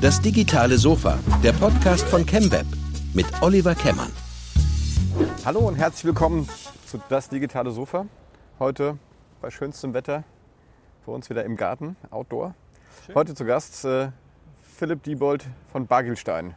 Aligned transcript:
Das 0.00 0.20
digitale 0.20 0.78
Sofa, 0.78 1.18
der 1.42 1.52
Podcast 1.52 2.06
von 2.08 2.26
ChemWeb 2.26 2.66
mit 3.14 3.26
Oliver 3.42 3.74
Kemmern. 3.74 4.10
Hallo 5.44 5.60
und 5.60 5.76
herzlich 5.76 6.04
willkommen 6.04 6.48
zu 6.86 7.00
Das 7.08 7.28
digitale 7.28 7.70
Sofa. 7.70 8.06
Heute 8.58 8.98
bei 9.40 9.50
schönstem 9.50 9.94
Wetter 9.94 10.24
für 11.04 11.10
uns 11.10 11.30
wieder 11.30 11.44
im 11.44 11.56
Garten, 11.56 11.96
Outdoor. 12.10 12.54
Schön. 13.06 13.14
Heute 13.14 13.34
zu 13.34 13.44
Gast 13.44 13.84
äh, 13.84 14.10
Philipp 14.62 15.02
Diebold 15.02 15.46
von 15.72 15.86
Bagelstein. 15.86 16.54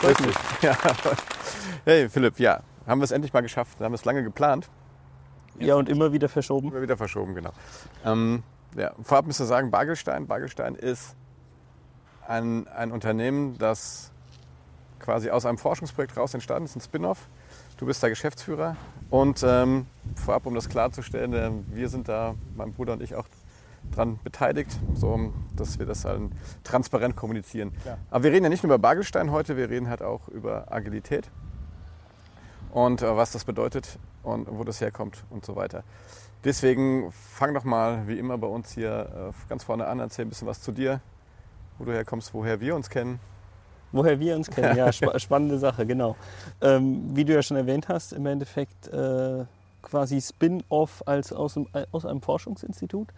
Grüß 0.00 0.16
dich. 0.16 0.36
Ja. 0.62 0.76
Hey 1.84 2.08
Philipp, 2.08 2.38
ja, 2.38 2.62
haben 2.86 3.00
wir 3.00 3.04
es 3.04 3.10
endlich 3.10 3.32
mal 3.32 3.42
geschafft. 3.42 3.78
Wir 3.78 3.84
haben 3.84 3.94
es 3.94 4.04
lange 4.04 4.22
geplant. 4.22 4.70
Ja, 5.58 5.76
und 5.76 5.88
immer 5.88 6.12
wieder 6.12 6.28
verschoben. 6.28 6.70
Immer 6.70 6.82
wieder 6.82 6.96
verschoben, 6.96 7.34
genau. 7.34 7.52
Ähm, 8.04 8.42
ja, 8.76 8.92
vorab 9.02 9.26
müsst 9.26 9.40
ihr 9.40 9.46
sagen, 9.46 9.70
Bagelstein. 9.70 10.26
Bagelstein 10.26 10.74
ist 10.74 11.16
ein, 12.26 12.68
ein 12.68 12.92
Unternehmen, 12.92 13.58
das 13.58 14.10
quasi 14.98 15.30
aus 15.30 15.46
einem 15.46 15.58
Forschungsprojekt 15.58 16.16
raus 16.16 16.34
entstanden 16.34 16.64
ist, 16.64 16.76
ein 16.76 16.80
Spin-off. 16.80 17.28
Du 17.76 17.86
bist 17.86 18.02
der 18.02 18.10
Geschäftsführer. 18.10 18.76
Und 19.10 19.44
ähm, 19.46 19.86
vorab, 20.16 20.46
um 20.46 20.54
das 20.54 20.68
klarzustellen, 20.68 21.34
äh, 21.34 21.50
wir 21.76 21.88
sind 21.88 22.08
da, 22.08 22.34
mein 22.56 22.72
Bruder 22.72 22.94
und 22.94 23.02
ich, 23.02 23.14
auch 23.14 23.26
daran 23.90 24.18
beteiligt, 24.24 24.70
so 24.94 25.32
dass 25.54 25.78
wir 25.78 25.86
das 25.86 26.04
halt 26.04 26.22
transparent 26.62 27.16
kommunizieren. 27.16 27.72
Ja. 27.84 27.98
Aber 28.10 28.24
wir 28.24 28.32
reden 28.32 28.44
ja 28.44 28.50
nicht 28.50 28.62
nur 28.62 28.72
über 28.74 28.78
Bagelstein 28.78 29.30
heute, 29.30 29.56
wir 29.56 29.68
reden 29.68 29.88
halt 29.88 30.02
auch 30.02 30.28
über 30.28 30.72
Agilität 30.72 31.30
und 32.72 33.02
äh, 33.02 33.16
was 33.16 33.32
das 33.32 33.44
bedeutet 33.44 33.98
und 34.22 34.48
wo 34.50 34.64
das 34.64 34.80
herkommt 34.80 35.24
und 35.30 35.44
so 35.44 35.54
weiter. 35.56 35.84
Deswegen 36.44 37.10
fang 37.10 37.54
doch 37.54 37.64
mal 37.64 38.06
wie 38.06 38.18
immer 38.18 38.36
bei 38.36 38.46
uns 38.46 38.72
hier 38.72 39.32
äh, 39.32 39.48
ganz 39.48 39.64
vorne 39.64 39.86
an, 39.86 39.98
erzähl 39.98 40.26
ein 40.26 40.28
bisschen 40.28 40.46
was 40.46 40.60
zu 40.60 40.72
dir, 40.72 41.00
wo 41.78 41.84
du 41.84 41.92
herkommst, 41.92 42.34
woher 42.34 42.60
wir 42.60 42.76
uns 42.76 42.90
kennen. 42.90 43.18
Woher 43.92 44.20
wir 44.20 44.36
uns 44.36 44.50
kennen, 44.50 44.76
ja, 44.76 44.88
sp 44.92 45.08
spannende 45.18 45.58
Sache, 45.58 45.86
genau. 45.86 46.16
Ähm, 46.60 47.16
wie 47.16 47.24
du 47.24 47.32
ja 47.32 47.42
schon 47.42 47.56
erwähnt 47.56 47.88
hast, 47.88 48.12
im 48.12 48.26
Endeffekt 48.26 48.88
äh, 48.88 49.44
quasi 49.80 50.20
Spin-off 50.20 51.02
als 51.06 51.32
aus, 51.32 51.58
aus 51.92 52.04
einem 52.04 52.20
Forschungsinstitut. 52.20 53.08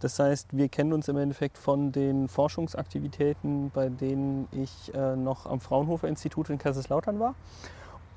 Das 0.00 0.18
heißt, 0.18 0.48
wir 0.56 0.68
kennen 0.68 0.92
uns 0.92 1.08
im 1.08 1.16
Endeffekt 1.16 1.56
von 1.56 1.92
den 1.92 2.28
Forschungsaktivitäten, 2.28 3.70
bei 3.72 3.88
denen 3.88 4.48
ich 4.52 4.92
äh, 4.94 5.16
noch 5.16 5.46
am 5.46 5.60
Fraunhofer 5.60 6.08
Institut 6.08 6.50
in 6.50 6.58
Kaiserslautern 6.58 7.20
war. 7.20 7.34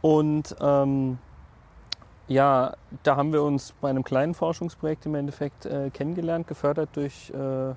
Und 0.01 0.55
ähm, 0.59 1.19
ja, 2.27 2.75
da 3.03 3.15
haben 3.15 3.31
wir 3.31 3.41
uns 3.41 3.73
bei 3.79 3.89
einem 3.89 4.03
kleinen 4.03 4.33
Forschungsprojekt 4.33 5.05
im 5.05 5.15
Endeffekt 5.15 5.65
äh, 5.65 5.89
kennengelernt, 5.89 6.47
gefördert 6.47 6.89
durch 6.93 7.29
äh, 7.29 7.73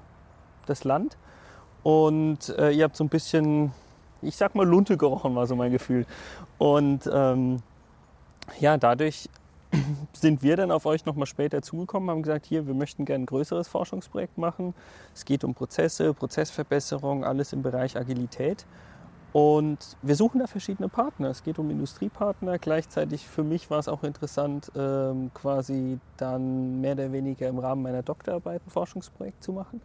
das 0.66 0.84
Land. 0.84 1.16
Und 1.82 2.48
äh, 2.58 2.70
ihr 2.70 2.84
habt 2.84 2.96
so 2.96 3.04
ein 3.04 3.08
bisschen, 3.08 3.72
ich 4.22 4.36
sag 4.36 4.54
mal, 4.54 4.66
Lunte 4.66 4.96
gerochen, 4.96 5.34
war 5.34 5.46
so 5.46 5.56
mein 5.56 5.70
Gefühl. 5.70 6.04
Und 6.58 7.08
ähm, 7.12 7.58
ja, 8.58 8.76
dadurch 8.76 9.28
sind 10.12 10.42
wir 10.42 10.56
dann 10.56 10.70
auf 10.72 10.84
euch 10.84 11.06
nochmal 11.06 11.26
später 11.26 11.62
zugekommen, 11.62 12.10
haben 12.10 12.22
gesagt, 12.22 12.46
hier, 12.46 12.66
wir 12.66 12.74
möchten 12.74 13.04
gerne 13.04 13.24
ein 13.24 13.26
größeres 13.26 13.68
Forschungsprojekt 13.68 14.36
machen. 14.36 14.74
Es 15.14 15.24
geht 15.24 15.44
um 15.44 15.54
Prozesse, 15.54 16.12
Prozessverbesserung, 16.12 17.24
alles 17.24 17.52
im 17.52 17.62
Bereich 17.62 17.96
Agilität. 17.96 18.66
Und 19.32 19.96
wir 20.02 20.16
suchen 20.16 20.40
da 20.40 20.46
verschiedene 20.46 20.88
Partner. 20.88 21.28
Es 21.28 21.44
geht 21.44 21.58
um 21.58 21.70
Industriepartner. 21.70 22.58
Gleichzeitig 22.58 23.28
für 23.28 23.44
mich 23.44 23.70
war 23.70 23.78
es 23.78 23.86
auch 23.86 24.02
interessant, 24.02 24.72
ähm, 24.74 25.30
quasi 25.34 26.00
dann 26.16 26.80
mehr 26.80 26.94
oder 26.94 27.12
weniger 27.12 27.48
im 27.48 27.58
Rahmen 27.58 27.82
meiner 27.82 28.02
Doktorarbeit 28.02 28.60
ein 28.66 28.70
Forschungsprojekt 28.70 29.42
zu 29.44 29.52
machen. 29.52 29.80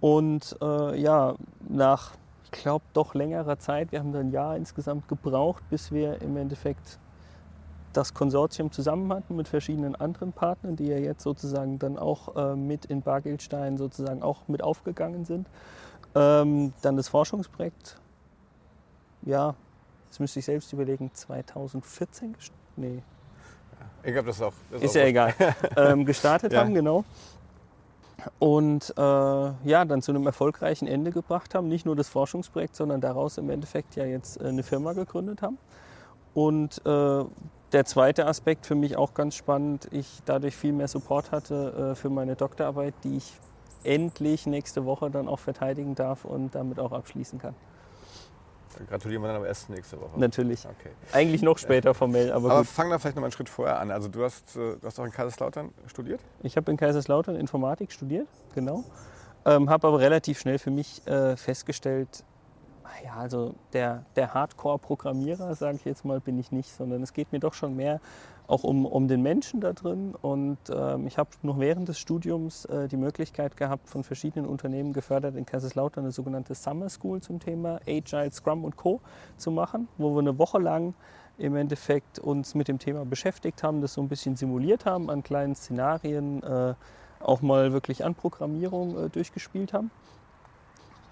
Und 0.00 0.56
äh, 0.60 1.00
ja, 1.00 1.36
nach, 1.68 2.12
ich 2.44 2.50
glaube, 2.50 2.84
doch 2.92 3.14
längerer 3.14 3.60
Zeit, 3.60 3.92
wir 3.92 4.00
haben 4.00 4.12
dann 4.12 4.28
ein 4.28 4.32
Jahr 4.32 4.56
insgesamt 4.56 5.06
gebraucht, 5.06 5.62
bis 5.70 5.92
wir 5.92 6.20
im 6.20 6.36
Endeffekt 6.36 6.98
das 7.92 8.14
Konsortium 8.14 8.72
zusammen 8.72 9.12
hatten 9.12 9.36
mit 9.36 9.46
verschiedenen 9.46 9.94
anderen 9.94 10.32
Partnern, 10.32 10.74
die 10.74 10.86
ja 10.86 10.96
jetzt 10.96 11.22
sozusagen 11.22 11.78
dann 11.78 11.98
auch 11.98 12.34
äh, 12.34 12.56
mit 12.56 12.86
in 12.86 13.02
Bargeldstein 13.02 13.76
sozusagen 13.76 14.22
auch 14.22 14.48
mit 14.48 14.62
aufgegangen 14.62 15.24
sind. 15.24 15.46
Ähm, 16.14 16.72
dann 16.82 16.96
das 16.96 17.08
Forschungsprojekt 17.08 18.01
ja, 19.22 19.54
das 20.08 20.20
müsste 20.20 20.40
ich 20.40 20.44
selbst 20.44 20.72
überlegen, 20.72 21.10
2014, 21.12 22.36
nee. 22.76 23.02
Ich 24.04 24.12
glaube, 24.12 24.26
das 24.26 24.36
ist 24.36 24.42
auch. 24.42 24.52
Das 24.70 24.80
ist, 24.80 24.88
ist 24.88 24.94
ja 24.96 25.04
egal. 25.04 25.34
ähm, 25.76 26.04
gestartet 26.04 26.52
ja. 26.52 26.60
haben, 26.60 26.74
genau. 26.74 27.04
Und 28.38 28.92
äh, 28.96 29.00
ja, 29.00 29.84
dann 29.84 30.02
zu 30.02 30.12
einem 30.12 30.26
erfolgreichen 30.26 30.86
Ende 30.86 31.10
gebracht 31.10 31.54
haben. 31.54 31.68
Nicht 31.68 31.86
nur 31.86 31.96
das 31.96 32.08
Forschungsprojekt, 32.08 32.76
sondern 32.76 33.00
daraus 33.00 33.38
im 33.38 33.50
Endeffekt 33.50 33.96
ja 33.96 34.04
jetzt 34.04 34.40
äh, 34.40 34.48
eine 34.48 34.62
Firma 34.62 34.92
gegründet 34.92 35.42
haben. 35.42 35.58
Und 36.34 36.84
äh, 36.86 37.24
der 37.72 37.84
zweite 37.84 38.26
Aspekt 38.26 38.66
für 38.66 38.74
mich 38.74 38.96
auch 38.96 39.14
ganz 39.14 39.34
spannend, 39.34 39.88
ich 39.90 40.20
dadurch 40.24 40.56
viel 40.56 40.72
mehr 40.72 40.88
Support 40.88 41.32
hatte 41.32 41.92
äh, 41.92 41.94
für 41.94 42.10
meine 42.10 42.36
Doktorarbeit, 42.36 42.94
die 43.04 43.16
ich 43.16 43.32
endlich 43.84 44.46
nächste 44.46 44.84
Woche 44.84 45.10
dann 45.10 45.28
auch 45.28 45.38
verteidigen 45.38 45.94
darf 45.94 46.24
und 46.24 46.54
damit 46.54 46.78
auch 46.78 46.92
abschließen 46.92 47.38
kann. 47.38 47.54
Gratulieren 48.88 49.22
wir 49.22 49.28
dann 49.28 49.36
am 49.36 49.44
erst 49.44 49.70
nächste 49.70 50.00
Woche. 50.00 50.18
Natürlich. 50.18 50.64
Okay. 50.64 50.90
Eigentlich 51.12 51.42
noch 51.42 51.58
später 51.58 51.94
formell, 51.94 52.32
aber. 52.32 52.50
Aber 52.50 52.60
gut. 52.60 52.68
fang 52.68 52.90
da 52.90 52.98
vielleicht 52.98 53.16
noch 53.16 53.20
mal 53.20 53.26
einen 53.26 53.32
Schritt 53.32 53.48
vorher 53.48 53.80
an. 53.80 53.90
Also 53.90 54.08
du 54.08 54.24
hast, 54.24 54.56
äh, 54.56 54.76
du 54.76 54.80
hast 54.84 54.98
auch 54.98 55.04
in 55.04 55.12
Kaiserslautern 55.12 55.70
studiert? 55.86 56.20
Ich 56.42 56.56
habe 56.56 56.70
in 56.70 56.76
Kaiserslautern 56.76 57.36
Informatik 57.36 57.92
studiert, 57.92 58.28
genau. 58.54 58.84
Ähm, 59.44 59.68
habe 59.68 59.88
aber 59.88 59.98
relativ 59.98 60.38
schnell 60.38 60.58
für 60.58 60.70
mich 60.70 61.06
äh, 61.06 61.36
festgestellt, 61.36 62.24
ja, 63.04 63.14
also 63.14 63.54
der, 63.72 64.04
der 64.16 64.34
Hardcore-Programmierer, 64.34 65.54
sage 65.54 65.76
ich 65.76 65.84
jetzt 65.84 66.04
mal, 66.04 66.20
bin 66.20 66.38
ich 66.38 66.52
nicht, 66.52 66.72
sondern 66.72 67.02
es 67.02 67.12
geht 67.12 67.32
mir 67.32 67.40
doch 67.40 67.54
schon 67.54 67.76
mehr 67.76 68.00
auch 68.46 68.64
um, 68.64 68.86
um 68.86 69.08
den 69.08 69.22
Menschen 69.22 69.60
da 69.60 69.72
drin. 69.72 70.14
Und 70.20 70.58
ähm, 70.74 71.06
ich 71.06 71.18
habe 71.18 71.30
noch 71.42 71.58
während 71.58 71.88
des 71.88 71.98
Studiums 71.98 72.64
äh, 72.66 72.88
die 72.88 72.96
Möglichkeit 72.96 73.56
gehabt, 73.56 73.88
von 73.88 74.04
verschiedenen 74.04 74.46
Unternehmen 74.46 74.92
gefördert 74.92 75.36
in 75.36 75.46
Kaiserslautern 75.46 76.04
eine 76.04 76.12
sogenannte 76.12 76.54
Summer 76.54 76.88
School 76.88 77.20
zum 77.20 77.40
Thema 77.40 77.80
Agile, 77.86 78.30
Scrum 78.30 78.64
und 78.64 78.76
Co. 78.76 79.00
zu 79.36 79.50
machen, 79.50 79.88
wo 79.96 80.14
wir 80.14 80.20
eine 80.20 80.38
Woche 80.38 80.58
lang 80.58 80.94
im 81.38 81.56
Endeffekt 81.56 82.18
uns 82.18 82.54
mit 82.54 82.68
dem 82.68 82.78
Thema 82.78 83.04
beschäftigt 83.04 83.62
haben, 83.62 83.80
das 83.80 83.94
so 83.94 84.02
ein 84.02 84.08
bisschen 84.08 84.36
simuliert 84.36 84.84
haben, 84.84 85.10
an 85.10 85.22
kleinen 85.22 85.54
Szenarien 85.54 86.42
äh, 86.42 86.74
auch 87.20 87.40
mal 87.40 87.72
wirklich 87.72 88.04
an 88.04 88.14
Programmierung 88.14 89.06
äh, 89.06 89.08
durchgespielt 89.08 89.72
haben. 89.72 89.90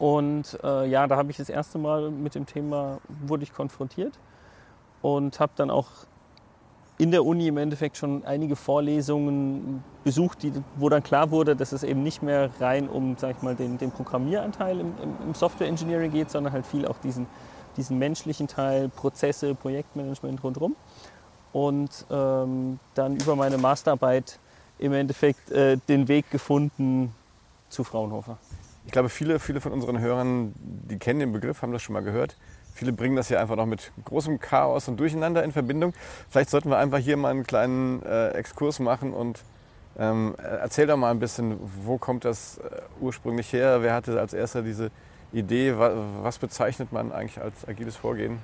Und 0.01 0.59
äh, 0.65 0.89
ja, 0.89 1.07
da 1.07 1.17
habe 1.17 1.31
ich 1.31 1.37
das 1.37 1.51
erste 1.51 1.77
Mal 1.79 2.11
mit 2.11 2.35
dem 2.35 2.47
Thema, 2.47 2.99
wurde 3.27 3.43
ich 3.43 3.53
konfrontiert 3.53 4.19
und 5.03 5.39
habe 5.39 5.53
dann 5.57 5.71
auch 5.71 5.89
in 6.97 7.11
der 7.11 7.25
Uni 7.25 7.49
im 7.49 7.59
Endeffekt 7.59 7.99
schon 7.99 8.25
einige 8.25 8.57
Vorlesungen 8.57 9.85
besucht, 10.03 10.43
die, 10.43 10.53
wo 10.77 10.89
dann 10.89 11.03
klar 11.03 11.31
wurde, 11.31 11.55
dass 11.55 11.73
es 11.73 11.83
eben 11.83 12.03
nicht 12.03 12.23
mehr 12.23 12.49
rein 12.61 12.89
um 12.89 13.15
sag 13.19 13.37
ich 13.37 13.43
mal, 13.43 13.55
den, 13.55 13.77
den 13.77 13.91
Programmieranteil 13.91 14.81
im, 14.81 14.95
im, 15.27 15.35
Software 15.35 15.69
Engineering 15.69 16.11
geht, 16.11 16.31
sondern 16.31 16.55
halt 16.55 16.67
viel 16.67 16.87
auch 16.87 16.99
diesen, 16.99 17.27
diesen 17.77 17.99
menschlichen 17.99 18.49
Teil, 18.49 18.89
Prozesse, 18.89 19.55
Projektmanagement 19.55 20.43
rundherum. 20.43 20.77
Und 21.53 22.07
ähm, 22.11 22.79
dann 22.95 23.17
über 23.17 23.37
meine 23.37 23.59
Masterarbeit 23.59 24.39
im 24.79 24.95
Endeffekt 24.95 25.51
äh, 25.51 25.77
den 25.89 26.09
Weg 26.09 26.31
gefunden 26.31 27.15
zu 27.69 27.85
Fraunhofer. 27.85 28.39
Ich 28.87 28.93
glaube, 28.93 29.09
viele, 29.09 29.39
viele 29.39 29.61
von 29.61 29.73
unseren 29.73 30.01
Hörern, 30.01 30.55
die 30.57 30.99
kennen 30.99 31.21
den 31.21 31.33
Begriff, 31.33 31.63
haben 31.63 31.73
das 31.73 31.83
schon 31.83 31.93
mal 31.93 32.03
gehört. 32.03 32.37
Viele 32.75 32.93
bringen 32.93 33.17
das 33.17 33.29
ja 33.29 33.41
einfach 33.41 33.57
noch 33.57 33.67
mit 33.67 33.93
großem 34.05 34.41
Chaos 34.41 34.89
und 34.89 34.99
Durcheinander 34.99 35.45
in 35.45 35.53
Verbindung. 35.53 35.93
Vielleicht 36.29 36.51
sollten 36.51 36.71
wir 36.71 36.79
einfach 36.79 36.99
hier 36.99 37.17
mal 37.17 37.31
einen 37.31 37.45
kleinen 37.45 38.03
äh, 38.03 38.31
Exkurs 38.31 38.79
machen 38.79 39.13
und 39.13 39.43
ähm, 39.99 40.35
erzähl 40.39 40.87
doch 40.87 40.97
mal 40.97 41.11
ein 41.11 41.19
bisschen, 41.19 41.59
wo 41.85 41.99
kommt 41.99 42.25
das 42.25 42.59
äh, 42.59 42.81
ursprünglich 43.01 43.53
her? 43.53 43.83
Wer 43.83 43.93
hatte 43.93 44.19
als 44.19 44.33
erster 44.33 44.63
diese 44.63 44.91
Idee? 45.33 45.77
Was, 45.77 45.93
was 46.23 46.39
bezeichnet 46.39 46.93
man 46.93 47.13
eigentlich 47.13 47.41
als 47.41 47.69
agiles 47.69 47.97
Vorgehen? 47.97 48.39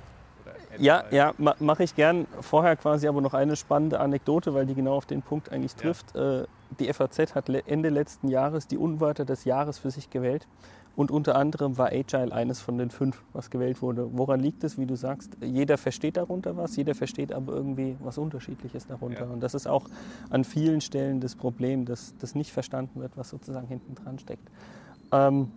Ja, 0.77 1.05
ja, 1.11 1.33
mache 1.37 1.83
ich 1.83 1.95
gern. 1.95 2.27
Vorher 2.41 2.75
quasi 2.75 3.07
aber 3.07 3.21
noch 3.21 3.33
eine 3.33 3.55
spannende 3.55 3.99
Anekdote, 3.99 4.53
weil 4.53 4.65
die 4.65 4.75
genau 4.75 4.95
auf 4.95 5.05
den 5.05 5.21
Punkt 5.21 5.51
eigentlich 5.51 5.75
trifft. 5.75 6.13
Ja. 6.13 6.41
Äh, 6.41 6.47
die 6.79 6.91
FAZ 6.91 7.35
hat 7.35 7.49
Ende 7.49 7.89
letzten 7.89 8.27
Jahres 8.27 8.67
die 8.67 8.77
Unwörter 8.77 9.25
des 9.25 9.45
Jahres 9.45 9.77
für 9.77 9.91
sich 9.91 10.09
gewählt. 10.09 10.47
Und 10.97 11.11
unter 11.11 11.35
anderem 11.35 11.77
war 11.77 11.89
Agile 11.89 12.31
eines 12.31 12.59
von 12.59 12.79
den 12.79 12.89
fünf, 12.89 13.21
was 13.31 13.51
gewählt 13.51 13.83
wurde. 13.83 14.09
Woran 14.13 14.39
liegt 14.39 14.63
es, 14.63 14.79
wie 14.79 14.87
du 14.87 14.95
sagst? 14.95 15.37
Jeder 15.41 15.77
versteht 15.77 16.17
darunter 16.17 16.57
was, 16.57 16.75
jeder 16.75 16.95
versteht 16.95 17.31
aber 17.31 17.53
irgendwie 17.53 17.95
was 17.99 18.17
Unterschiedliches 18.17 18.87
darunter. 18.87 19.25
Ja. 19.25 19.31
Und 19.31 19.41
das 19.41 19.53
ist 19.53 19.67
auch 19.67 19.85
an 20.31 20.43
vielen 20.43 20.81
Stellen 20.81 21.19
das 21.19 21.35
Problem, 21.35 21.85
dass 21.85 22.15
das 22.17 22.33
nicht 22.33 22.51
verstanden 22.51 22.99
wird, 22.99 23.15
was 23.15 23.29
sozusagen 23.29 23.67
hinten 23.67 23.93
dran 23.93 24.17
steckt. 24.17 24.49
Ähm, 25.11 25.51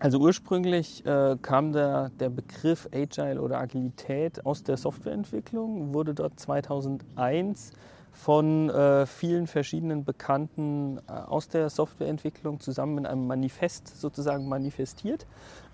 also 0.00 0.18
ursprünglich 0.18 1.04
äh, 1.06 1.38
kam 1.40 1.72
der, 1.72 2.10
der 2.20 2.28
Begriff 2.28 2.90
Agile 2.92 3.40
oder 3.40 3.58
Agilität 3.58 4.44
aus 4.44 4.62
der 4.64 4.76
Softwareentwicklung, 4.76 5.94
wurde 5.94 6.12
dort 6.12 6.38
2001 6.38 7.72
von 8.18 8.68
äh, 8.68 9.06
vielen 9.06 9.46
verschiedenen 9.46 10.04
Bekannten 10.04 10.98
äh, 11.06 11.12
aus 11.12 11.46
der 11.46 11.70
Softwareentwicklung 11.70 12.58
zusammen 12.58 12.98
in 12.98 13.06
einem 13.06 13.28
Manifest 13.28 14.00
sozusagen 14.00 14.48
manifestiert 14.48 15.24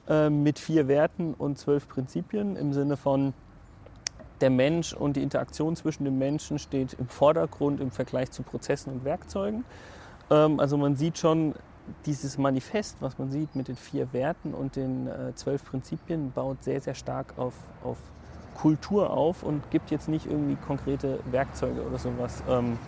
äh, 0.08 0.28
mit 0.28 0.58
vier 0.58 0.86
Werten 0.86 1.32
und 1.32 1.58
zwölf 1.58 1.88
Prinzipien 1.88 2.56
im 2.56 2.74
Sinne 2.74 2.98
von 2.98 3.32
der 4.42 4.50
Mensch 4.50 4.92
und 4.92 5.16
die 5.16 5.22
Interaktion 5.22 5.74
zwischen 5.74 6.04
den 6.04 6.18
Menschen 6.18 6.58
steht 6.58 6.92
im 6.92 7.08
Vordergrund 7.08 7.80
im 7.80 7.90
Vergleich 7.90 8.30
zu 8.30 8.42
Prozessen 8.42 8.92
und 8.92 9.04
Werkzeugen. 9.06 9.64
Ähm, 10.30 10.60
also 10.60 10.76
man 10.76 10.96
sieht 10.96 11.16
schon, 11.16 11.54
dieses 12.04 12.36
Manifest, 12.36 12.96
was 13.00 13.18
man 13.18 13.30
sieht 13.30 13.56
mit 13.56 13.68
den 13.68 13.76
vier 13.76 14.12
Werten 14.12 14.52
und 14.52 14.76
den 14.76 15.06
äh, 15.06 15.34
zwölf 15.34 15.64
Prinzipien, 15.64 16.30
baut 16.32 16.62
sehr, 16.62 16.80
sehr 16.80 16.94
stark 16.94 17.38
auf, 17.38 17.54
auf 17.82 17.98
Kultur 18.54 19.10
auf 19.10 19.42
und 19.42 19.70
gibt 19.70 19.90
jetzt 19.90 20.08
nicht 20.08 20.26
irgendwie 20.26 20.56
konkrete 20.56 21.18
Werkzeuge 21.30 21.82
oder 21.82 21.98
sowas. 21.98 22.42
Ähm, 22.48 22.78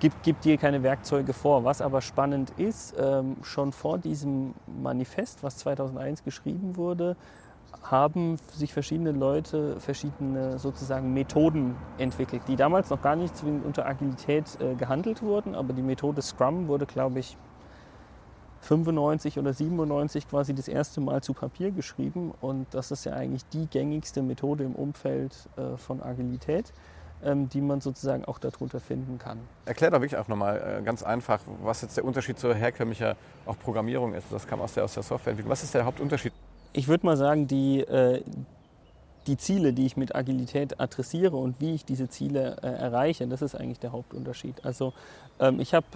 gibt, 0.00 0.22
gibt 0.22 0.44
dir 0.44 0.56
keine 0.58 0.82
Werkzeuge 0.82 1.32
vor. 1.32 1.64
Was 1.64 1.80
aber 1.80 2.00
spannend 2.00 2.52
ist, 2.58 2.94
ähm, 2.98 3.36
schon 3.42 3.72
vor 3.72 3.98
diesem 3.98 4.54
Manifest, 4.66 5.42
was 5.42 5.58
2001 5.58 6.24
geschrieben 6.24 6.76
wurde, 6.76 7.16
haben 7.82 8.36
sich 8.52 8.72
verschiedene 8.72 9.12
Leute 9.12 9.78
verschiedene 9.80 10.58
sozusagen 10.58 11.12
Methoden 11.12 11.76
entwickelt, 11.98 12.42
die 12.48 12.56
damals 12.56 12.90
noch 12.90 13.02
gar 13.02 13.16
nicht 13.16 13.36
zwingend 13.36 13.64
unter 13.64 13.86
Agilität 13.86 14.44
äh, 14.60 14.74
gehandelt 14.74 15.22
wurden, 15.22 15.54
aber 15.54 15.72
die 15.72 15.82
Methode 15.82 16.22
Scrum 16.22 16.68
wurde, 16.68 16.86
glaube 16.86 17.18
ich, 17.18 17.36
95 18.60 19.38
oder 19.38 19.52
97 19.52 20.28
quasi 20.28 20.54
das 20.54 20.68
erste 20.68 21.00
Mal 21.00 21.22
zu 21.22 21.34
Papier 21.34 21.70
geschrieben 21.70 22.32
und 22.40 22.66
das 22.72 22.90
ist 22.90 23.04
ja 23.04 23.12
eigentlich 23.12 23.44
die 23.52 23.66
gängigste 23.66 24.22
Methode 24.22 24.64
im 24.64 24.74
Umfeld 24.74 25.48
äh, 25.56 25.76
von 25.76 26.02
Agilität, 26.02 26.72
ähm, 27.22 27.48
die 27.48 27.60
man 27.60 27.80
sozusagen 27.80 28.24
auch 28.24 28.38
darunter 28.38 28.80
finden 28.80 29.18
kann. 29.18 29.38
Erklär 29.64 29.90
doch 29.90 30.00
wirklich 30.00 30.18
auch 30.18 30.28
nochmal 30.28 30.78
äh, 30.80 30.82
ganz 30.82 31.02
einfach, 31.02 31.40
was 31.62 31.82
jetzt 31.82 31.96
der 31.96 32.04
Unterschied 32.04 32.38
zur 32.38 32.54
herkömmlicher 32.54 33.16
auch 33.44 33.58
Programmierung 33.58 34.14
ist. 34.14 34.26
Das 34.30 34.46
kam 34.46 34.60
aus 34.60 34.74
der, 34.74 34.84
aus 34.84 34.94
der 34.94 35.02
Softwareentwicklung. 35.02 35.50
Was 35.50 35.62
ist 35.62 35.74
der 35.74 35.84
Hauptunterschied? 35.84 36.32
Ich 36.72 36.88
würde 36.88 37.06
mal 37.06 37.16
sagen, 37.16 37.46
die, 37.46 37.80
äh, 37.80 38.22
die 39.26 39.36
Ziele, 39.36 39.72
die 39.72 39.86
ich 39.86 39.96
mit 39.96 40.14
Agilität 40.14 40.78
adressiere 40.80 41.36
und 41.36 41.60
wie 41.60 41.74
ich 41.74 41.84
diese 41.84 42.08
Ziele 42.08 42.56
äh, 42.62 42.66
erreiche, 42.66 43.26
das 43.26 43.42
ist 43.42 43.54
eigentlich 43.54 43.80
der 43.80 43.92
Hauptunterschied. 43.92 44.64
Also 44.64 44.92
ähm, 45.40 45.60
ich 45.60 45.74
habe 45.74 45.86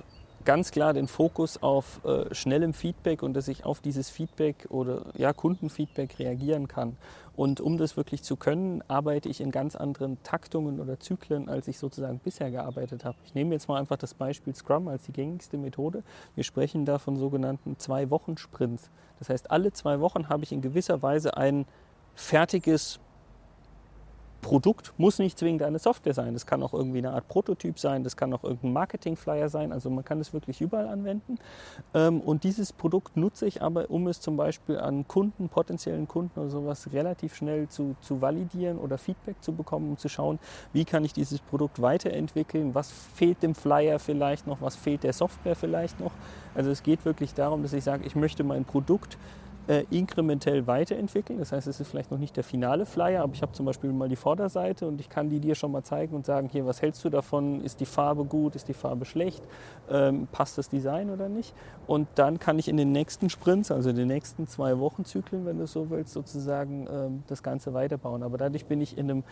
ganz 0.44 0.70
klar 0.70 0.92
den 0.92 1.06
Fokus 1.06 1.62
auf 1.62 2.04
äh, 2.04 2.34
schnellem 2.34 2.72
Feedback 2.72 3.22
und 3.22 3.34
dass 3.34 3.48
ich 3.48 3.64
auf 3.64 3.80
dieses 3.80 4.10
Feedback 4.10 4.66
oder 4.70 5.06
ja, 5.16 5.32
Kundenfeedback 5.32 6.18
reagieren 6.18 6.68
kann. 6.68 6.96
Und 7.36 7.60
um 7.60 7.78
das 7.78 7.96
wirklich 7.96 8.22
zu 8.22 8.36
können, 8.36 8.82
arbeite 8.88 9.28
ich 9.28 9.40
in 9.40 9.50
ganz 9.50 9.76
anderen 9.76 10.22
Taktungen 10.22 10.80
oder 10.80 11.00
Zyklen, 11.00 11.48
als 11.48 11.68
ich 11.68 11.78
sozusagen 11.78 12.18
bisher 12.18 12.50
gearbeitet 12.50 13.04
habe. 13.04 13.16
Ich 13.24 13.34
nehme 13.34 13.54
jetzt 13.54 13.68
mal 13.68 13.78
einfach 13.78 13.96
das 13.96 14.14
Beispiel 14.14 14.54
Scrum 14.54 14.88
als 14.88 15.04
die 15.04 15.12
gängigste 15.12 15.56
Methode. 15.56 16.02
Wir 16.34 16.44
sprechen 16.44 16.84
da 16.84 16.98
von 16.98 17.16
sogenannten 17.16 17.78
Zwei-Wochen-Sprints. 17.78 18.90
Das 19.18 19.30
heißt, 19.30 19.50
alle 19.50 19.72
zwei 19.72 20.00
Wochen 20.00 20.28
habe 20.28 20.44
ich 20.44 20.52
in 20.52 20.60
gewisser 20.60 21.02
Weise 21.02 21.36
ein 21.36 21.66
fertiges 22.14 23.00
Produkt 24.40 24.92
muss 24.96 25.18
nicht 25.18 25.38
zwingend 25.38 25.62
eine 25.62 25.78
Software 25.78 26.14
sein. 26.14 26.34
Das 26.34 26.46
kann 26.46 26.62
auch 26.62 26.72
irgendwie 26.72 26.98
eine 26.98 27.12
Art 27.12 27.28
Prototyp 27.28 27.78
sein, 27.78 28.04
das 28.04 28.16
kann 28.16 28.32
auch 28.32 28.44
irgendein 28.44 28.72
Marketing-Flyer 28.72 29.48
sein. 29.48 29.72
Also 29.72 29.90
man 29.90 30.04
kann 30.04 30.20
es 30.20 30.32
wirklich 30.32 30.60
überall 30.60 30.88
anwenden. 30.88 31.38
Ähm, 31.94 32.20
und 32.20 32.44
dieses 32.44 32.72
Produkt 32.72 33.16
nutze 33.16 33.46
ich 33.46 33.62
aber, 33.62 33.90
um 33.90 34.08
es 34.08 34.20
zum 34.20 34.36
Beispiel 34.36 34.78
an 34.78 35.06
Kunden, 35.06 35.48
potenziellen 35.48 36.08
Kunden 36.08 36.38
oder 36.40 36.50
sowas 36.50 36.92
relativ 36.92 37.34
schnell 37.34 37.68
zu, 37.68 37.96
zu 38.00 38.20
validieren 38.20 38.78
oder 38.78 38.98
Feedback 38.98 39.42
zu 39.42 39.52
bekommen, 39.52 39.90
um 39.90 39.98
zu 39.98 40.08
schauen, 40.08 40.38
wie 40.72 40.84
kann 40.84 41.04
ich 41.04 41.12
dieses 41.12 41.40
Produkt 41.40 41.82
weiterentwickeln, 41.82 42.74
was 42.74 42.90
fehlt 42.90 43.42
dem 43.42 43.54
Flyer 43.54 43.98
vielleicht 43.98 44.46
noch, 44.46 44.60
was 44.60 44.76
fehlt 44.76 45.02
der 45.02 45.12
Software 45.12 45.56
vielleicht 45.56 46.00
noch. 46.00 46.12
Also 46.54 46.70
es 46.70 46.82
geht 46.82 47.04
wirklich 47.04 47.34
darum, 47.34 47.62
dass 47.62 47.72
ich 47.72 47.84
sage, 47.84 48.04
ich 48.06 48.16
möchte 48.16 48.44
mein 48.44 48.64
Produkt 48.64 49.18
äh, 49.68 49.84
inkrementell 49.90 50.66
weiterentwickeln. 50.66 51.38
Das 51.38 51.52
heißt, 51.52 51.66
es 51.66 51.80
ist 51.80 51.88
vielleicht 51.88 52.10
noch 52.10 52.18
nicht 52.18 52.36
der 52.36 52.44
finale 52.44 52.86
Flyer, 52.86 53.22
aber 53.22 53.34
ich 53.34 53.42
habe 53.42 53.52
zum 53.52 53.66
Beispiel 53.66 53.92
mal 53.92 54.08
die 54.08 54.16
Vorderseite 54.16 54.86
und 54.86 55.00
ich 55.00 55.08
kann 55.08 55.28
die 55.28 55.40
dir 55.40 55.54
schon 55.54 55.72
mal 55.72 55.82
zeigen 55.82 56.14
und 56.14 56.26
sagen, 56.26 56.48
hier, 56.50 56.66
was 56.66 56.82
hältst 56.82 57.04
du 57.04 57.10
davon? 57.10 57.62
Ist 57.62 57.80
die 57.80 57.86
Farbe 57.86 58.24
gut? 58.24 58.56
Ist 58.56 58.68
die 58.68 58.74
Farbe 58.74 59.04
schlecht? 59.04 59.42
Ähm, 59.90 60.28
passt 60.32 60.58
das 60.58 60.68
Design 60.68 61.10
oder 61.10 61.28
nicht? 61.28 61.54
Und 61.86 62.08
dann 62.14 62.38
kann 62.38 62.58
ich 62.58 62.68
in 62.68 62.76
den 62.76 62.92
nächsten 62.92 63.30
Sprints, 63.30 63.70
also 63.70 63.90
in 63.90 63.96
den 63.96 64.08
nächsten 64.08 64.46
zwei 64.46 64.78
Wochenzyklen, 64.78 65.46
wenn 65.46 65.58
du 65.58 65.66
so 65.66 65.90
willst, 65.90 66.12
sozusagen 66.12 66.88
ähm, 66.90 67.22
das 67.26 67.42
Ganze 67.42 67.74
weiterbauen. 67.74 68.22
Aber 68.22 68.38
dadurch 68.38 68.66
bin 68.66 68.80
ich 68.80 68.96
in 68.96 69.10
einem, 69.10 69.24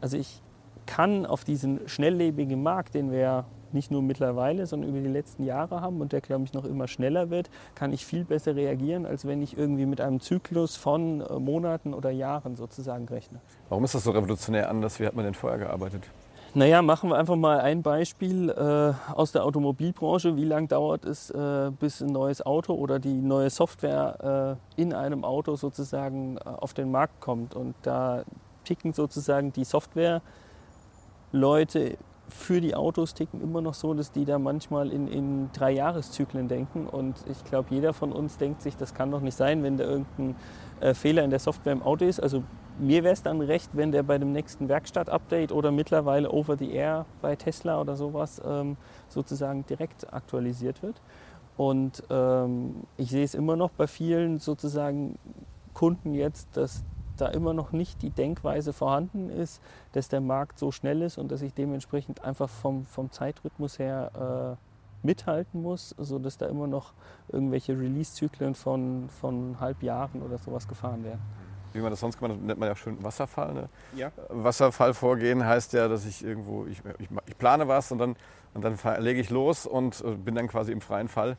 also 0.00 0.16
ich 0.16 0.42
kann 0.86 1.26
auf 1.26 1.44
diesen 1.44 1.88
schnelllebigen 1.88 2.62
Markt, 2.62 2.94
den 2.94 3.10
wir 3.10 3.44
nicht 3.74 3.90
nur 3.90 4.02
mittlerweile, 4.02 4.66
sondern 4.66 4.90
über 4.90 5.00
die 5.00 5.12
letzten 5.12 5.44
Jahre 5.44 5.80
haben 5.80 6.00
und 6.00 6.12
der, 6.12 6.20
glaube 6.20 6.44
ich, 6.44 6.52
noch 6.52 6.64
immer 6.64 6.88
schneller 6.88 7.30
wird, 7.30 7.50
kann 7.74 7.92
ich 7.92 8.06
viel 8.06 8.24
besser 8.24 8.56
reagieren, 8.56 9.06
als 9.06 9.26
wenn 9.26 9.42
ich 9.42 9.58
irgendwie 9.58 9.86
mit 9.86 10.00
einem 10.00 10.20
Zyklus 10.20 10.76
von 10.76 11.20
äh, 11.20 11.38
Monaten 11.38 11.92
oder 11.92 12.10
Jahren 12.10 12.56
sozusagen 12.56 13.06
rechne. 13.08 13.40
Warum 13.68 13.84
ist 13.84 13.94
das 13.94 14.04
so 14.04 14.12
revolutionär 14.12 14.70
anders? 14.70 15.00
Wie 15.00 15.06
hat 15.06 15.14
man 15.14 15.24
denn 15.24 15.34
vorher 15.34 15.58
gearbeitet? 15.58 16.04
Naja, 16.56 16.82
machen 16.82 17.10
wir 17.10 17.16
einfach 17.16 17.34
mal 17.34 17.58
ein 17.58 17.82
Beispiel 17.82 18.48
äh, 18.48 18.92
aus 19.12 19.32
der 19.32 19.44
Automobilbranche. 19.44 20.36
Wie 20.36 20.44
lange 20.44 20.68
dauert 20.68 21.04
es, 21.04 21.28
äh, 21.30 21.72
bis 21.80 22.00
ein 22.00 22.12
neues 22.12 22.46
Auto 22.46 22.74
oder 22.74 23.00
die 23.00 23.20
neue 23.20 23.50
Software 23.50 24.56
äh, 24.76 24.80
in 24.80 24.94
einem 24.94 25.24
Auto 25.24 25.56
sozusagen 25.56 26.36
äh, 26.36 26.42
auf 26.44 26.72
den 26.72 26.92
Markt 26.92 27.20
kommt? 27.20 27.56
Und 27.56 27.74
da 27.82 28.22
ticken 28.62 28.92
sozusagen 28.92 29.52
die 29.52 29.64
Software-Leute 29.64 31.98
für 32.34 32.60
die 32.60 32.74
Autos 32.74 33.14
ticken 33.14 33.40
immer 33.40 33.60
noch 33.60 33.74
so, 33.74 33.94
dass 33.94 34.10
die 34.10 34.24
da 34.24 34.40
manchmal 34.40 34.90
in, 34.90 35.06
in 35.06 35.50
drei 35.52 35.70
Jahreszyklen 35.70 36.48
denken. 36.48 36.86
Und 36.88 37.24
ich 37.30 37.44
glaube, 37.44 37.68
jeder 37.70 37.92
von 37.92 38.12
uns 38.12 38.36
denkt 38.36 38.60
sich, 38.60 38.76
das 38.76 38.92
kann 38.92 39.12
doch 39.12 39.20
nicht 39.20 39.36
sein, 39.36 39.62
wenn 39.62 39.76
da 39.76 39.84
irgendein 39.84 40.34
äh, 40.80 40.94
Fehler 40.94 41.22
in 41.22 41.30
der 41.30 41.38
Software 41.38 41.72
im 41.72 41.82
Auto 41.82 42.04
ist. 42.04 42.20
Also 42.20 42.42
mir 42.78 43.04
wäre 43.04 43.14
es 43.14 43.22
dann 43.22 43.40
recht, 43.40 43.70
wenn 43.74 43.92
der 43.92 44.02
bei 44.02 44.18
dem 44.18 44.32
nächsten 44.32 44.68
Werkstatt-Update 44.68 45.52
oder 45.52 45.70
mittlerweile 45.70 46.28
over 46.28 46.56
the 46.56 46.70
air 46.72 47.06
bei 47.22 47.36
Tesla 47.36 47.80
oder 47.80 47.94
sowas 47.94 48.42
ähm, 48.44 48.76
sozusagen 49.08 49.64
direkt 49.66 50.12
aktualisiert 50.12 50.82
wird. 50.82 51.00
Und 51.56 52.02
ähm, 52.10 52.82
ich 52.96 53.10
sehe 53.10 53.24
es 53.24 53.34
immer 53.34 53.54
noch 53.54 53.70
bei 53.70 53.86
vielen 53.86 54.38
sozusagen 54.38 55.18
Kunden 55.72 56.14
jetzt, 56.14 56.56
dass 56.56 56.82
da 57.16 57.28
immer 57.28 57.54
noch 57.54 57.72
nicht 57.72 58.02
die 58.02 58.10
Denkweise 58.10 58.72
vorhanden 58.72 59.30
ist, 59.30 59.60
dass 59.92 60.08
der 60.08 60.20
Markt 60.20 60.58
so 60.58 60.72
schnell 60.72 61.02
ist 61.02 61.18
und 61.18 61.30
dass 61.30 61.42
ich 61.42 61.54
dementsprechend 61.54 62.24
einfach 62.24 62.48
vom, 62.48 62.84
vom 62.84 63.10
Zeitrhythmus 63.10 63.78
her 63.78 64.56
äh, 64.60 65.06
mithalten 65.06 65.62
muss, 65.62 65.94
sodass 65.98 66.38
da 66.38 66.46
immer 66.46 66.66
noch 66.66 66.92
irgendwelche 67.28 67.78
Release-Zyklen 67.78 68.54
von, 68.54 69.08
von 69.20 69.60
halb 69.60 69.82
Jahren 69.82 70.22
oder 70.22 70.38
sowas 70.38 70.66
gefahren 70.66 71.04
werden. 71.04 71.20
Wie 71.72 71.80
man 71.80 71.90
das 71.90 72.00
sonst 72.00 72.18
gemacht 72.18 72.40
nennt 72.40 72.58
man 72.58 72.68
ja 72.68 72.76
schön 72.76 73.02
Wasserfall. 73.02 73.52
Ne? 73.52 73.68
Ja. 73.96 74.12
Wasserfallvorgehen 74.28 75.44
heißt 75.44 75.72
ja, 75.72 75.88
dass 75.88 76.06
ich 76.06 76.24
irgendwo, 76.24 76.66
ich, 76.66 76.80
ich, 76.98 77.08
ich 77.26 77.36
plane 77.36 77.66
was 77.66 77.90
und 77.90 77.98
dann, 77.98 78.16
und 78.54 78.64
dann 78.64 78.78
lege 79.02 79.20
ich 79.20 79.30
los 79.30 79.66
und 79.66 80.02
äh, 80.04 80.14
bin 80.14 80.36
dann 80.36 80.46
quasi 80.46 80.70
im 80.70 80.80
freien 80.80 81.08
Fall 81.08 81.36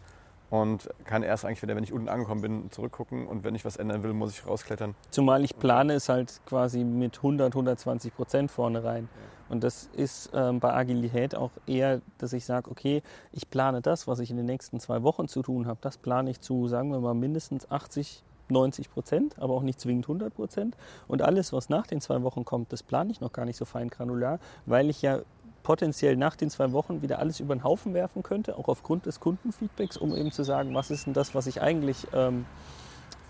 und 0.62 0.90
kann 1.06 1.24
erst 1.24 1.46
eigentlich 1.46 1.62
wieder, 1.62 1.76
wenn 1.76 1.84
ich 1.84 1.94
unten 1.94 2.10
angekommen 2.10 2.42
bin, 2.42 2.72
zurückgucken 2.72 3.28
und 3.28 3.44
wenn 3.44 3.56
ich 3.56 3.66
was 3.66 3.78
ändern 3.78 4.04
will, 4.04 4.14
muss 4.14 4.32
ich 4.32 4.46
rausklettern. 4.46 4.96
Zumal 5.12 5.44
ich 5.44 5.58
plane 5.58 5.94
es 5.94 6.10
halt 6.10 6.42
quasi 6.46 6.84
mit 6.84 7.18
100, 7.18 7.54
120 7.54 8.16
Prozent 8.16 8.52
vorne 8.52 8.84
rein. 8.84 9.10
Und 9.48 9.64
das 9.64 9.90
ist 9.94 10.32
ähm, 10.34 10.60
bei 10.60 10.74
Agilität 10.74 11.36
auch 11.36 11.52
eher, 11.68 12.02
dass 12.18 12.34
ich 12.34 12.46
sage, 12.46 12.72
okay, 12.72 13.04
ich 13.32 13.50
plane 13.50 13.82
das, 13.82 14.08
was 14.08 14.20
ich 14.20 14.32
in 14.32 14.38
den 14.38 14.48
nächsten 14.48 14.80
zwei 14.80 15.04
Wochen 15.04 15.28
zu 15.28 15.44
tun 15.44 15.68
habe, 15.68 15.78
das 15.82 15.98
plane 15.98 16.32
ich 16.32 16.42
zu, 16.42 16.68
sagen 16.68 16.92
wir 16.92 17.00
mal, 17.00 17.14
mindestens 17.14 17.70
80, 17.70 18.24
90 18.50 18.92
Prozent, 18.92 19.40
aber 19.40 19.54
auch 19.54 19.62
nicht 19.62 19.80
zwingend 19.80 20.06
100 20.06 20.34
Prozent. 20.34 20.76
Und 21.08 21.22
alles, 21.22 21.54
was 21.54 21.70
nach 21.70 21.88
den 21.88 22.02
zwei 22.02 22.22
Wochen 22.24 22.46
kommt, 22.46 22.74
das 22.74 22.84
plane 22.84 23.12
ich 23.12 23.22
noch 23.22 23.34
gar 23.34 23.46
nicht 23.46 23.58
so 23.58 23.66
fein 23.66 23.90
granular, 23.90 24.40
weil 24.66 24.90
ich 24.90 25.02
ja 25.02 25.20
potenziell 25.66 26.16
nach 26.16 26.36
den 26.36 26.50
zwei 26.50 26.72
Wochen 26.72 27.02
wieder 27.02 27.20
alles 27.20 27.42
über 27.42 27.56
den 27.56 27.64
Haufen 27.64 27.94
werfen 27.94 28.24
könnte, 28.24 28.56
auch 28.56 28.70
aufgrund 28.70 29.08
des 29.08 29.20
Kundenfeedbacks, 29.20 29.98
um 29.98 30.16
eben 30.16 30.32
zu 30.32 30.44
sagen, 30.44 30.74
was 30.76 30.92
ist 30.92 31.08
denn 31.08 31.14
das, 31.14 31.36
was 31.36 31.48
ich 31.48 31.62
eigentlich 31.62 32.08
ähm, 32.14 32.46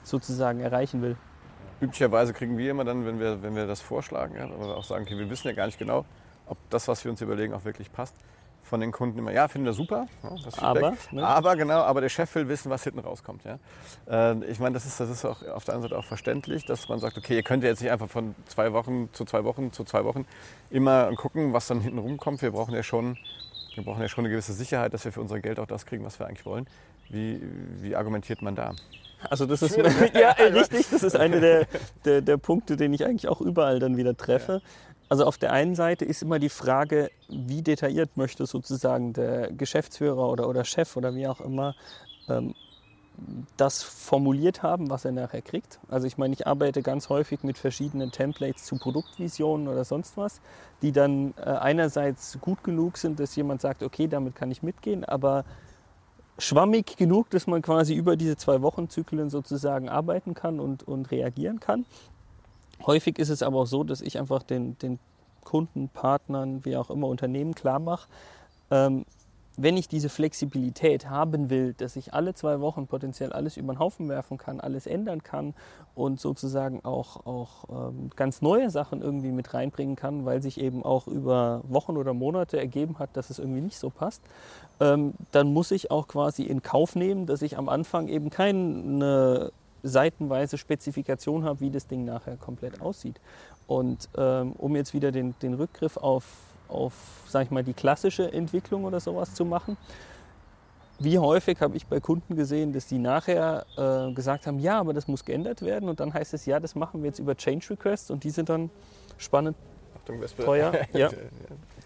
sozusagen 0.04 0.60
erreichen 0.60 1.02
will. 1.02 1.16
Üblicherweise 1.80 2.34
kriegen 2.34 2.58
wir 2.58 2.72
immer 2.72 2.84
dann, 2.84 3.06
wenn 3.06 3.20
wir, 3.20 3.42
wenn 3.42 3.56
wir 3.56 3.68
das 3.68 3.82
vorschlagen, 3.82 4.36
ja, 4.36 4.48
oder 4.48 4.76
auch 4.76 4.84
sagen, 4.84 5.06
okay, 5.06 5.18
wir 5.18 5.30
wissen 5.30 5.48
ja 5.48 5.54
gar 5.54 5.66
nicht 5.66 5.80
genau, 5.80 6.06
ob 6.46 6.58
das, 6.70 6.88
was 6.90 7.04
wir 7.06 7.12
uns 7.12 7.22
überlegen, 7.22 7.54
auch 7.54 7.64
wirklich 7.64 7.92
passt, 7.92 8.16
von 8.66 8.80
den 8.82 8.92
Kunden 8.92 9.20
immer, 9.20 9.32
ja, 9.32 9.48
finden 9.48 9.66
wir 9.66 9.74
super. 9.74 10.08
aber, 10.58 10.94
ne? 11.12 11.26
aber 11.26 11.56
genau, 11.56 11.82
aber 11.82 12.02
der 12.02 12.10
Chef 12.10 12.34
will 12.36 12.48
wissen, 12.48 12.70
was 12.72 12.84
hinten 12.84 13.00
rauskommt. 13.00 13.44
Ja? 13.44 13.60
Äh, 14.10 14.44
ich 14.46 14.60
meine, 14.60 14.74
das 14.74 14.86
ist, 14.86 15.00
das 15.00 15.10
ist 15.10 15.24
auch 15.24 15.44
auf 15.48 15.66
der 15.66 15.76
anderen 15.76 15.82
Seite 15.84 15.98
auch 15.98 16.06
verständlich, 16.06 16.66
dass 16.66 16.90
man 16.90 17.00
sagt, 17.00 17.18
okay, 17.18 17.36
ihr 17.36 17.44
könnt 17.44 17.64
ja 17.64 17.70
jetzt 17.70 17.82
nicht 17.82 17.92
einfach 17.92 18.10
von 18.10 18.34
zwei 18.48 18.74
Wochen 18.74 19.10
zu 19.14 19.24
zwei 19.26 19.44
Wochen 19.44 19.72
zu 19.72 19.84
zwei 19.84 20.04
Wochen 20.04 20.26
immer 20.72 21.14
gucken, 21.16 21.54
was 21.54 21.68
dann 21.68 21.80
hinten 21.80 22.00
rumkommt. 22.00 22.42
Wir 22.42 22.52
brauchen 22.52 22.74
ja 22.74 22.82
schon, 22.82 23.18
wir 23.76 23.84
brauchen 23.84 24.02
ja 24.02 24.10
schon 24.10 24.26
eine 24.26 24.32
gewisse 24.32 24.54
Sicherheit, 24.54 24.94
dass 24.94 25.06
wir 25.06 25.12
für 25.12 25.22
unser 25.22 25.40
Geld 25.40 25.60
auch 25.60 25.68
das 25.68 25.86
kriegen, 25.86 26.04
was 26.04 26.20
wir 26.20 26.26
eigentlich 26.26 26.46
wollen. 26.46 26.68
Wie, 27.10 27.40
wie 27.82 27.96
argumentiert 27.96 28.42
man 28.42 28.56
da? 28.56 28.74
Also 29.30 29.46
das 29.46 29.62
ist 29.62 29.78
ja 30.14 30.32
richtig, 30.32 30.90
das 30.90 31.04
ist 31.04 31.16
einer 31.16 31.40
der, 31.40 31.68
der, 32.04 32.22
der, 32.22 32.38
Punkte, 32.38 32.78
den 32.78 32.94
ich 32.94 33.06
eigentlich 33.06 33.28
auch 33.28 33.42
überall 33.42 33.80
dann 33.80 33.98
wieder 33.98 34.18
treffe. 34.18 34.62
Also 35.10 35.26
auf 35.26 35.38
der 35.38 35.52
einen 35.52 35.76
Seite 35.76 36.06
ist 36.06 36.24
immer 36.24 36.40
die 36.40 36.50
Frage, 36.50 37.12
wie 37.30 37.62
detailliert 37.62 38.18
möchte 38.18 38.46
sozusagen 38.46 39.14
der 39.14 39.52
Geschäftsführer 39.52 40.30
oder, 40.30 40.50
oder 40.50 40.66
Chef 40.66 40.98
oder 40.98 41.14
wie 41.14 41.28
auch 41.28 41.42
immer 41.42 41.76
ähm, 42.28 42.56
das 43.58 43.82
formuliert 43.84 44.64
haben, 44.64 44.90
was 44.90 45.06
er 45.06 45.12
nachher 45.12 45.42
kriegt. 45.42 45.80
Also 45.90 46.08
ich 46.08 46.18
meine, 46.18 46.34
ich 46.34 46.48
arbeite 46.48 46.82
ganz 46.82 47.10
häufig 47.10 47.44
mit 47.44 47.58
verschiedenen 47.58 48.12
Templates 48.12 48.66
zu 48.66 48.78
Produktvisionen 48.78 49.68
oder 49.68 49.86
sonst 49.86 50.18
was, 50.18 50.42
die 50.82 50.92
dann 50.92 51.34
äh, 51.38 51.44
einerseits 51.44 52.38
gut 52.42 52.64
genug 52.64 52.98
sind, 52.98 53.20
dass 53.20 53.36
jemand 53.36 53.62
sagt, 53.62 53.84
okay, 53.84 54.08
damit 54.08 54.36
kann 54.36 54.52
ich 54.52 54.64
mitgehen, 54.64 55.06
aber 55.06 55.46
schwammig 56.38 56.98
genug, 56.98 57.30
dass 57.30 57.48
man 57.48 57.62
quasi 57.62 57.94
über 57.94 58.18
diese 58.18 58.36
zwei 58.36 58.62
Wochenzyklen 58.62 59.30
sozusagen 59.30 59.88
arbeiten 59.88 60.34
kann 60.34 60.60
und, 60.60 60.84
und 60.84 61.12
reagieren 61.12 61.60
kann. 61.60 61.86
Häufig 62.86 63.20
ist 63.20 63.30
es 63.30 63.44
aber 63.44 63.62
auch 63.62 63.68
so, 63.68 63.84
dass 63.84 64.02
ich 64.02 64.20
einfach 64.20 64.44
den, 64.44 64.78
den 64.80 65.00
Kunden, 65.44 65.90
Partnern, 65.90 66.66
wie 66.66 66.76
auch 66.76 66.90
immer 66.90 67.08
Unternehmen 67.08 67.56
klar 67.56 67.80
mache, 67.80 68.08
ähm, 68.72 69.06
wenn 69.58 69.78
ich 69.78 69.88
diese 69.88 70.10
Flexibilität 70.10 71.10
haben 71.10 71.50
will, 71.50 71.74
dass 71.74 71.96
ich 71.96 72.14
alle 72.14 72.34
zwei 72.34 72.60
Wochen 72.60 72.88
potenziell 72.88 73.32
alles 73.32 73.58
über 73.58 73.74
den 73.74 73.80
Haufen 73.80 74.10
werfen 74.10 74.38
kann, 74.38 74.60
alles 74.60 74.86
ändern 74.86 75.24
kann 75.24 75.54
und 75.94 76.20
sozusagen 76.20 76.84
auch, 76.84 77.26
auch 77.26 77.90
ähm, 77.90 78.10
ganz 78.16 78.42
neue 78.42 78.70
Sachen 78.70 79.02
irgendwie 79.02 79.32
mit 79.32 79.54
reinbringen 79.54 79.96
kann, 79.96 80.26
weil 80.26 80.42
sich 80.42 80.60
eben 80.60 80.84
auch 80.84 81.08
über 81.08 81.62
Wochen 81.70 81.96
oder 81.96 82.14
Monate 82.14 82.60
ergeben 82.60 83.00
hat, 83.00 83.16
dass 83.16 83.30
es 83.30 83.40
irgendwie 83.40 83.62
nicht 83.62 83.80
so 83.80 83.90
passt, 83.90 84.22
ähm, 84.80 85.14
dann 85.32 85.54
muss 85.54 85.72
ich 85.72 85.90
auch 85.90 86.08
quasi 86.08 86.44
in 86.44 86.62
Kauf 86.62 86.96
nehmen, 86.96 87.26
dass 87.26 87.42
ich 87.42 87.58
am 87.58 87.70
Anfang 87.70 88.10
eben 88.10 88.30
keine 88.30 89.52
seitenweise 89.86 90.58
Spezifikation 90.58 91.44
habe, 91.44 91.62
wie 91.62 91.70
das 91.70 91.88
Ding 91.88 92.06
nachher 92.06 92.38
komplett 92.38 92.82
aussieht. 92.82 93.20
Und 93.68 94.10
ähm, 94.18 94.54
um 94.54 94.76
jetzt 94.76 94.94
wieder 94.94 95.12
den, 95.12 95.36
den 95.42 95.54
Rückgriff 95.54 95.98
auf 95.98 96.24
auf, 96.68 96.94
sag 97.28 97.46
ich 97.46 97.52
mal, 97.52 97.64
die 97.64 97.74
klassische 97.74 98.32
Entwicklung 98.32 98.86
oder 98.86 99.00
sowas 99.00 99.34
zu 99.34 99.46
machen. 99.46 99.78
Wie 100.98 101.20
häufig 101.20 101.60
habe 101.60 101.76
ich 101.76 101.88
bei 101.88 102.00
Kunden 102.00 102.36
gesehen, 102.36 102.72
dass 102.72 102.88
die 102.88 102.98
nachher 102.98 103.66
äh, 103.78 104.14
gesagt 104.14 104.48
haben, 104.48 104.60
ja, 104.60 104.80
aber 104.80 104.94
das 104.94 105.08
muss 105.08 105.26
geändert 105.26 105.62
werden 105.62 105.90
und 105.90 106.00
dann 106.00 106.14
heißt 106.14 106.34
es, 106.34 106.46
ja, 106.46 106.60
das 106.60 106.74
machen 106.74 107.02
wir 107.02 107.08
jetzt 107.08 107.20
über 107.20 107.36
Change 107.36 107.72
Requests 107.72 108.10
und 108.10 108.24
die 108.24 108.30
sind 108.30 108.48
dann 108.48 108.70
spannend, 109.18 109.58
Achtung, 109.98 110.22
teuer. 110.38 110.74
ja. 110.94 111.10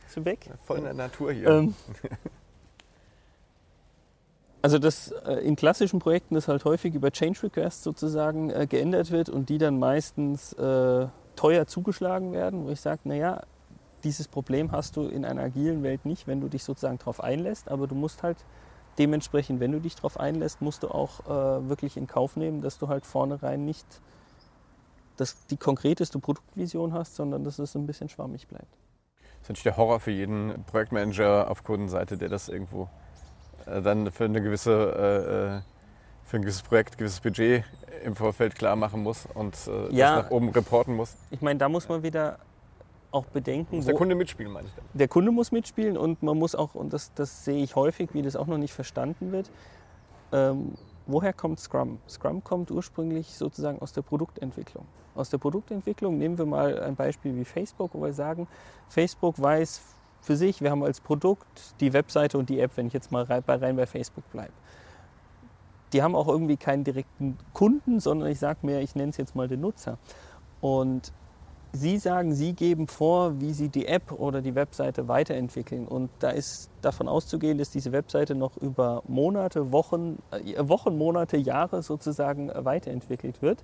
Sind 0.07 0.25
weg. 0.25 0.49
Voll 0.65 0.79
in 0.79 0.83
der 0.83 0.93
Natur 0.93 1.31
hier. 1.31 1.47
Ähm, 1.47 1.75
also 4.61 4.77
dass 4.79 5.11
äh, 5.11 5.35
in 5.35 5.55
klassischen 5.55 5.99
Projekten 5.99 6.35
das 6.35 6.47
halt 6.47 6.65
häufig 6.65 6.93
über 6.93 7.11
Change 7.11 7.43
Requests 7.43 7.83
sozusagen 7.83 8.49
äh, 8.49 8.67
geändert 8.67 9.11
wird 9.11 9.29
und 9.29 9.49
die 9.49 9.57
dann 9.57 9.79
meistens 9.79 10.53
äh, 10.53 11.07
teuer 11.35 11.67
zugeschlagen 11.67 12.33
werden, 12.33 12.65
wo 12.65 12.69
ich 12.69 12.81
sage, 12.81 13.01
naja, 13.05 13.41
dieses 14.03 14.27
Problem 14.27 14.71
hast 14.71 14.97
du 14.97 15.07
in 15.07 15.25
einer 15.25 15.43
agilen 15.43 15.83
Welt 15.83 16.05
nicht, 16.05 16.27
wenn 16.27 16.41
du 16.41 16.47
dich 16.47 16.63
sozusagen 16.63 16.97
darauf 16.97 17.21
einlässt, 17.21 17.69
aber 17.69 17.87
du 17.87 17.95
musst 17.95 18.23
halt 18.23 18.37
dementsprechend, 18.97 19.59
wenn 19.59 19.71
du 19.71 19.79
dich 19.79 19.95
darauf 19.95 20.19
einlässt, 20.19 20.61
musst 20.61 20.83
du 20.83 20.89
auch 20.89 21.21
äh, 21.25 21.69
wirklich 21.69 21.95
in 21.95 22.07
Kauf 22.07 22.35
nehmen, 22.35 22.61
dass 22.61 22.77
du 22.77 22.87
halt 22.87 23.05
vornherein 23.05 23.63
nicht 23.65 23.85
das, 25.15 25.45
die 25.47 25.57
konkreteste 25.57 26.19
Produktvision 26.19 26.93
hast, 26.93 27.15
sondern 27.15 27.43
dass 27.43 27.59
es 27.59 27.75
ein 27.75 27.85
bisschen 27.85 28.09
schwammig 28.09 28.47
bleibt. 28.47 28.77
Das 29.21 29.43
ist 29.43 29.49
natürlich 29.49 29.63
der 29.63 29.77
Horror 29.77 29.99
für 29.99 30.11
jeden 30.11 30.63
Projektmanager 30.65 31.49
auf 31.49 31.63
Kundenseite, 31.63 32.17
der 32.17 32.29
das 32.29 32.49
irgendwo 32.49 32.89
dann 33.81 34.11
für 34.11 34.25
eine 34.25 34.41
gewisse 34.41 34.71
äh, 34.71 35.57
äh 35.57 35.61
für 36.29 36.37
ein 36.37 36.43
gewisses 36.43 36.61
Projekt, 36.61 36.93
ein 36.93 36.97
gewisses 36.99 37.19
Budget 37.21 37.63
im 38.03 38.15
Vorfeld 38.15 38.53
klar 38.53 38.75
machen 38.75 39.01
muss 39.01 39.27
und 39.33 39.55
äh, 39.67 39.91
ja, 39.95 40.15
das 40.15 40.25
nach 40.25 40.31
oben 40.31 40.49
reporten 40.49 40.95
muss. 40.95 41.15
Ich 41.31 41.41
meine, 41.41 41.57
da 41.57 41.67
muss 41.67 41.89
man 41.89 42.03
wieder 42.03 42.37
auch 43.11 43.25
bedenken. 43.25 43.77
Muss 43.77 43.85
der 43.85 43.95
Kunde 43.95 44.13
mitspielen, 44.13 44.51
meine 44.51 44.67
ich 44.67 44.73
dann. 44.75 44.85
Der 44.93 45.07
Kunde 45.07 45.31
muss 45.31 45.51
mitspielen 45.51 45.97
und 45.97 46.21
man 46.21 46.37
muss 46.37 46.53
auch, 46.53 46.75
und 46.75 46.93
das, 46.93 47.11
das 47.15 47.45
sehe 47.45 47.63
ich 47.63 47.75
häufig, 47.75 48.13
wie 48.13 48.21
das 48.21 48.35
auch 48.35 48.45
noch 48.45 48.59
nicht 48.59 48.73
verstanden 48.73 49.31
wird, 49.31 49.49
ähm, 50.31 50.75
woher 51.07 51.33
kommt 51.33 51.59
Scrum? 51.59 51.97
Scrum 52.07 52.43
kommt 52.43 52.69
ursprünglich 52.69 53.33
sozusagen 53.33 53.79
aus 53.79 53.93
der 53.93 54.03
Produktentwicklung. 54.03 54.85
Aus 55.15 55.31
der 55.31 55.39
Produktentwicklung 55.39 56.19
nehmen 56.19 56.37
wir 56.37 56.45
mal 56.45 56.79
ein 56.79 56.95
Beispiel 56.95 57.35
wie 57.35 57.45
Facebook, 57.45 57.93
wo 57.93 58.03
wir 58.03 58.13
sagen, 58.13 58.47
Facebook 58.87 59.41
weiß 59.41 59.81
für 60.29 60.35
sich, 60.35 60.61
wir 60.61 60.69
haben 60.69 60.83
als 60.83 61.01
Produkt 61.01 61.73
die 61.79 61.91
Webseite 61.91 62.37
und 62.37 62.51
die 62.51 62.59
App, 62.59 62.73
wenn 62.75 62.85
ich 62.85 62.93
jetzt 62.93 63.11
mal 63.11 63.23
rein 63.23 63.41
bei, 63.43 63.55
rein 63.55 63.75
bei 63.75 63.87
Facebook 63.87 64.29
bleibe. 64.29 64.53
Die 65.91 66.03
haben 66.03 66.13
auch 66.13 66.27
irgendwie 66.27 66.55
keinen 66.55 66.83
direkten 66.83 67.35
Kunden, 67.55 67.99
sondern 67.99 68.29
ich 68.29 68.37
sage 68.37 68.59
mir, 68.61 68.79
ich 68.81 68.93
nenne 68.93 69.09
es 69.09 69.17
jetzt 69.17 69.35
mal 69.35 69.47
den 69.47 69.61
Nutzer. 69.61 69.97
Und 70.61 71.13
Sie 71.71 71.97
sagen, 71.97 72.33
Sie 72.33 72.53
geben 72.53 72.87
vor, 72.87 73.39
wie 73.39 73.53
Sie 73.53 73.69
die 73.69 73.85
App 73.85 74.11
oder 74.11 74.41
die 74.41 74.55
Webseite 74.55 75.07
weiterentwickeln. 75.07 75.87
Und 75.87 76.09
da 76.17 76.31
ist 76.31 76.71
davon 76.81 77.07
auszugehen, 77.07 77.59
dass 77.59 77.69
diese 77.69 77.91
Webseite 77.91 78.33
noch 78.33 78.57
über 78.57 79.03
Monate, 79.07 79.71
Wochen, 79.71 80.17
äh, 80.31 80.67
Wochen, 80.67 80.97
Monate, 80.97 81.37
Jahre 81.37 81.83
sozusagen 81.83 82.49
äh, 82.49 82.65
weiterentwickelt 82.65 83.43
wird. 83.43 83.63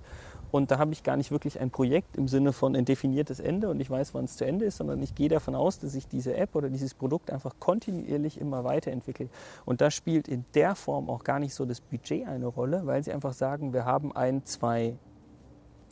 Und 0.52 0.70
da 0.70 0.78
habe 0.78 0.92
ich 0.92 1.02
gar 1.02 1.16
nicht 1.16 1.32
wirklich 1.32 1.60
ein 1.60 1.70
Projekt 1.70 2.16
im 2.16 2.28
Sinne 2.28 2.52
von 2.52 2.76
ein 2.76 2.84
definiertes 2.84 3.40
Ende 3.40 3.68
und 3.68 3.80
ich 3.80 3.90
weiß, 3.90 4.14
wann 4.14 4.26
es 4.26 4.36
zu 4.36 4.46
Ende 4.46 4.66
ist, 4.66 4.76
sondern 4.76 5.02
ich 5.02 5.16
gehe 5.16 5.28
davon 5.28 5.56
aus, 5.56 5.80
dass 5.80 5.92
sich 5.92 6.06
diese 6.06 6.36
App 6.36 6.54
oder 6.54 6.68
dieses 6.68 6.94
Produkt 6.94 7.32
einfach 7.32 7.54
kontinuierlich 7.58 8.40
immer 8.40 8.62
weiterentwickelt. 8.62 9.30
Und 9.64 9.80
da 9.80 9.90
spielt 9.90 10.28
in 10.28 10.44
der 10.54 10.76
Form 10.76 11.10
auch 11.10 11.24
gar 11.24 11.40
nicht 11.40 11.54
so 11.54 11.64
das 11.64 11.80
Budget 11.80 12.28
eine 12.28 12.46
Rolle, 12.46 12.86
weil 12.86 13.02
sie 13.02 13.12
einfach 13.12 13.32
sagen, 13.32 13.72
wir 13.72 13.84
haben 13.84 14.14
ein, 14.14 14.44
zwei 14.44 14.96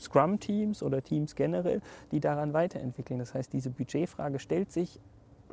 Scrum-Teams 0.05 0.83
oder 0.83 1.03
Teams 1.03 1.35
generell, 1.35 1.81
die 2.11 2.21
daran 2.21 2.53
weiterentwickeln. 2.53 3.19
Das 3.19 3.35
heißt, 3.35 3.53
diese 3.53 3.71
Budgetfrage 3.71 4.39
stellt 4.39 4.73
sich 4.73 5.01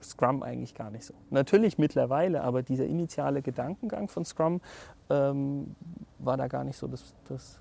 Scrum 0.04 0.44
eigentlich 0.44 0.74
gar 0.76 0.90
nicht 0.90 1.06
so. 1.06 1.14
Natürlich 1.30 1.78
mittlerweile, 1.78 2.42
aber 2.42 2.64
dieser 2.64 2.86
initiale 2.86 3.42
Gedankengang 3.42 4.08
von 4.08 4.26
Scrum 4.26 4.62
ähm, 5.10 5.76
war 6.20 6.38
da 6.38 6.48
gar 6.48 6.64
nicht 6.64 6.78
so 6.78 6.88
das, 6.88 7.14
das, 7.28 7.60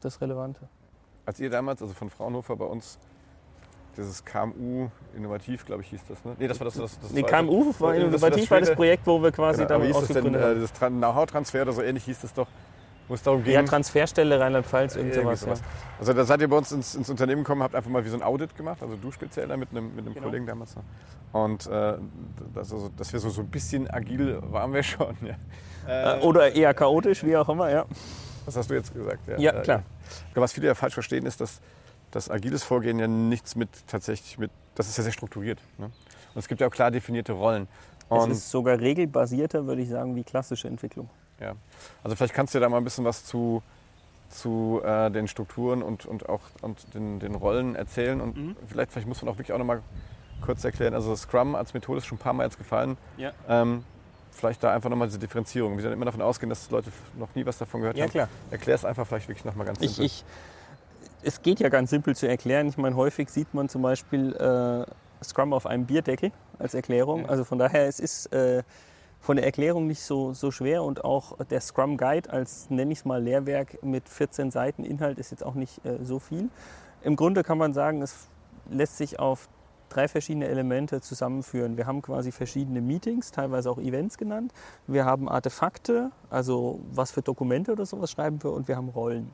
das 0.00 0.20
Relevante. 0.20 0.68
Als 1.26 1.40
ihr 1.40 1.50
damals, 1.50 1.82
also 1.82 1.94
von 1.94 2.10
Fraunhofer 2.10 2.56
bei 2.56 2.64
uns, 2.64 2.98
dieses 3.96 4.24
KMU 4.24 4.88
Innovativ, 5.16 5.66
glaube 5.66 5.82
ich, 5.82 5.90
hieß 5.90 6.02
das. 6.08 6.24
Ne? 6.24 6.36
Nee, 6.38 6.48
das 6.48 6.60
war 6.60 6.64
das. 6.66 6.74
das, 6.74 6.98
das 7.00 7.12
nee, 7.12 7.22
KMU 7.22 7.72
war 7.78 7.94
Innovativ, 7.94 8.42
das 8.42 8.50
war 8.50 8.60
das 8.60 8.74
Projekt, 8.74 9.06
wo 9.06 9.22
wir 9.22 9.32
quasi 9.32 9.62
genau, 9.62 9.78
damit 9.78 9.94
ausgegründet 9.94 10.42
haben. 10.42 10.56
Äh, 10.56 10.60
das 10.60 10.72
Know-how-Transfer 10.72 11.62
oder 11.62 11.72
so 11.72 11.82
ähnlich 11.82 12.04
hieß 12.04 12.20
das 12.20 12.32
doch 12.32 12.46
wo 13.10 13.14
es 13.14 13.22
darum 13.22 13.42
ging. 13.42 13.54
Ja, 13.54 13.62
Transferstelle 13.64 14.38
Rheinland-Pfalz, 14.38 14.94
irgend 14.94 15.14
sowas. 15.14 15.44
Ja. 15.44 15.54
Also 15.98 16.12
da 16.12 16.24
seid 16.24 16.40
ihr 16.40 16.48
bei 16.48 16.56
uns 16.56 16.70
ins, 16.70 16.94
ins, 16.94 17.10
Unternehmen 17.10 17.42
gekommen, 17.42 17.62
habt 17.62 17.74
einfach 17.74 17.90
mal 17.90 18.04
wie 18.04 18.08
so 18.08 18.16
ein 18.16 18.22
Audit 18.22 18.56
gemacht, 18.56 18.80
also 18.82 18.94
du 18.94 19.10
speziell 19.10 19.48
mit 19.56 19.70
einem, 19.72 19.94
mit 19.96 20.06
einem 20.06 20.14
genau. 20.14 20.26
Kollegen 20.26 20.46
damals. 20.46 20.76
Und 21.32 21.66
äh, 21.66 21.94
das, 22.54 22.72
also, 22.72 22.88
dass 22.96 23.12
wir 23.12 23.18
so, 23.18 23.28
so 23.28 23.42
ein 23.42 23.48
bisschen 23.48 23.90
agil 23.90 24.38
waren 24.50 24.72
wir 24.72 24.82
schon. 24.84 25.16
Ja. 25.22 26.18
Äh, 26.18 26.20
Oder 26.20 26.54
eher 26.54 26.72
chaotisch, 26.72 27.24
wie 27.24 27.36
auch 27.36 27.48
immer, 27.48 27.68
ja. 27.68 27.84
Das 28.46 28.56
hast 28.56 28.70
du 28.70 28.74
jetzt 28.74 28.94
gesagt, 28.94 29.26
ja. 29.26 29.38
Ja, 29.38 29.60
klar. 29.60 29.82
Äh, 30.34 30.40
was 30.40 30.52
viele 30.52 30.68
ja 30.68 30.74
falsch 30.76 30.94
verstehen, 30.94 31.26
ist, 31.26 31.40
dass 31.40 31.60
das 32.12 32.30
agiles 32.30 32.62
Vorgehen 32.62 33.00
ja 33.00 33.08
nichts 33.08 33.56
mit 33.56 33.68
tatsächlich 33.88 34.38
mit, 34.38 34.52
das 34.76 34.88
ist 34.88 34.96
ja 34.98 35.02
sehr 35.02 35.12
strukturiert. 35.12 35.58
Ne? 35.78 35.86
Und 35.86 36.38
es 36.38 36.46
gibt 36.46 36.60
ja 36.60 36.68
auch 36.68 36.72
klar 36.72 36.92
definierte 36.92 37.32
Rollen. 37.32 37.66
Und 38.08 38.30
es 38.30 38.38
ist 38.38 38.50
sogar 38.50 38.78
regelbasierter, 38.78 39.66
würde 39.66 39.82
ich 39.82 39.88
sagen, 39.88 40.16
wie 40.16 40.24
klassische 40.24 40.68
Entwicklung. 40.68 41.08
Ja. 41.40 41.54
Also 42.02 42.16
vielleicht 42.16 42.34
kannst 42.34 42.54
du 42.54 42.60
da 42.60 42.68
mal 42.68 42.78
ein 42.78 42.84
bisschen 42.84 43.04
was 43.04 43.24
zu, 43.24 43.62
zu 44.28 44.80
äh, 44.84 45.10
den 45.10 45.28
Strukturen 45.28 45.82
und, 45.82 46.06
und 46.06 46.28
auch 46.28 46.42
und 46.62 46.94
den, 46.94 47.18
den 47.18 47.34
Rollen 47.34 47.74
erzählen. 47.74 48.20
Und 48.20 48.36
mhm. 48.36 48.56
vielleicht, 48.66 48.92
vielleicht 48.92 49.08
muss 49.08 49.22
man 49.22 49.32
auch 49.32 49.38
wirklich 49.38 49.52
auch 49.52 49.58
noch 49.58 49.66
mal 49.66 49.82
kurz 50.40 50.64
erklären. 50.64 50.94
Also 50.94 51.14
Scrum 51.16 51.54
als 51.54 51.74
Methode 51.74 51.98
ist 51.98 52.06
schon 52.06 52.16
ein 52.16 52.20
paar 52.20 52.32
Mal 52.32 52.44
jetzt 52.44 52.58
gefallen. 52.58 52.96
Ja. 53.16 53.32
Ähm, 53.48 53.84
vielleicht 54.30 54.62
da 54.62 54.72
einfach 54.72 54.90
nochmal 54.90 55.08
diese 55.08 55.18
Differenzierung. 55.18 55.76
Wir 55.76 55.82
sind 55.82 55.92
immer 55.92 56.04
davon 56.04 56.22
ausgehen, 56.22 56.48
dass 56.48 56.70
Leute 56.70 56.90
noch 57.18 57.34
nie 57.34 57.44
was 57.44 57.58
davon 57.58 57.80
gehört 57.80 57.96
ja, 57.96 58.04
haben. 58.04 58.10
Klar. 58.10 58.28
Erklär 58.50 58.74
es 58.74 58.84
einfach 58.84 59.06
vielleicht 59.06 59.28
wirklich 59.28 59.44
nochmal 59.44 59.66
ganz 59.66 59.80
simpel. 59.80 60.04
Ich, 60.04 60.24
ich, 60.24 60.24
es 61.22 61.42
geht 61.42 61.60
ja 61.60 61.68
ganz 61.68 61.90
simpel 61.90 62.16
zu 62.16 62.26
erklären. 62.28 62.68
Ich 62.68 62.78
meine, 62.78 62.96
häufig 62.96 63.28
sieht 63.28 63.52
man 63.52 63.68
zum 63.68 63.82
Beispiel 63.82 64.34
äh, 64.36 65.24
Scrum 65.24 65.52
auf 65.52 65.66
einem 65.66 65.86
Bierdeckel 65.86 66.32
als 66.58 66.74
Erklärung. 66.74 67.22
Ja. 67.22 67.28
Also 67.28 67.44
von 67.44 67.58
daher, 67.58 67.86
es 67.86 68.00
ist 68.00 68.32
äh, 68.32 68.62
von 69.20 69.36
der 69.36 69.44
Erklärung 69.44 69.86
nicht 69.86 70.02
so, 70.02 70.32
so 70.32 70.50
schwer 70.50 70.82
und 70.82 71.04
auch 71.04 71.36
der 71.44 71.60
Scrum 71.60 71.96
Guide 71.96 72.30
als, 72.30 72.70
nenne 72.70 72.92
ich 72.92 73.00
es 73.00 73.04
mal, 73.04 73.22
Lehrwerk 73.22 73.82
mit 73.82 74.08
14 74.08 74.50
Seiten 74.50 74.82
Inhalt 74.82 75.18
ist 75.18 75.30
jetzt 75.30 75.44
auch 75.44 75.54
nicht 75.54 75.84
äh, 75.84 75.98
so 76.02 76.18
viel. 76.18 76.48
Im 77.02 77.16
Grunde 77.16 77.42
kann 77.42 77.58
man 77.58 77.72
sagen, 77.74 78.02
es 78.02 78.28
lässt 78.70 78.96
sich 78.96 79.18
auf 79.18 79.48
drei 79.90 80.08
verschiedene 80.08 80.46
Elemente 80.46 81.00
zusammenführen. 81.00 81.76
Wir 81.76 81.86
haben 81.86 82.00
quasi 82.00 82.32
verschiedene 82.32 82.80
Meetings, 82.80 83.30
teilweise 83.30 83.70
auch 83.70 83.78
Events 83.78 84.16
genannt. 84.16 84.52
Wir 84.86 85.04
haben 85.04 85.28
Artefakte, 85.28 86.10
also 86.30 86.80
was 86.92 87.10
für 87.10 87.22
Dokumente 87.22 87.72
oder 87.72 87.84
sowas 87.84 88.10
schreiben 88.10 88.42
wir 88.42 88.52
und 88.52 88.68
wir 88.68 88.76
haben 88.76 88.88
Rollen. 88.88 89.30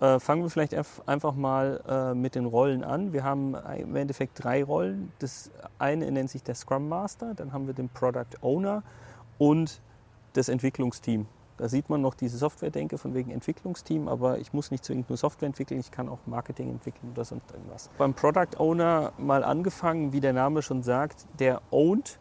Äh, 0.00 0.18
fangen 0.18 0.42
wir 0.42 0.50
vielleicht 0.50 0.74
einfach 1.06 1.34
mal 1.34 1.80
äh, 1.88 2.14
mit 2.14 2.34
den 2.34 2.44
Rollen 2.44 2.84
an. 2.84 3.12
Wir 3.12 3.24
haben 3.24 3.54
im 3.78 3.96
Endeffekt 3.96 4.42
drei 4.42 4.64
Rollen. 4.64 5.12
Das 5.20 5.50
eine 5.78 6.10
nennt 6.10 6.28
sich 6.28 6.42
der 6.42 6.56
Scrum 6.56 6.88
Master, 6.88 7.32
dann 7.34 7.52
haben 7.52 7.66
wir 7.66 7.74
den 7.74 7.88
Product 7.88 8.42
Owner 8.42 8.82
und 9.38 9.80
das 10.32 10.48
Entwicklungsteam. 10.48 11.26
Da 11.56 11.68
sieht 11.68 11.88
man 11.88 12.00
noch 12.00 12.14
diese 12.14 12.36
Software-Denke 12.36 12.98
von 12.98 13.14
wegen 13.14 13.30
Entwicklungsteam, 13.30 14.08
aber 14.08 14.38
ich 14.38 14.52
muss 14.52 14.72
nicht 14.72 14.84
zwingend 14.84 15.08
nur 15.08 15.16
Software 15.16 15.46
entwickeln, 15.46 15.78
ich 15.78 15.92
kann 15.92 16.08
auch 16.08 16.18
Marketing 16.26 16.70
entwickeln 16.70 17.12
oder 17.12 17.24
sonst 17.24 17.52
irgendwas. 17.52 17.90
Beim 17.96 18.12
Product 18.12 18.58
Owner 18.58 19.12
mal 19.18 19.44
angefangen, 19.44 20.12
wie 20.12 20.20
der 20.20 20.32
Name 20.32 20.62
schon 20.62 20.82
sagt, 20.82 21.26
der 21.38 21.62
ownt 21.70 22.18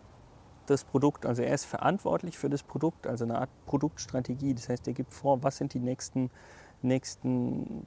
das 0.67 0.83
Produkt, 0.83 1.25
also 1.25 1.41
er 1.41 1.53
ist 1.53 1.65
verantwortlich 1.65 2.37
für 2.37 2.49
das 2.49 2.63
Produkt, 2.63 3.07
also 3.07 3.25
eine 3.25 3.39
Art 3.39 3.49
Produktstrategie. 3.65 4.53
Das 4.53 4.69
heißt, 4.69 4.87
er 4.87 4.93
gibt 4.93 5.11
vor, 5.11 5.43
was 5.43 5.57
sind 5.57 5.73
die 5.73 5.79
nächsten, 5.79 6.29
nächsten 6.81 7.85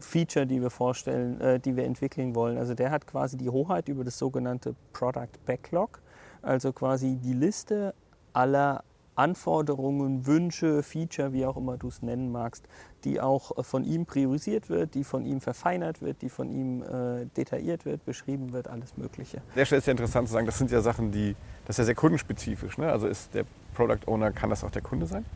Feature, 0.00 0.46
die 0.46 0.60
wir 0.60 0.70
vorstellen, 0.70 1.40
äh, 1.40 1.60
die 1.60 1.76
wir 1.76 1.84
entwickeln 1.84 2.34
wollen. 2.34 2.58
Also 2.58 2.74
der 2.74 2.90
hat 2.90 3.06
quasi 3.06 3.36
die 3.36 3.50
Hoheit 3.50 3.88
über 3.88 4.04
das 4.04 4.18
sogenannte 4.18 4.74
Product 4.92 5.38
Backlog, 5.46 6.00
also 6.40 6.72
quasi 6.72 7.16
die 7.16 7.34
Liste 7.34 7.94
aller 8.32 8.84
Anforderungen, 9.14 10.26
Wünsche, 10.26 10.82
Feature, 10.82 11.32
wie 11.32 11.44
auch 11.44 11.56
immer 11.56 11.76
du 11.76 11.88
es 11.88 12.02
nennen 12.02 12.32
magst, 12.32 12.64
die 13.04 13.20
auch 13.20 13.62
von 13.64 13.84
ihm 13.84 14.06
priorisiert 14.06 14.70
wird, 14.70 14.94
die 14.94 15.04
von 15.04 15.26
ihm 15.26 15.40
verfeinert 15.40 16.00
wird, 16.00 16.22
die 16.22 16.30
von 16.30 16.50
ihm 16.50 16.82
äh, 16.82 17.26
detailliert 17.36 17.84
wird, 17.84 18.04
beschrieben 18.04 18.52
wird, 18.52 18.68
alles 18.68 18.96
Mögliche. 18.96 19.42
Der 19.54 19.66
Stelle 19.66 19.80
ist 19.80 19.86
ja 19.86 19.90
interessant 19.90 20.28
zu 20.28 20.32
sagen, 20.32 20.46
das 20.46 20.56
sind 20.56 20.70
ja 20.70 20.80
Sachen, 20.80 21.12
die, 21.12 21.36
das 21.66 21.74
ist 21.74 21.78
ja 21.78 21.84
sehr 21.84 21.94
kundenspezifisch. 21.94 22.78
Ne? 22.78 22.90
Also 22.90 23.06
ist 23.06 23.34
der 23.34 23.44
Product 23.74 24.06
Owner, 24.06 24.30
kann 24.32 24.48
das 24.50 24.64
auch 24.64 24.70
der 24.70 24.82
Kunde 24.82 25.06
sein? 25.06 25.26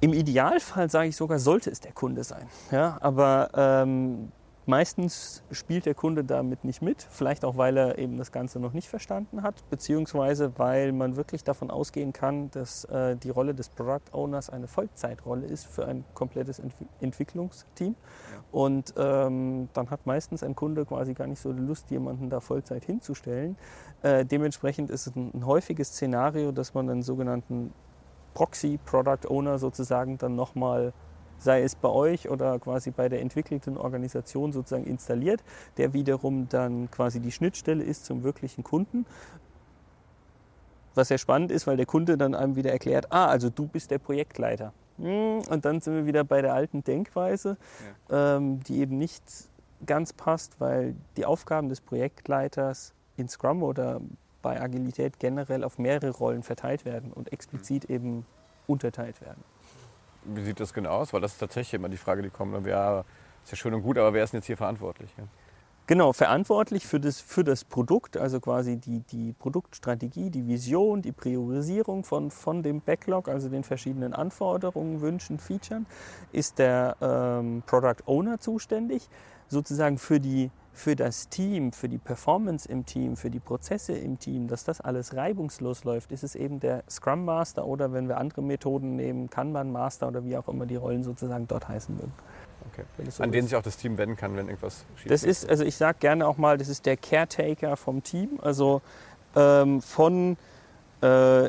Im 0.00 0.12
Idealfall 0.12 0.90
sage 0.90 1.08
ich 1.08 1.16
sogar, 1.16 1.38
sollte 1.38 1.70
es 1.70 1.80
der 1.80 1.92
Kunde 1.92 2.22
sein. 2.22 2.46
Ja, 2.70 2.98
aber 3.00 3.50
ähm, 3.54 4.30
Meistens 4.68 5.44
spielt 5.52 5.86
der 5.86 5.94
Kunde 5.94 6.24
damit 6.24 6.64
nicht 6.64 6.82
mit, 6.82 7.06
vielleicht 7.08 7.44
auch, 7.44 7.56
weil 7.56 7.76
er 7.76 7.98
eben 7.98 8.18
das 8.18 8.32
Ganze 8.32 8.58
noch 8.58 8.72
nicht 8.72 8.88
verstanden 8.88 9.44
hat, 9.44 9.62
beziehungsweise 9.70 10.58
weil 10.58 10.90
man 10.90 11.14
wirklich 11.14 11.44
davon 11.44 11.70
ausgehen 11.70 12.12
kann, 12.12 12.50
dass 12.50 12.84
äh, 12.86 13.14
die 13.16 13.30
Rolle 13.30 13.54
des 13.54 13.68
Product 13.68 14.12
Owners 14.12 14.50
eine 14.50 14.66
Vollzeitrolle 14.66 15.46
ist 15.46 15.66
für 15.68 15.86
ein 15.86 16.04
komplettes 16.14 16.58
Ent 16.58 16.74
Entwicklungsteam. 17.00 17.94
Ja. 17.94 18.42
Und 18.50 18.92
ähm, 18.96 19.68
dann 19.72 19.88
hat 19.90 20.04
meistens 20.04 20.42
ein 20.42 20.56
Kunde 20.56 20.84
quasi 20.84 21.14
gar 21.14 21.28
nicht 21.28 21.40
so 21.40 21.52
die 21.52 21.62
Lust, 21.62 21.88
jemanden 21.92 22.28
da 22.28 22.40
Vollzeit 22.40 22.84
hinzustellen. 22.84 23.56
Äh, 24.02 24.24
dementsprechend 24.24 24.90
ist 24.90 25.06
es 25.06 25.14
ein, 25.14 25.30
ein 25.32 25.46
häufiges 25.46 25.90
Szenario, 25.90 26.50
dass 26.50 26.74
man 26.74 26.90
einen 26.90 27.02
sogenannten 27.02 27.72
Proxy 28.34 28.80
Product 28.84 29.28
Owner 29.28 29.58
sozusagen 29.58 30.18
dann 30.18 30.34
nochmal 30.34 30.92
sei 31.38 31.62
es 31.62 31.74
bei 31.74 31.88
euch 31.88 32.28
oder 32.28 32.58
quasi 32.58 32.90
bei 32.90 33.08
der 33.08 33.20
entwickelten 33.20 33.76
Organisation 33.76 34.52
sozusagen 34.52 34.84
installiert, 34.84 35.42
der 35.76 35.92
wiederum 35.92 36.48
dann 36.48 36.90
quasi 36.90 37.20
die 37.20 37.32
Schnittstelle 37.32 37.84
ist 37.84 38.04
zum 38.04 38.22
wirklichen 38.22 38.64
Kunden. 38.64 39.06
Was 40.94 41.08
sehr 41.08 41.18
spannend 41.18 41.50
ist, 41.50 41.66
weil 41.66 41.76
der 41.76 41.86
Kunde 41.86 42.16
dann 42.16 42.34
einem 42.34 42.56
wieder 42.56 42.72
erklärt, 42.72 43.12
ah, 43.12 43.26
also 43.26 43.50
du 43.50 43.66
bist 43.66 43.90
der 43.90 43.98
Projektleiter. 43.98 44.72
Hm, 44.98 45.42
und 45.50 45.64
dann 45.64 45.80
sind 45.80 45.94
wir 45.94 46.06
wieder 46.06 46.24
bei 46.24 46.40
der 46.40 46.54
alten 46.54 46.82
Denkweise, 46.82 47.58
ja. 48.10 48.36
ähm, 48.36 48.60
die 48.62 48.78
eben 48.78 48.96
nicht 48.96 49.22
ganz 49.84 50.14
passt, 50.14 50.58
weil 50.58 50.94
die 51.18 51.26
Aufgaben 51.26 51.68
des 51.68 51.82
Projektleiters 51.82 52.94
in 53.18 53.28
Scrum 53.28 53.62
oder 53.62 54.00
bei 54.40 54.60
Agilität 54.60 55.18
generell 55.18 55.64
auf 55.64 55.78
mehrere 55.78 56.10
Rollen 56.10 56.42
verteilt 56.42 56.84
werden 56.84 57.12
und 57.12 57.32
explizit 57.32 57.88
mhm. 57.88 57.94
eben 57.94 58.26
unterteilt 58.66 59.20
werden. 59.20 59.42
Wie 60.34 60.42
sieht 60.42 60.60
das 60.60 60.72
genau 60.72 60.90
aus? 60.90 61.12
Weil 61.12 61.20
das 61.20 61.32
ist 61.32 61.38
tatsächlich 61.38 61.74
immer 61.74 61.88
die 61.88 61.96
Frage, 61.96 62.22
die 62.22 62.30
kommt. 62.30 62.66
Ja, 62.66 63.00
ist 63.44 63.52
ja 63.52 63.56
schön 63.56 63.74
und 63.74 63.82
gut, 63.82 63.98
aber 63.98 64.12
wer 64.12 64.24
ist 64.24 64.32
denn 64.32 64.38
jetzt 64.38 64.46
hier 64.46 64.56
verantwortlich? 64.56 65.10
Ja? 65.16 65.24
Genau, 65.88 66.12
verantwortlich 66.12 66.84
für 66.84 66.98
das, 66.98 67.20
für 67.20 67.44
das 67.44 67.64
Produkt, 67.64 68.16
also 68.16 68.40
quasi 68.40 68.76
die, 68.76 69.00
die 69.00 69.32
Produktstrategie, 69.34 70.30
die 70.30 70.48
Vision, 70.48 71.00
die 71.00 71.12
Priorisierung 71.12 72.02
von, 72.02 72.32
von 72.32 72.64
dem 72.64 72.80
Backlog, 72.80 73.28
also 73.28 73.48
den 73.48 73.62
verschiedenen 73.62 74.12
Anforderungen, 74.12 75.00
Wünschen, 75.00 75.38
Features, 75.38 75.82
ist 76.32 76.58
der 76.58 76.96
ähm, 77.00 77.62
Product 77.66 78.02
Owner 78.06 78.40
zuständig. 78.40 79.08
Sozusagen 79.46 79.98
für 79.98 80.18
die 80.18 80.50
für 80.76 80.94
das 80.94 81.30
Team, 81.30 81.72
für 81.72 81.88
die 81.88 81.96
Performance 81.96 82.68
im 82.68 82.84
Team, 82.84 83.16
für 83.16 83.30
die 83.30 83.40
Prozesse 83.40 83.94
im 83.94 84.18
Team, 84.18 84.46
dass 84.46 84.62
das 84.62 84.82
alles 84.82 85.16
reibungslos 85.16 85.84
läuft, 85.84 86.12
ist 86.12 86.22
es 86.22 86.34
eben 86.34 86.60
der 86.60 86.84
Scrum 86.88 87.24
Master 87.24 87.66
oder 87.66 87.94
wenn 87.94 88.08
wir 88.08 88.18
andere 88.18 88.42
Methoden 88.42 88.94
nehmen, 88.94 89.30
Kanban 89.30 89.72
Master 89.72 90.06
oder 90.06 90.22
wie 90.26 90.36
auch 90.36 90.48
immer 90.48 90.66
die 90.66 90.76
Rollen 90.76 91.02
sozusagen 91.02 91.48
dort 91.48 91.66
heißen 91.66 91.96
mögen. 91.96 92.12
Okay. 92.72 92.84
So 93.10 93.22
An 93.22 93.32
den 93.32 93.44
sich 93.44 93.56
auch 93.56 93.62
das 93.62 93.78
Team 93.78 93.96
wenden 93.96 94.16
kann, 94.16 94.36
wenn 94.36 94.48
irgendwas 94.48 94.84
schief 94.96 95.08
Das 95.08 95.22
ist, 95.22 95.48
also 95.48 95.64
ich 95.64 95.76
sage 95.76 95.96
gerne 95.98 96.26
auch 96.26 96.36
mal, 96.36 96.58
das 96.58 96.68
ist 96.68 96.84
der 96.84 96.98
Caretaker 96.98 97.78
vom 97.78 98.02
Team, 98.02 98.38
also 98.42 98.82
ähm, 99.34 99.80
von 99.80 100.36
äh, 101.00 101.48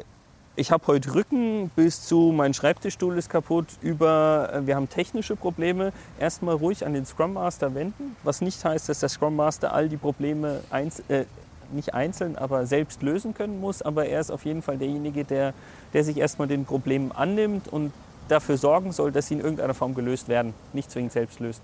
ich 0.58 0.72
habe 0.72 0.88
heute 0.88 1.14
Rücken 1.14 1.70
bis 1.76 2.02
zu 2.02 2.34
mein 2.36 2.54
Schreibtischstuhl 2.54 3.18
ist 3.18 3.30
kaputt 3.30 3.68
über 3.82 4.50
äh, 4.52 4.66
wir 4.66 4.76
haben 4.76 4.90
technische 4.90 5.36
Probleme. 5.36 5.94
Erstmal 6.20 6.56
ruhig 6.56 6.86
an 6.86 6.94
den 6.94 7.06
Scrum 7.06 7.34
Master 7.34 7.76
wenden, 7.76 8.16
was 8.24 8.42
nicht 8.42 8.66
heißt, 8.66 8.90
dass 8.90 9.00
der 9.00 9.10
Scrum 9.10 9.36
Master 9.36 9.72
all 9.72 9.88
die 9.88 9.98
Probleme 9.98 10.62
einz 10.72 11.02
äh, 11.08 11.26
nicht 11.72 11.94
einzeln, 11.94 12.38
aber 12.38 12.66
selbst 12.66 13.04
lösen 13.04 13.34
können 13.34 13.62
muss. 13.62 13.82
Aber 13.82 14.08
er 14.08 14.20
ist 14.20 14.32
auf 14.32 14.46
jeden 14.46 14.62
Fall 14.62 14.78
derjenige, 14.78 15.26
der, 15.26 15.54
der 15.94 16.04
sich 16.04 16.18
erstmal 16.18 16.48
den 16.48 16.66
Problemen 16.66 17.12
annimmt 17.12 17.68
und 17.68 17.92
dafür 18.30 18.58
sorgen 18.58 18.94
soll, 18.94 19.12
dass 19.12 19.28
sie 19.28 19.36
in 19.36 19.42
irgendeiner 19.42 19.74
Form 19.74 19.94
gelöst 19.94 20.28
werden, 20.28 20.54
nicht 20.74 20.90
zwingend 20.90 21.12
selbst 21.12 21.40
löst. 21.40 21.62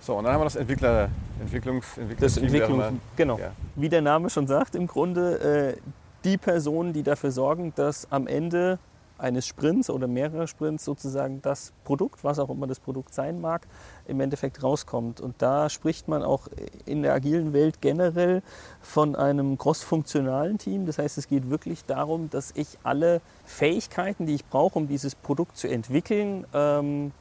So, 0.00 0.16
und 0.16 0.24
dann 0.24 0.32
haben 0.32 0.40
wir 0.40 0.44
das 0.46 0.56
Entwickler, 0.56 1.10
Entwicklungs, 1.38 1.86
das 2.18 2.36
Entwicklungs, 2.38 2.86
genau. 3.14 3.38
Ja. 3.38 3.52
Wie 3.76 3.88
der 3.88 4.02
Name 4.02 4.30
schon 4.30 4.48
sagt, 4.48 4.74
im 4.74 4.86
Grunde 4.86 5.76
äh, 5.76 6.01
die 6.24 6.38
Personen, 6.38 6.92
die 6.92 7.02
dafür 7.02 7.30
sorgen, 7.30 7.72
dass 7.74 8.10
am 8.10 8.26
Ende 8.26 8.78
eines 9.22 9.46
Sprints 9.46 9.88
oder 9.88 10.08
mehrerer 10.08 10.46
Sprints 10.46 10.84
sozusagen 10.84 11.40
das 11.42 11.72
Produkt, 11.84 12.24
was 12.24 12.38
auch 12.38 12.50
immer 12.50 12.66
das 12.66 12.80
Produkt 12.80 13.14
sein 13.14 13.40
mag, 13.40 13.66
im 14.06 14.20
Endeffekt 14.20 14.62
rauskommt. 14.62 15.20
Und 15.20 15.36
da 15.38 15.68
spricht 15.68 16.08
man 16.08 16.22
auch 16.22 16.48
in 16.86 17.02
der 17.02 17.14
agilen 17.14 17.52
Welt 17.52 17.80
generell 17.80 18.42
von 18.80 19.14
einem 19.14 19.58
crossfunktionalen 19.58 20.58
Team. 20.58 20.86
Das 20.86 20.98
heißt, 20.98 21.18
es 21.18 21.28
geht 21.28 21.50
wirklich 21.50 21.84
darum, 21.84 22.30
dass 22.30 22.50
ich 22.56 22.78
alle 22.82 23.20
Fähigkeiten, 23.44 24.26
die 24.26 24.34
ich 24.34 24.44
brauche, 24.44 24.78
um 24.78 24.88
dieses 24.88 25.14
Produkt 25.14 25.56
zu 25.56 25.68
entwickeln, 25.68 26.44
ähm, 26.52 27.12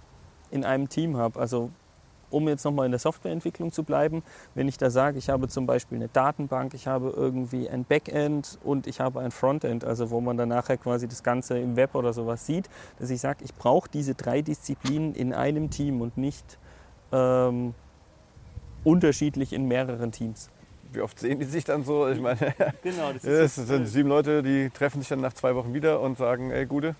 in 0.49 0.65
einem 0.65 0.89
Team 0.89 1.17
habe. 1.17 1.39
Also 1.39 1.69
um 2.31 2.47
jetzt 2.47 2.63
nochmal 2.63 2.85
in 2.85 2.91
der 2.91 2.99
Softwareentwicklung 2.99 3.71
zu 3.71 3.83
bleiben, 3.83 4.23
wenn 4.55 4.67
ich 4.67 4.77
da 4.77 4.89
sage, 4.89 5.17
ich 5.17 5.29
habe 5.29 5.47
zum 5.47 5.65
Beispiel 5.65 5.97
eine 5.97 6.07
Datenbank, 6.07 6.73
ich 6.73 6.87
habe 6.87 7.13
irgendwie 7.15 7.69
ein 7.69 7.83
Backend 7.85 8.57
und 8.63 8.87
ich 8.87 8.99
habe 8.99 9.19
ein 9.19 9.31
Frontend, 9.31 9.83
also 9.83 10.09
wo 10.09 10.21
man 10.21 10.37
dann 10.37 10.49
nachher 10.49 10.77
quasi 10.77 11.07
das 11.07 11.23
Ganze 11.23 11.59
im 11.59 11.75
Web 11.75 11.95
oder 11.95 12.13
sowas 12.13 12.45
sieht, 12.45 12.69
dass 12.99 13.09
ich 13.09 13.21
sage, 13.21 13.43
ich 13.43 13.53
brauche 13.53 13.89
diese 13.89 14.15
drei 14.15 14.41
Disziplinen 14.41 15.13
in 15.13 15.33
einem 15.33 15.69
Team 15.69 16.01
und 16.01 16.17
nicht 16.17 16.57
ähm, 17.11 17.73
unterschiedlich 18.83 19.53
in 19.53 19.67
mehreren 19.67 20.11
Teams. 20.11 20.49
Wie 20.93 20.99
oft 21.01 21.17
sehen 21.19 21.39
die 21.39 21.45
sich 21.45 21.63
dann 21.63 21.85
so? 21.85 22.09
Ich 22.09 22.19
meine, 22.19 22.53
genau, 22.83 23.13
das, 23.13 23.21
das 23.23 23.55
sind 23.55 23.85
sieben 23.85 24.09
Leute, 24.09 24.43
die 24.43 24.69
treffen 24.69 24.99
sich 24.99 25.07
dann 25.07 25.21
nach 25.21 25.33
zwei 25.33 25.55
Wochen 25.55 25.73
wieder 25.73 26.01
und 26.01 26.17
sagen, 26.17 26.51
ey, 26.51 26.65
Gute. 26.65 26.95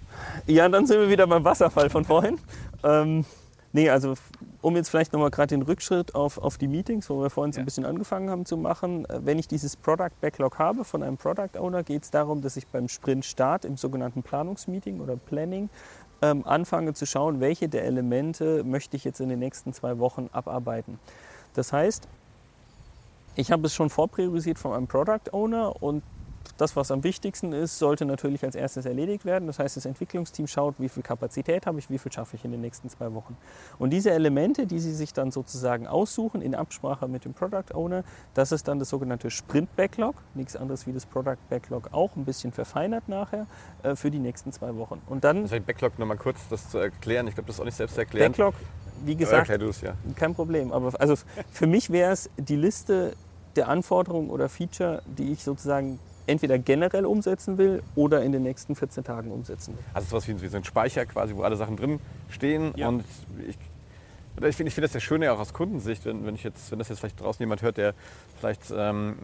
Ja, 0.48 0.70
dann 0.70 0.86
sind 0.86 1.00
wir 1.00 1.10
wieder 1.10 1.28
beim 1.28 1.44
Wasserfall 1.44 1.90
von 1.90 2.06
vorhin. 2.06 2.40
Ähm, 2.84 3.26
Nee, 3.74 3.90
also 3.90 4.16
um 4.62 4.76
jetzt 4.76 4.90
vielleicht 4.90 5.14
nochmal 5.14 5.32
gerade 5.32 5.56
den 5.56 5.62
Rückschritt 5.62 6.14
auf, 6.14 6.38
auf 6.38 6.58
die 6.58 6.68
Meetings, 6.68 7.10
wo 7.10 7.22
wir 7.22 7.30
vorhin 7.30 7.54
so 7.54 7.60
ein 7.60 7.66
bisschen 7.66 7.86
angefangen 7.86 8.30
haben 8.30 8.46
zu 8.46 8.58
machen. 8.58 9.06
Äh, 9.06 9.22
wenn 9.24 9.40
ich 9.40 9.48
dieses 9.48 9.78
Product 9.78 10.12
Backlog 10.20 10.60
habe 10.60 10.84
von 10.84 11.04
einem 11.04 11.18
Product 11.18 11.58
Owner, 11.58 11.84
geht 11.84 12.04
es 12.04 12.12
darum, 12.12 12.42
dass 12.42 12.58
ich 12.58 12.68
beim 12.68 12.90
Sprint-Start 12.90 13.66
im 13.66 13.78
sogenannten 13.78 14.24
Planungsmeeting 14.24 15.00
oder 15.00 15.16
Planning 15.16 15.70
ähm, 16.22 16.46
anfange 16.46 16.94
zu 16.94 17.06
schauen, 17.06 17.40
welche 17.40 17.70
der 17.70 17.86
Elemente 17.86 18.64
möchte 18.64 18.98
ich 18.98 19.06
jetzt 19.06 19.22
in 19.22 19.30
den 19.30 19.40
nächsten 19.40 19.74
zwei 19.74 20.00
Wochen 20.00 20.30
abarbeiten. 20.34 21.00
Das 21.54 21.72
heißt, 21.72 22.08
ich 23.36 23.52
habe 23.52 23.68
es 23.68 23.74
schon 23.74 23.90
vorpriorisiert 23.90 24.60
von 24.60 24.74
einem 24.74 24.88
Product 24.88 25.32
Owner 25.32 25.82
und 25.82 26.04
das, 26.58 26.76
was 26.76 26.92
am 26.92 27.04
wichtigsten 27.04 27.54
ist, 27.54 27.80
sollte 27.80 28.06
natürlich 28.06 28.44
als 28.44 28.56
erstes 28.56 28.86
erledigt 28.86 29.26
werden. 29.26 29.48
Das 29.48 29.60
heißt, 29.60 29.78
das 29.78 29.86
Entwicklungsteam 29.86 30.48
schaut, 30.48 30.76
wie 30.80 30.90
viel 30.90 31.04
Kapazität 31.04 31.66
habe 31.66 31.80
ich, 31.80 31.90
wie 31.90 31.98
viel 31.98 32.12
schaffe 32.12 32.36
ich 32.36 32.46
in 32.46 32.52
den 32.52 32.62
nächsten 32.62 32.90
zwei 32.90 33.14
Wochen. 33.14 33.38
Und 33.80 33.92
diese 33.92 34.12
Elemente, 34.12 34.68
die 34.68 34.80
sie 34.80 34.94
sich 34.94 35.14
dann 35.14 35.32
sozusagen 35.32 35.88
aussuchen 35.88 36.42
in 36.42 36.56
Absprache 36.56 37.08
mit 37.08 37.26
dem 37.26 37.34
Product 37.34 37.74
Owner, 37.74 38.04
das 38.34 38.52
ist 38.52 38.68
dann 38.68 38.80
das 38.80 38.90
sogenannte 38.90 39.30
Sprint 39.30 39.76
Backlog. 39.76 40.16
Nichts 40.34 40.56
anderes 40.56 40.88
wie 40.88 40.94
das 40.94 41.06
Product 41.06 41.38
Backlog 41.50 41.90
auch, 41.92 42.16
ein 42.16 42.26
bisschen 42.26 42.52
verfeinert 42.52 43.08
nachher 43.08 43.48
äh, 43.84 43.96
für 43.96 44.12
die 44.12 44.20
nächsten 44.20 44.52
zwei 44.52 44.76
Wochen. 44.76 45.02
Und 45.08 45.24
dann. 45.24 45.44
Also 45.44 45.60
Backlog 45.60 45.98
nochmal 46.00 46.18
kurz 46.18 46.48
das 46.50 46.70
zu 46.70 46.78
erklären. 46.78 47.28
Ich 47.28 47.36
glaube, 47.36 47.48
das 47.48 47.56
ist 47.56 47.62
auch 47.62 47.66
nicht 47.66 47.78
selbst 47.78 47.98
erklären. 47.98 48.32
Backlog, 48.32 48.56
wie 49.06 49.16
gesagt, 49.16 49.50
ja. 49.50 49.94
kein 50.16 50.36
Problem. 50.36 50.72
Aber 50.72 50.92
also 51.00 51.16
für 51.52 51.68
mich 51.68 51.90
wäre 51.90 52.12
es 52.12 52.30
die 52.38 52.56
Liste 52.56 53.14
der 53.56 53.68
Anforderungen 53.68 54.30
oder 54.30 54.50
Feature, 54.50 55.02
die 55.06 55.32
ich 55.32 55.44
sozusagen 55.44 56.00
entweder 56.28 56.58
generell 56.58 57.06
umsetzen 57.06 57.58
will 57.58 57.84
oder 57.96 58.24
in 58.24 58.32
den 58.32 58.44
nächsten 58.44 58.76
14 58.76 59.04
Tagen 59.04 59.32
umsetzen 59.32 59.74
will. 59.74 59.84
Also 59.94 60.10
sowas 60.10 60.28
wie 60.28 60.48
so 60.48 60.58
ein 60.58 60.64
Speicher 60.64 61.06
quasi, 61.06 61.36
wo 61.36 61.44
alle 61.44 61.56
Sachen 61.56 61.78
drin 61.78 62.00
stehen. 62.30 62.74
Ja. 62.76 62.88
Und 62.88 63.04
ich, 63.48 63.58
ich 64.48 64.56
finde 64.56 64.70
ich 64.70 64.76
find 64.76 64.86
das 64.86 64.94
ja 64.94 65.00
schön, 65.00 65.24
auch 65.28 65.40
aus 65.40 65.54
Kundensicht, 65.54 66.06
wenn, 66.06 66.26
wenn, 66.26 66.36
ich 66.36 66.44
jetzt, 66.44 66.72
wenn 66.72 66.80
das 66.80 66.90
jetzt 66.90 67.00
vielleicht 67.00 67.20
draußen 67.20 67.42
jemand 67.42 67.62
hört, 67.62 67.78
der 67.78 67.94
vielleicht 68.40 68.74
ähm, 68.76 69.18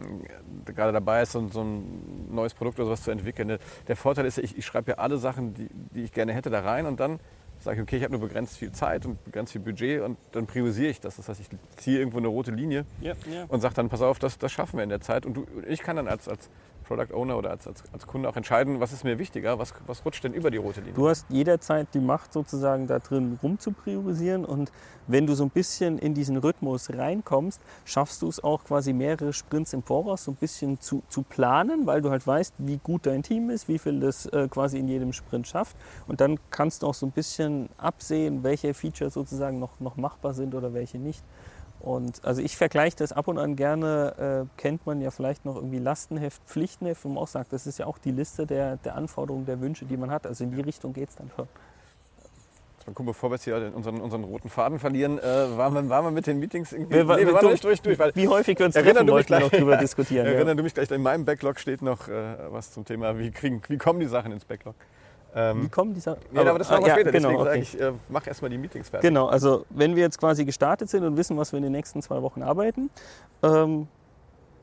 gerade 0.66 0.92
dabei 0.92 1.22
ist, 1.22 1.32
so, 1.32 1.48
so, 1.48 1.62
ein 1.62 2.28
neues 2.30 2.54
Produkt 2.54 2.78
oder 2.78 2.86
sowas 2.86 3.02
zu 3.02 3.10
entwickeln. 3.10 3.58
Der 3.88 3.96
Vorteil 3.96 4.26
ist 4.26 4.36
ja, 4.36 4.44
ich, 4.44 4.56
ich 4.56 4.66
schreibe 4.66 4.92
ja 4.92 4.98
alle 4.98 5.18
Sachen, 5.18 5.54
die, 5.54 5.68
die 5.94 6.04
ich 6.04 6.12
gerne 6.12 6.32
hätte, 6.32 6.50
da 6.50 6.60
rein 6.60 6.86
und 6.86 7.00
dann 7.00 7.18
sage 7.60 7.76
ich, 7.76 7.82
okay, 7.82 7.96
ich 7.96 8.02
habe 8.04 8.12
nur 8.12 8.20
begrenzt 8.20 8.56
viel 8.56 8.72
Zeit 8.72 9.04
und 9.06 9.22
begrenzt 9.24 9.52
viel 9.52 9.60
Budget 9.60 10.02
und 10.02 10.16
dann 10.32 10.46
priorisiere 10.46 10.90
ich 10.90 11.00
das. 11.00 11.16
Das 11.16 11.28
heißt, 11.28 11.40
ich 11.40 11.48
ziehe 11.76 11.98
irgendwo 11.98 12.18
eine 12.18 12.28
rote 12.28 12.50
Linie 12.50 12.84
Ja, 13.00 13.14
ja. 13.30 13.44
und 13.48 13.60
sage 13.60 13.74
dann, 13.74 13.88
pass 13.88 14.02
auf, 14.02 14.18
das, 14.18 14.38
das 14.38 14.52
schaffen 14.52 14.76
wir 14.76 14.84
in 14.84 14.90
der 14.90 15.00
Zeit. 15.00 15.26
Und 15.26 15.34
du, 15.34 15.46
ich 15.66 15.80
kann 15.80 15.96
dann 15.96 16.08
als, 16.08 16.28
als 16.28 16.50
Product 16.88 17.14
Owner 17.14 17.36
oder 17.36 17.50
als, 17.50 17.66
als, 17.66 17.84
als 17.92 18.06
Kunde 18.06 18.28
auch 18.28 18.36
entscheiden, 18.36 18.80
was 18.80 18.92
ist 18.92 19.04
mir 19.04 19.18
wichtiger, 19.18 19.58
was, 19.58 19.74
was 19.86 20.04
rutscht 20.04 20.24
denn 20.24 20.32
über 20.32 20.50
die 20.50 20.56
rote 20.56 20.80
Linie. 20.80 20.94
Du 20.94 21.08
hast 21.08 21.26
jederzeit 21.28 21.88
die 21.92 22.00
Macht, 22.00 22.32
sozusagen 22.32 22.86
da 22.86 22.98
drin 22.98 23.38
rum 23.42 23.58
zu 23.58 23.72
priorisieren. 23.72 24.44
Und 24.44 24.72
wenn 25.06 25.26
du 25.26 25.34
so 25.34 25.44
ein 25.44 25.50
bisschen 25.50 25.98
in 25.98 26.14
diesen 26.14 26.38
Rhythmus 26.38 26.90
reinkommst, 26.90 27.60
schaffst 27.84 28.22
du 28.22 28.28
es 28.28 28.42
auch 28.42 28.64
quasi 28.64 28.92
mehrere 28.92 29.32
Sprints 29.32 29.72
im 29.74 29.82
Voraus 29.82 30.24
so 30.24 30.32
ein 30.32 30.36
bisschen 30.36 30.80
zu, 30.80 31.02
zu 31.08 31.22
planen, 31.22 31.86
weil 31.86 32.00
du 32.00 32.10
halt 32.10 32.26
weißt, 32.26 32.54
wie 32.58 32.78
gut 32.78 33.06
dein 33.06 33.22
Team 33.22 33.50
ist, 33.50 33.68
wie 33.68 33.78
viel 33.78 34.00
das 34.00 34.26
äh, 34.26 34.48
quasi 34.48 34.78
in 34.78 34.88
jedem 34.88 35.12
Sprint 35.12 35.46
schafft. 35.46 35.76
Und 36.06 36.20
dann 36.20 36.38
kannst 36.50 36.82
du 36.82 36.86
auch 36.86 36.94
so 36.94 37.06
ein 37.06 37.12
bisschen 37.12 37.68
absehen, 37.76 38.42
welche 38.42 38.72
Features 38.72 39.14
sozusagen 39.14 39.58
noch, 39.58 39.78
noch 39.78 39.96
machbar 39.96 40.32
sind 40.32 40.54
oder 40.54 40.72
welche 40.72 40.98
nicht. 40.98 41.22
Und 41.80 42.24
also 42.24 42.42
ich 42.42 42.56
vergleiche 42.56 42.96
das 42.96 43.12
ab 43.12 43.28
und 43.28 43.38
an 43.38 43.54
gerne, 43.54 44.46
äh, 44.48 44.60
kennt 44.60 44.86
man 44.86 45.00
ja 45.00 45.10
vielleicht 45.10 45.44
noch 45.44 45.56
irgendwie 45.56 45.78
Lastenheft, 45.78 46.42
Pflichtenheft, 46.46 47.04
wo 47.04 47.08
man 47.08 47.18
auch 47.18 47.28
sagt, 47.28 47.52
das 47.52 47.66
ist 47.66 47.78
ja 47.78 47.86
auch 47.86 47.98
die 47.98 48.10
Liste 48.10 48.46
der, 48.46 48.76
der 48.78 48.96
Anforderungen, 48.96 49.46
der 49.46 49.60
Wünsche, 49.60 49.84
die 49.84 49.96
man 49.96 50.10
hat. 50.10 50.26
Also 50.26 50.44
in 50.44 50.50
die 50.50 50.60
Richtung 50.60 50.92
geht 50.92 51.10
es 51.10 51.16
dann 51.16 51.30
schon. 51.36 51.46
Mal 52.88 52.94
gucken, 52.94 53.06
bevor 53.06 53.30
wir 53.30 53.34
jetzt 53.34 53.44
hier 53.44 53.70
unseren, 53.74 54.00
unseren 54.00 54.24
roten 54.24 54.48
Faden 54.48 54.78
verlieren, 54.78 55.18
äh, 55.18 55.22
waren, 55.22 55.74
wir, 55.74 55.88
waren 55.90 56.06
wir 56.06 56.10
mit 56.10 56.26
den 56.26 56.38
Meetings 56.38 56.72
irgendwie. 56.72 56.94
Wir, 56.94 57.04
nee, 57.04 57.26
wir 57.26 57.34
waren 57.34 57.50
nicht 57.50 57.62
durch, 57.62 57.82
durch, 57.82 57.98
weil 57.98 58.12
wie 58.14 58.28
häufig 58.28 58.58
wir 58.58 58.64
uns 58.64 58.74
treffen, 58.74 59.06
du 59.06 59.14
mich 59.14 59.28
wir 59.28 59.40
noch 59.40 59.50
gleich- 59.50 59.60
drüber 59.60 59.76
diskutieren. 59.76 60.24
ja. 60.26 60.32
Erinnern 60.32 60.56
du 60.56 60.62
mich 60.62 60.72
gleich, 60.72 60.90
in 60.90 61.02
meinem 61.02 61.26
Backlog 61.26 61.60
steht 61.60 61.82
noch 61.82 62.08
äh, 62.08 62.12
was 62.48 62.72
zum 62.72 62.86
Thema, 62.86 63.18
wie, 63.18 63.30
kriegen, 63.30 63.60
wie 63.68 63.76
kommen 63.76 64.00
die 64.00 64.06
Sachen 64.06 64.32
ins 64.32 64.46
Backlog. 64.46 64.74
Ähm, 65.34 65.64
Wie 65.64 65.68
kommen 65.68 65.94
dieser... 65.94 66.16
ja, 66.32 66.40
aber 66.42 66.58
das 66.58 66.70
machen 66.70 66.84
wir 66.84 66.92
ah, 66.92 66.96
später, 66.96 67.12
genau, 67.12 67.28
deswegen 67.28 67.40
okay. 67.40 67.50
sage 67.50 67.60
ich, 67.60 67.80
äh, 67.80 67.92
mach 68.08 68.26
erstmal 68.26 68.50
die 68.50 68.58
Meetings 68.58 68.88
fertig. 68.88 69.08
Genau, 69.08 69.26
also 69.26 69.66
wenn 69.70 69.94
wir 69.94 70.02
jetzt 70.02 70.18
quasi 70.18 70.44
gestartet 70.44 70.88
sind 70.88 71.04
und 71.04 71.16
wissen, 71.16 71.36
was 71.36 71.52
wir 71.52 71.58
in 71.58 71.64
den 71.64 71.72
nächsten 71.72 72.00
zwei 72.02 72.22
Wochen 72.22 72.42
arbeiten, 72.42 72.90
ähm, 73.42 73.88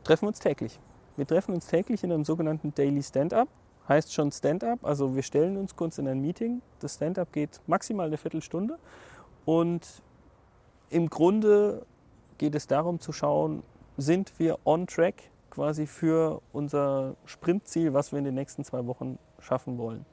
treffen 0.03 0.23
wir 0.23 0.29
uns 0.29 0.39
täglich. 0.39 0.79
Wir 1.17 1.27
treffen 1.27 1.53
uns 1.53 1.67
täglich 1.67 2.03
in 2.03 2.11
einem 2.11 2.25
sogenannten 2.25 2.73
Daily 2.73 3.01
Stand-up. 3.01 3.47
Heißt 3.87 4.11
schon 4.13 4.31
Stand-up, 4.31 4.79
also 4.83 5.15
wir 5.15 5.21
stellen 5.21 5.57
uns 5.57 5.75
kurz 5.75 5.99
in 5.99 6.07
ein 6.07 6.19
Meeting. 6.19 6.61
Das 6.79 6.95
Stand-up 6.95 7.31
geht 7.31 7.61
maximal 7.67 8.07
eine 8.07 8.17
Viertelstunde. 8.17 8.79
Und 9.45 10.01
im 10.89 11.09
Grunde 11.09 11.85
geht 12.39 12.55
es 12.55 12.65
darum 12.65 12.99
zu 12.99 13.11
schauen, 13.11 13.61
sind 13.97 14.33
wir 14.39 14.57
on 14.65 14.87
track 14.87 15.15
quasi 15.51 15.85
für 15.87 16.41
unser 16.51 17.15
Sprintziel, 17.25 17.93
was 17.93 18.11
wir 18.11 18.19
in 18.19 18.25
den 18.25 18.35
nächsten 18.35 18.63
zwei 18.63 18.85
Wochen 18.87 19.19
schaffen 19.39 19.77
wollen. 19.77 20.05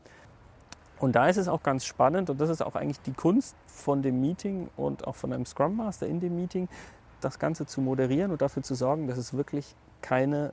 Und 1.03 1.17
da 1.17 1.27
ist 1.27 1.37
es 1.37 1.49
auch 1.49 1.65
ganz 1.65 1.85
spannend 1.85 2.31
und 2.31 2.41
das 2.41 2.49
ist 2.49 2.63
auch 2.63 2.77
eigentlich 2.77 3.01
die 3.01 3.13
Kunst 3.13 3.57
von 3.67 4.03
dem 4.03 4.21
Meeting 4.21 4.69
und 4.77 5.05
auch 5.05 5.17
von 5.17 5.33
einem 5.33 5.45
Scrum 5.47 5.77
Master 5.77 6.07
in 6.07 6.21
dem 6.21 6.37
Meeting, 6.37 6.69
das 7.21 7.41
Ganze 7.41 7.67
zu 7.67 7.81
moderieren 7.81 8.31
und 8.31 8.41
dafür 8.41 8.63
zu 8.63 8.77
sorgen, 8.77 9.09
dass 9.09 9.19
es 9.19 9.35
wirklich 9.35 9.75
keine 10.01 10.53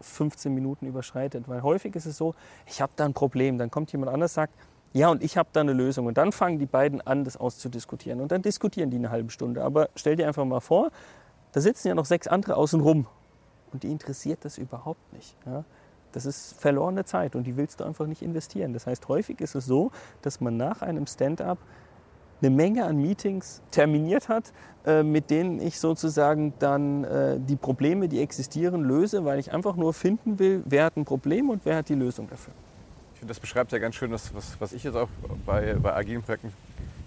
15 0.00 0.52
Minuten 0.52 0.86
überschreitet. 0.86 1.48
Weil 1.48 1.62
häufig 1.62 1.94
ist 1.94 2.06
es 2.06 2.16
so, 2.16 2.34
ich 2.66 2.82
habe 2.82 2.90
da 2.96 3.04
ein 3.04 3.14
Problem, 3.14 3.56
dann 3.56 3.70
kommt 3.70 3.92
jemand 3.92 4.12
anders 4.12 4.34
sagt, 4.34 4.52
ja 4.92 5.08
und 5.10 5.22
ich 5.22 5.36
habe 5.36 5.48
da 5.52 5.60
eine 5.60 5.74
Lösung 5.74 6.06
und 6.06 6.18
dann 6.18 6.32
fangen 6.32 6.58
die 6.58 6.66
beiden 6.66 7.00
an, 7.00 7.22
das 7.22 7.36
auszudiskutieren 7.36 8.20
und 8.20 8.32
dann 8.32 8.42
diskutieren 8.42 8.90
die 8.90 8.96
eine 8.96 9.10
halbe 9.10 9.30
Stunde. 9.30 9.62
Aber 9.62 9.90
stell 9.94 10.16
dir 10.16 10.26
einfach 10.26 10.44
mal 10.44 10.58
vor, 10.58 10.90
da 11.52 11.60
sitzen 11.60 11.86
ja 11.86 11.94
noch 11.94 12.06
sechs 12.06 12.26
andere 12.26 12.56
außen 12.56 12.80
rum 12.80 13.06
und 13.72 13.84
die 13.84 13.92
interessiert 13.92 14.44
das 14.44 14.58
überhaupt 14.58 15.12
nicht. 15.12 15.36
Ja? 15.46 15.62
Das 16.12 16.26
ist 16.26 16.54
verlorene 16.60 17.04
Zeit 17.04 17.34
und 17.34 17.44
die 17.44 17.56
willst 17.56 17.80
du 17.80 17.84
einfach 17.84 18.06
nicht 18.06 18.22
investieren. 18.22 18.72
Das 18.72 18.86
heißt, 18.86 19.08
häufig 19.08 19.40
ist 19.40 19.54
es 19.54 19.66
so, 19.66 19.90
dass 20.22 20.40
man 20.40 20.56
nach 20.56 20.82
einem 20.82 21.06
Stand-up 21.06 21.58
eine 22.42 22.50
Menge 22.50 22.84
an 22.84 22.96
Meetings 22.96 23.62
terminiert 23.70 24.28
hat, 24.28 24.52
äh, 24.84 25.02
mit 25.02 25.30
denen 25.30 25.60
ich 25.60 25.78
sozusagen 25.78 26.52
dann 26.58 27.04
äh, 27.04 27.38
die 27.38 27.56
Probleme, 27.56 28.08
die 28.08 28.20
existieren, 28.20 28.82
löse, 28.82 29.24
weil 29.24 29.38
ich 29.38 29.52
einfach 29.52 29.76
nur 29.76 29.94
finden 29.94 30.38
will, 30.38 30.62
wer 30.64 30.86
hat 30.86 30.96
ein 30.96 31.04
Problem 31.04 31.50
und 31.50 31.64
wer 31.64 31.76
hat 31.76 31.88
die 31.88 31.94
Lösung 31.94 32.28
dafür. 32.28 32.52
Ich 33.14 33.20
finde, 33.20 33.30
das 33.32 33.40
beschreibt 33.40 33.70
ja 33.70 33.78
ganz 33.78 33.94
schön, 33.94 34.10
das, 34.10 34.34
was, 34.34 34.60
was 34.60 34.72
ich 34.72 34.82
jetzt 34.82 34.96
auch 34.96 35.08
bei, 35.46 35.74
bei 35.74 35.94
agilen 35.94 36.22
Projekten 36.22 36.52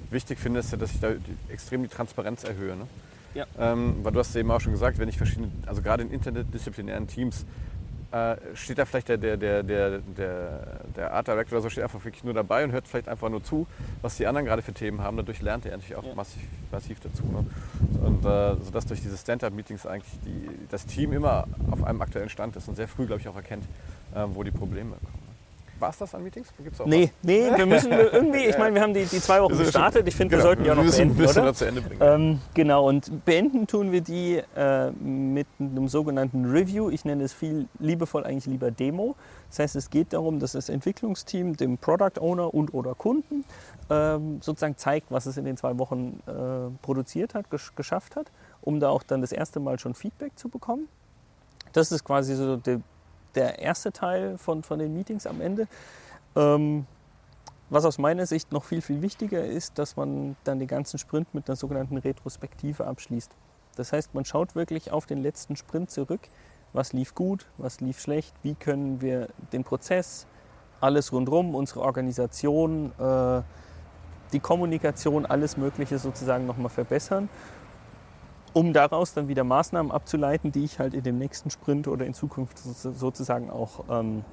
wichtig 0.09 0.39
finde, 0.39 0.61
ist 0.61 0.71
ja, 0.71 0.77
dass 0.77 0.91
ich 0.91 1.01
da 1.01 1.09
die, 1.09 1.53
extrem 1.53 1.83
die 1.83 1.89
Transparenz 1.89 2.45
erhöhe. 2.45 2.77
Ne? 2.77 2.87
Ja. 3.33 3.45
Ähm, 3.59 3.97
weil 4.03 4.13
du 4.13 4.19
hast 4.19 4.33
eben 4.37 4.49
auch 4.49 4.61
schon 4.61 4.71
gesagt, 4.71 4.97
wenn 4.97 5.09
ich 5.09 5.17
verschiedene, 5.17 5.51
also 5.65 5.81
gerade 5.81 6.03
in 6.03 6.11
interdisziplinären 6.11 7.07
Teams, 7.07 7.45
äh, 8.15 8.37
steht 8.55 8.77
da 8.77 8.85
vielleicht 8.85 9.09
der, 9.09 9.17
der, 9.17 9.35
der, 9.37 9.61
der, 9.63 9.99
der, 9.99 10.79
der 10.95 11.13
Art 11.13 11.27
Director 11.27 11.57
oder 11.57 11.63
so, 11.63 11.69
steht 11.69 11.83
einfach 11.83 12.03
wirklich 12.05 12.23
nur 12.23 12.33
dabei 12.33 12.63
und 12.63 12.71
hört 12.71 12.87
vielleicht 12.87 13.09
einfach 13.09 13.29
nur 13.29 13.43
zu, 13.43 13.67
was 14.01 14.15
die 14.17 14.25
anderen 14.25 14.45
gerade 14.45 14.61
für 14.61 14.73
Themen 14.73 15.01
haben. 15.01 15.17
Dadurch 15.17 15.41
lernt 15.41 15.65
er 15.65 15.71
natürlich 15.71 15.95
auch 15.95 16.03
Ja. 16.05 16.15
massiv, 16.15 16.41
massiv 16.71 16.99
dazu. 17.01 17.23
Ne? 17.23 17.45
Und 18.05 18.25
äh, 18.25 18.55
sodass 18.63 18.85
durch 18.85 19.01
diese 19.01 19.17
Stand-Up-Meetings 19.17 19.85
eigentlich 19.85 20.13
die, 20.25 20.49
das 20.69 20.85
Team 20.85 21.11
immer 21.13 21.45
auf 21.71 21.83
einem 21.83 22.01
aktuellen 22.01 22.29
Stand 22.29 22.55
ist 22.55 22.67
und 22.67 22.75
sehr 22.75 22.87
früh, 22.87 23.05
glaube 23.05 23.21
ich, 23.21 23.27
auch 23.27 23.35
erkennt, 23.35 23.65
äh, 24.13 24.23
wo 24.33 24.43
die 24.43 24.51
Probleme 24.51 24.91
kommen. 24.91 25.14
War 25.79 25.89
es 25.89 25.97
das 25.97 26.15
an 26.15 26.23
Meetings? 26.23 26.47
Gibt's 26.63 26.79
auch 26.79 26.85
Nee, 26.85 27.11
nee, 27.21 27.49
wir 27.55 27.65
müssen 27.65 27.91
irgendwie, 27.91 28.45
ich 28.45 28.57
meine, 28.57 28.75
wir 28.75 28.81
haben 28.81 28.93
die, 28.93 29.05
die 29.05 29.19
zwei 29.19 29.41
Wochen 29.41 29.53
was? 29.53 29.59
Gestartet, 29.59 30.07
ich 30.07 30.15
finde, 30.15 30.35
Genau, 30.35 30.43
wir 30.43 30.47
sollten 30.47 30.63
die 30.63 30.71
auch 30.71 30.75
noch 30.75 30.83
beenden, 30.83 31.17
müssen 31.17 31.41
oder? 31.41 31.53
zu 31.53 31.65
Ende 31.65 31.81
bringen. 31.81 32.01
Ähm, 32.01 32.41
genau, 32.53 32.87
und 32.87 33.25
beenden 33.25 33.67
tun 33.67 33.91
wir 33.91 34.01
die 34.01 34.41
äh, 34.55 34.91
mit 34.91 35.47
einem 35.59 35.87
sogenannten 35.87 36.45
Review. 36.45 36.89
Ich 36.89 37.03
nenne 37.05 37.23
es 37.23 37.33
viel 37.33 37.67
liebevoll 37.79 38.23
eigentlich 38.23 38.45
lieber 38.45 38.71
Demo. 38.71 39.15
Das 39.49 39.59
heißt, 39.59 39.75
es 39.75 39.89
geht 39.89 40.13
darum, 40.13 40.39
dass 40.39 40.53
das 40.53 40.69
Entwicklungsteam 40.69 41.55
dem 41.55 41.77
Product 41.77 42.19
Owner 42.19 42.53
und 42.53 42.73
oder 42.73 42.95
Kunden 42.95 43.45
ähm, 43.89 44.39
sozusagen 44.41 44.77
zeigt, 44.77 45.11
was 45.11 45.25
es 45.25 45.37
in 45.37 45.45
den 45.45 45.57
zwei 45.57 45.77
Wochen 45.77 46.19
äh, 46.27 46.31
produziert 46.81 47.33
hat, 47.35 47.49
gesch 47.49 47.73
geschafft 47.75 48.15
hat, 48.15 48.31
um 48.61 48.79
da 48.79 48.89
auch 48.89 49.03
dann 49.03 49.21
das 49.21 49.31
erste 49.31 49.59
Mal 49.59 49.77
schon 49.79 49.93
Feedback 49.93 50.37
zu 50.37 50.49
bekommen. 50.49 50.87
Das 51.73 51.91
ist 51.91 52.03
quasi 52.03 52.35
so 52.35 52.55
der, 52.57 52.79
der 53.35 53.59
erste 53.59 53.91
Teil 53.91 54.37
von, 54.37 54.63
von 54.63 54.79
den 54.79 54.93
Meetings 54.93 55.27
am 55.27 55.41
Ende. 55.41 55.67
Ähm, 56.35 56.85
was 57.69 57.85
aus 57.85 57.97
meiner 57.97 58.25
Sicht 58.25 58.51
noch 58.51 58.63
viel, 58.63 58.81
viel 58.81 59.01
wichtiger 59.01 59.43
ist, 59.43 59.79
dass 59.79 59.95
man 59.95 60.35
dann 60.43 60.59
den 60.59 60.67
ganzen 60.67 60.99
Sprint 60.99 61.33
mit 61.33 61.49
einer 61.49 61.55
sogenannten 61.55 61.97
Retrospektive 61.97 62.85
abschließt. 62.85 63.31
Das 63.75 63.91
heißt, 63.91 64.13
man 64.13 64.23
schaut 64.23 64.55
wirklich 64.55 64.91
auf 64.91 65.05
den 65.05 65.21
letzten 65.21 65.55
Sprint 65.55 65.89
zurück. 65.89 66.21
Was 66.73 66.93
lief 66.93 67.15
gut, 67.15 67.45
was 67.57 67.79
lief 67.79 67.99
schlecht, 67.99 68.33
wie 68.43 68.53
können 68.53 69.01
wir 69.01 69.29
den 69.53 69.63
Prozess, 69.63 70.27
alles 70.81 71.11
rundherum, 71.11 71.55
unsere 71.55 71.81
Organisation, 71.81 72.91
äh, 72.99 73.41
die 74.33 74.39
Kommunikation, 74.39 75.25
alles 75.25 75.57
Mögliche 75.57 75.97
sozusagen 75.97 76.45
nochmal 76.45 76.69
verbessern, 76.69 77.29
um 78.55 78.71
daraus 78.71 79.13
dann 79.13 79.27
wieder 79.27 79.43
Maßnahmen 79.43 79.91
abzuleiten, 79.91 80.51
die 80.51 80.63
ich 80.63 80.79
halt 80.79 80.93
in 80.93 81.03
dem 81.03 81.17
nächsten 81.19 81.49
Sprint 81.49 81.89
oder 81.89 82.05
in 82.05 82.13
Zukunft 82.13 82.57
so- 82.57 82.93
sozusagen 82.93 83.49
auch 83.49 83.83
ähm, 83.89 84.23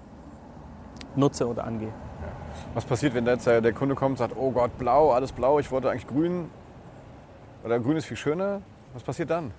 nutze 1.16 1.48
oder 1.48 1.64
angehe. 1.64 1.92
Was 2.72 2.84
passiert, 2.84 3.14
wenn 3.14 3.26
jetzt 3.26 3.46
der 3.46 3.72
Kunde 3.72 3.96
kommt 3.96 4.12
und 4.12 4.18
sagt, 4.18 4.36
oh 4.38 4.52
Gott, 4.52 4.78
blau, 4.78 5.10
alles 5.12 5.32
blau, 5.32 5.58
ich 5.58 5.70
wollte 5.72 5.90
eigentlich 5.90 6.06
grün 6.06 6.48
oder 7.64 7.80
grün 7.80 7.96
ist 7.96 8.06
viel 8.06 8.16
schöner? 8.16 8.62
Was 8.94 9.02
passiert 9.02 9.30
dann? 9.30 9.50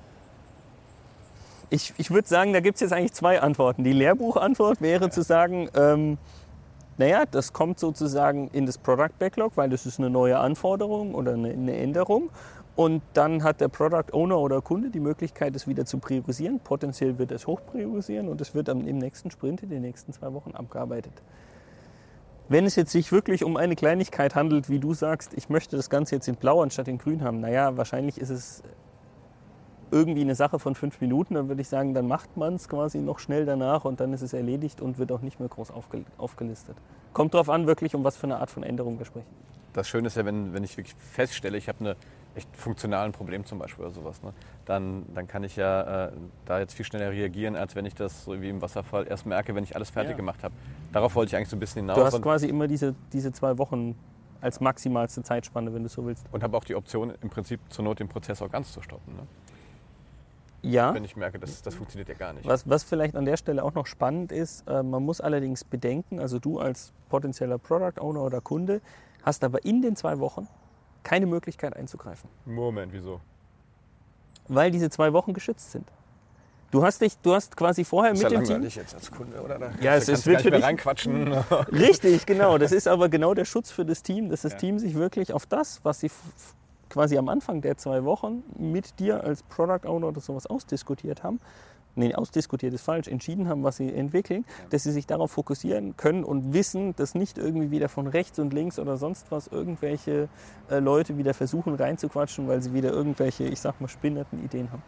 Ich, 1.69 1.93
ich 1.97 2.09
würde 2.11 2.27
sagen, 2.27 2.53
da 2.53 2.59
gibt 2.61 2.75
es 2.75 2.81
jetzt 2.81 2.93
eigentlich 2.93 3.13
zwei 3.13 3.41
Antworten. 3.41 3.83
Die 3.83 3.93
Lehrbuchantwort 3.93 4.79
wäre 4.79 5.09
zu 5.09 5.23
sagen, 5.23 5.69
ähm, 5.75 6.17
naja, 6.97 7.23
das 7.29 7.51
kommt 7.51 7.79
sozusagen 7.79 8.47
in 8.53 8.65
das 8.65 8.77
Product 8.77 9.17
Backlog, 9.19 9.53
weil 9.57 9.69
das 9.69 9.85
ist 9.85 9.99
eine 9.99 10.09
neue 10.09 10.37
Anforderung 10.39 11.15
oder 11.15 11.33
eine 11.33 11.75
Änderung. 11.75 12.29
Und 12.75 13.03
dann 13.13 13.43
hat 13.43 13.61
der 13.61 13.67
Product 13.67 14.13
Owner 14.13 14.39
oder 14.39 14.61
Kunde 14.61 14.89
die 14.89 14.99
Möglichkeit, 14.99 15.55
es 15.55 15.67
wieder 15.67 15.85
zu 15.85 15.99
priorisieren. 15.99 16.59
Potenziell 16.59 17.19
wird 17.19 17.31
es 17.31 17.45
hoch 17.45 17.61
priorisieren 17.65 18.27
und 18.27 18.41
es 18.41 18.55
wird 18.55 18.67
dann 18.67 18.87
im 18.87 18.97
nächsten 18.97 19.29
Sprint 19.29 19.61
in 19.61 19.69
den 19.69 19.81
nächsten 19.81 20.11
zwei 20.11 20.33
Wochen 20.33 20.51
abgearbeitet. 20.51 21.13
Wenn 22.49 22.65
es 22.65 22.75
jetzt 22.75 22.91
sich 22.91 23.11
wirklich 23.11 23.43
um 23.43 23.57
eine 23.57 23.75
Kleinigkeit 23.75 24.35
handelt, 24.35 24.69
wie 24.69 24.79
du 24.79 24.93
sagst, 24.93 25.33
ich 25.35 25.49
möchte 25.49 25.77
das 25.77 25.89
Ganze 25.89 26.15
jetzt 26.15 26.27
in 26.27 26.35
Blau 26.35 26.61
anstatt 26.61 26.87
in 26.87 26.97
Grün 26.97 27.23
haben, 27.23 27.39
naja, 27.39 27.77
wahrscheinlich 27.77 28.19
ist 28.19 28.31
es 28.31 28.63
irgendwie 29.91 30.21
eine 30.21 30.33
Sache 30.33 30.57
von 30.57 30.73
fünf 30.73 30.99
Minuten, 30.99 31.35
dann 31.35 31.47
würde 31.47 31.61
ich 31.61 31.69
sagen, 31.69 31.93
dann 31.93 32.07
macht 32.07 32.35
man 32.35 32.55
es 32.55 32.67
quasi 32.67 32.97
noch 32.97 33.19
schnell 33.19 33.45
danach 33.45 33.85
und 33.85 33.99
dann 33.99 34.11
ist 34.11 34.23
es 34.23 34.33
erledigt 34.33 34.81
und 34.81 34.97
wird 34.97 35.11
auch 35.11 35.21
nicht 35.21 35.39
mehr 35.39 35.47
groß 35.47 35.71
aufgel- 35.71 36.05
aufgelistet. 36.17 36.75
Kommt 37.13 37.35
darauf 37.35 37.49
an, 37.49 37.67
wirklich, 37.67 37.93
um 37.93 38.03
was 38.03 38.17
für 38.17 38.25
eine 38.25 38.39
Art 38.39 38.49
von 38.49 38.63
Änderung 38.63 38.97
wir 38.97 39.05
sprechen. 39.05 39.27
Das 39.73 39.87
Schöne 39.87 40.07
ist 40.07 40.17
ja, 40.17 40.25
wenn, 40.25 40.53
wenn 40.53 40.63
ich 40.63 40.75
wirklich 40.77 40.95
feststelle, 40.95 41.57
ich 41.57 41.69
habe 41.69 41.79
eine 41.79 41.95
echt 42.35 42.55
funktionalen 42.55 43.11
Problem 43.11 43.45
zum 43.45 43.59
Beispiel 43.59 43.85
oder 43.85 43.93
sowas, 43.93 44.21
ne? 44.23 44.33
dann, 44.65 45.05
dann 45.13 45.27
kann 45.27 45.43
ich 45.43 45.55
ja 45.55 46.07
äh, 46.07 46.11
da 46.45 46.59
jetzt 46.59 46.73
viel 46.73 46.85
schneller 46.85 47.11
reagieren, 47.11 47.55
als 47.55 47.75
wenn 47.75 47.85
ich 47.85 47.95
das 47.95 48.25
so 48.25 48.41
wie 48.41 48.49
im 48.49 48.61
Wasserfall 48.61 49.07
erst 49.07 49.25
merke, 49.25 49.53
wenn 49.55 49.63
ich 49.63 49.75
alles 49.75 49.89
fertig 49.89 50.11
Ja. 50.11 50.17
gemacht 50.17 50.43
habe. 50.43 50.53
Darauf 50.91 51.15
wollte 51.15 51.29
ich 51.29 51.35
eigentlich 51.35 51.49
so 51.49 51.55
ein 51.55 51.59
bisschen 51.59 51.81
hinaus 51.83 51.97
Du 51.97 52.03
hast 52.05 52.21
quasi 52.21 52.47
immer 52.47 52.67
diese, 52.67 52.95
diese 53.11 53.31
zwei 53.31 53.57
Wochen 53.57 53.95
als 54.41 54.59
maximalste 54.59 55.23
Zeitspanne, 55.23 55.73
wenn 55.73 55.83
du 55.83 55.89
so 55.89 56.05
willst. 56.05 56.25
und 56.31 56.43
habe 56.43 56.57
auch 56.57 56.63
die 56.65 56.75
Option, 56.75 57.13
im 57.21 57.29
Prinzip 57.29 57.59
zur 57.69 57.85
Not 57.85 57.99
den 57.99 58.09
Prozess 58.09 58.41
auch 58.41 58.51
ganz 58.51 58.73
zu 58.73 58.81
stoppen. 58.81 59.15
Ne? 59.15 59.23
Ja, 60.63 60.93
Wenn 60.93 61.03
ich 61.03 61.15
merke, 61.17 61.39
das, 61.39 61.61
das 61.61 61.75
funktioniert 61.75 62.07
ja 62.07 62.15
gar 62.15 62.31
nicht. 62.33 62.47
was, 62.47 62.69
was 62.69 62.83
vielleicht 62.83 63.15
an 63.17 63.25
der 63.25 63.35
Stelle 63.35 63.63
auch 63.63 63.73
noch 63.73 63.85
spannend 63.85 64.31
ist, 64.31 64.65
äh, 64.67 64.81
man 64.81 65.03
muss 65.03 65.19
allerdings 65.19 65.65
bedenken, 65.65 66.19
also 66.21 66.39
du 66.39 66.59
als 66.59 66.93
potenzieller 67.09 67.57
Product 67.57 67.99
Owner 67.99 68.21
oder 68.23 68.39
Kunde 68.39 68.81
hast 69.23 69.43
aber 69.43 69.65
in 69.65 69.81
den 69.81 69.95
zwei 69.97 70.19
Wochen 70.19 70.47
keine 71.03 71.25
Möglichkeit 71.25 71.75
einzugreifen, 71.75 72.29
Moment, 72.45 72.93
wieso? 72.93 73.19
weil 74.47 74.71
diese 74.71 74.89
zwei 74.89 75.13
Wochen 75.13 75.33
geschützt 75.33 75.71
sind. 75.71 75.87
Du 76.71 76.83
hast 76.83 76.99
dich, 77.01 77.17
du 77.19 77.33
hast 77.35 77.55
quasi 77.55 77.85
vorher 77.85 78.13
Ist 78.13 78.23
mit 78.23 78.31
ja 78.31 78.39
dem 78.39 78.45
Team. 78.45 78.63
jetzt 78.63 78.95
als 78.95 79.11
Kunde, 79.11 79.39
oder? 79.41 79.59
Da 79.59 79.71
Ja, 79.79 79.95
es 79.95 80.09
ist 80.09 80.25
nicht 80.25 80.43
mehr 80.43 80.43
wirklich- 80.45 80.63
reinquatschen. 80.63 81.31
Richtig, 81.71 82.25
genau. 82.25 82.57
Das 82.57 82.71
ist 82.71 82.87
aber 82.87 83.09
genau 83.09 83.33
der 83.35 83.45
Schutz 83.45 83.69
für 83.71 83.85
das 83.85 84.01
Team, 84.01 84.29
dass 84.29 84.41
das 84.41 84.53
Ja. 84.53 84.57
Team 84.57 84.79
sich 84.79 84.95
wirklich 84.95 85.31
auf 85.33 85.45
das, 85.45 85.81
was 85.83 85.99
sie 85.99 86.09
quasi 86.89 87.17
am 87.17 87.29
Anfang 87.29 87.61
der 87.61 87.77
zwei 87.77 88.03
Wochen 88.05 88.43
mit 88.57 88.99
dir 88.99 89.23
als 89.23 89.43
Product 89.43 89.85
Owner 89.87 90.07
oder 90.07 90.19
sowas 90.19 90.47
ausdiskutiert 90.47 91.21
haben, 91.23 91.39
nee, 91.95 92.13
ausdiskutiert 92.13 92.73
ist 92.73 92.83
falsch, 92.83 93.07
entschieden 93.07 93.47
haben, 93.47 93.63
was 93.63 93.77
sie 93.77 93.93
entwickeln, 93.93 94.45
dass 94.69 94.83
sie 94.83 94.91
sich 94.91 95.07
darauf 95.07 95.31
fokussieren 95.31 95.95
können 95.97 96.23
und 96.23 96.53
wissen, 96.53 96.95
dass 96.95 97.15
nicht 97.15 97.37
irgendwie 97.37 97.71
wieder 97.71 97.89
von 97.89 98.07
rechts 98.07 98.39
und 98.39 98.53
links 98.53 98.79
oder 98.79 98.97
sonst 98.97 99.31
was 99.31 99.47
irgendwelche 99.47 100.29
äh, 100.69 100.79
Leute 100.79 101.17
wieder 101.17 101.33
versuchen 101.33 101.75
reinzuquatschen, 101.75 102.47
weil 102.47 102.61
sie 102.61 102.73
wieder 102.73 102.91
irgendwelche, 102.91 103.45
ich 103.45 103.59
sag 103.59 103.79
mal, 103.81 103.87
spinnerten 103.87 104.43
Ideen 104.43 104.71
haben. 104.71 104.83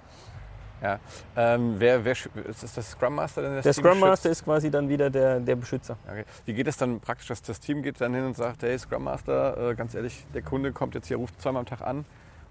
ja. 0.82 1.00
ähm, 1.36 1.76
wer, 1.78 2.04
wer, 2.04 2.14
ist 2.14 2.64
das 2.64 2.74
der 2.74 2.84
Scrum 2.84 3.16
Master? 3.16 3.42
Der, 3.42 3.56
das 3.56 3.64
Der 3.64 3.74
Team 3.74 3.84
Scrum 3.84 4.00
Master 4.00 4.30
schützt? 4.30 4.42
ist 4.42 4.46
quasi 4.46 4.72
dann 4.72 4.90
wieder 4.90 5.10
der, 5.10 5.40
der 5.40 5.56
Beschützer. 5.56 5.98
Okay. 6.08 6.26
Wie 6.46 6.54
geht 6.54 6.68
es 6.68 6.78
dann 6.78 7.00
praktisch, 7.00 7.28
dass 7.28 7.42
das 7.42 7.60
Team 7.60 7.82
geht 7.82 8.00
dann 8.02 8.14
hin 8.14 8.26
und 8.26 8.36
sagt, 8.36 8.64
hey 8.64 8.78
Scrum 8.78 9.04
Master, 9.04 9.72
äh, 9.72 9.76
ganz 9.76 9.96
ehrlich, 9.96 10.26
der 10.34 10.42
Kunde 10.42 10.72
kommt 10.72 10.96
jetzt 10.96 11.08
hier, 11.08 11.18
ruft 11.18 11.42
zweimal 11.42 11.62
am 11.62 11.66
Tag 11.66 11.82
an 11.82 12.06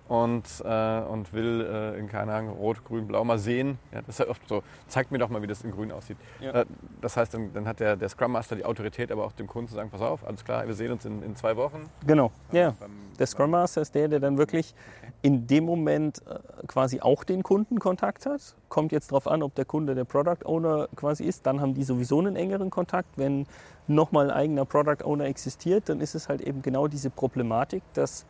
und, 0.09 0.45
äh, 0.65 1.01
und 1.01 1.33
will 1.33 1.67
äh, 1.67 1.99
in 1.99 2.09
keine 2.09 2.33
Ahnung, 2.35 2.57
Rot, 2.57 2.85
Grün, 2.85 3.07
Blau 3.07 3.25
mal 3.25 3.39
sehen. 3.39 3.79
Ja, 3.93 4.01
das 4.03 4.17
ist 4.17 4.19
ja 4.19 4.29
oft 4.29 4.47
so, 4.49 4.63
zeigt 4.89 5.11
mir 5.11 5.19
doch 5.19 5.31
mal, 5.31 5.41
wie 5.43 5.47
das 5.47 5.63
in 5.63 5.71
Grün 5.71 5.91
aussieht. 5.93 6.19
Ja. 6.41 6.53
Äh, 6.53 6.67
das 7.01 7.17
heißt, 7.17 7.33
dann, 7.35 7.53
dann 7.55 7.67
hat 7.67 7.81
der, 7.81 7.97
der 7.97 8.09
Scrum 8.09 8.33
Master 8.33 8.55
die 8.57 8.65
Autorität, 8.65 9.11
aber 9.11 9.25
auch 9.25 9.33
dem 9.33 9.47
Kunden 9.47 9.69
zu 9.69 9.75
sagen, 9.75 9.91
pass 9.91 10.03
auf, 10.03 10.27
alles 10.27 10.45
klar, 10.45 10.67
wir 10.67 10.75
sehen 10.75 10.93
uns 10.93 11.05
in, 11.05 11.23
in 11.23 11.35
zwei 11.37 11.57
Wochen. 11.57 11.89
Genau. 12.07 12.31
Ja. 12.53 12.75
Beim- 12.79 12.91
Der 13.19 13.27
Scrum 13.27 13.51
Master 13.51 13.81
ist 13.81 13.95
der, 13.95 14.09
der 14.09 14.21
dann 14.21 14.37
wirklich 14.37 14.75
in 15.23 15.47
dem 15.47 15.65
Moment 15.65 16.21
äh, 16.27 16.39
quasi 16.67 17.01
auch 17.01 17.25
den 17.25 17.43
Kunden 17.43 17.79
Kontakt 17.79 18.27
hat. 18.27 18.57
Kommt 18.69 18.93
jetzt 18.93 19.11
darauf 19.11 19.27
an, 19.27 19.43
ob 19.43 19.55
der 19.55 19.65
Kunde 19.65 19.95
der 19.95 20.05
Product 20.05 20.45
Owner 20.45 20.89
quasi 20.97 21.25
ist. 21.25 21.47
Dann 21.47 21.61
haben 21.63 21.73
die 21.75 21.83
sowieso 21.85 22.19
einen 22.19 22.37
engeren 22.37 22.69
Kontakt. 22.69 23.09
Wenn 23.17 23.47
nochmal 23.87 24.31
ein 24.31 24.37
eigener 24.37 24.65
Product 24.67 25.03
Owner 25.05 25.25
existiert, 25.25 25.89
dann 25.89 26.01
ist 26.01 26.15
es 26.15 26.29
halt 26.29 26.43
eben 26.43 26.61
genau 26.61 26.89
diese 26.89 27.09
Problematik, 27.09 27.83
dass 27.95 28.27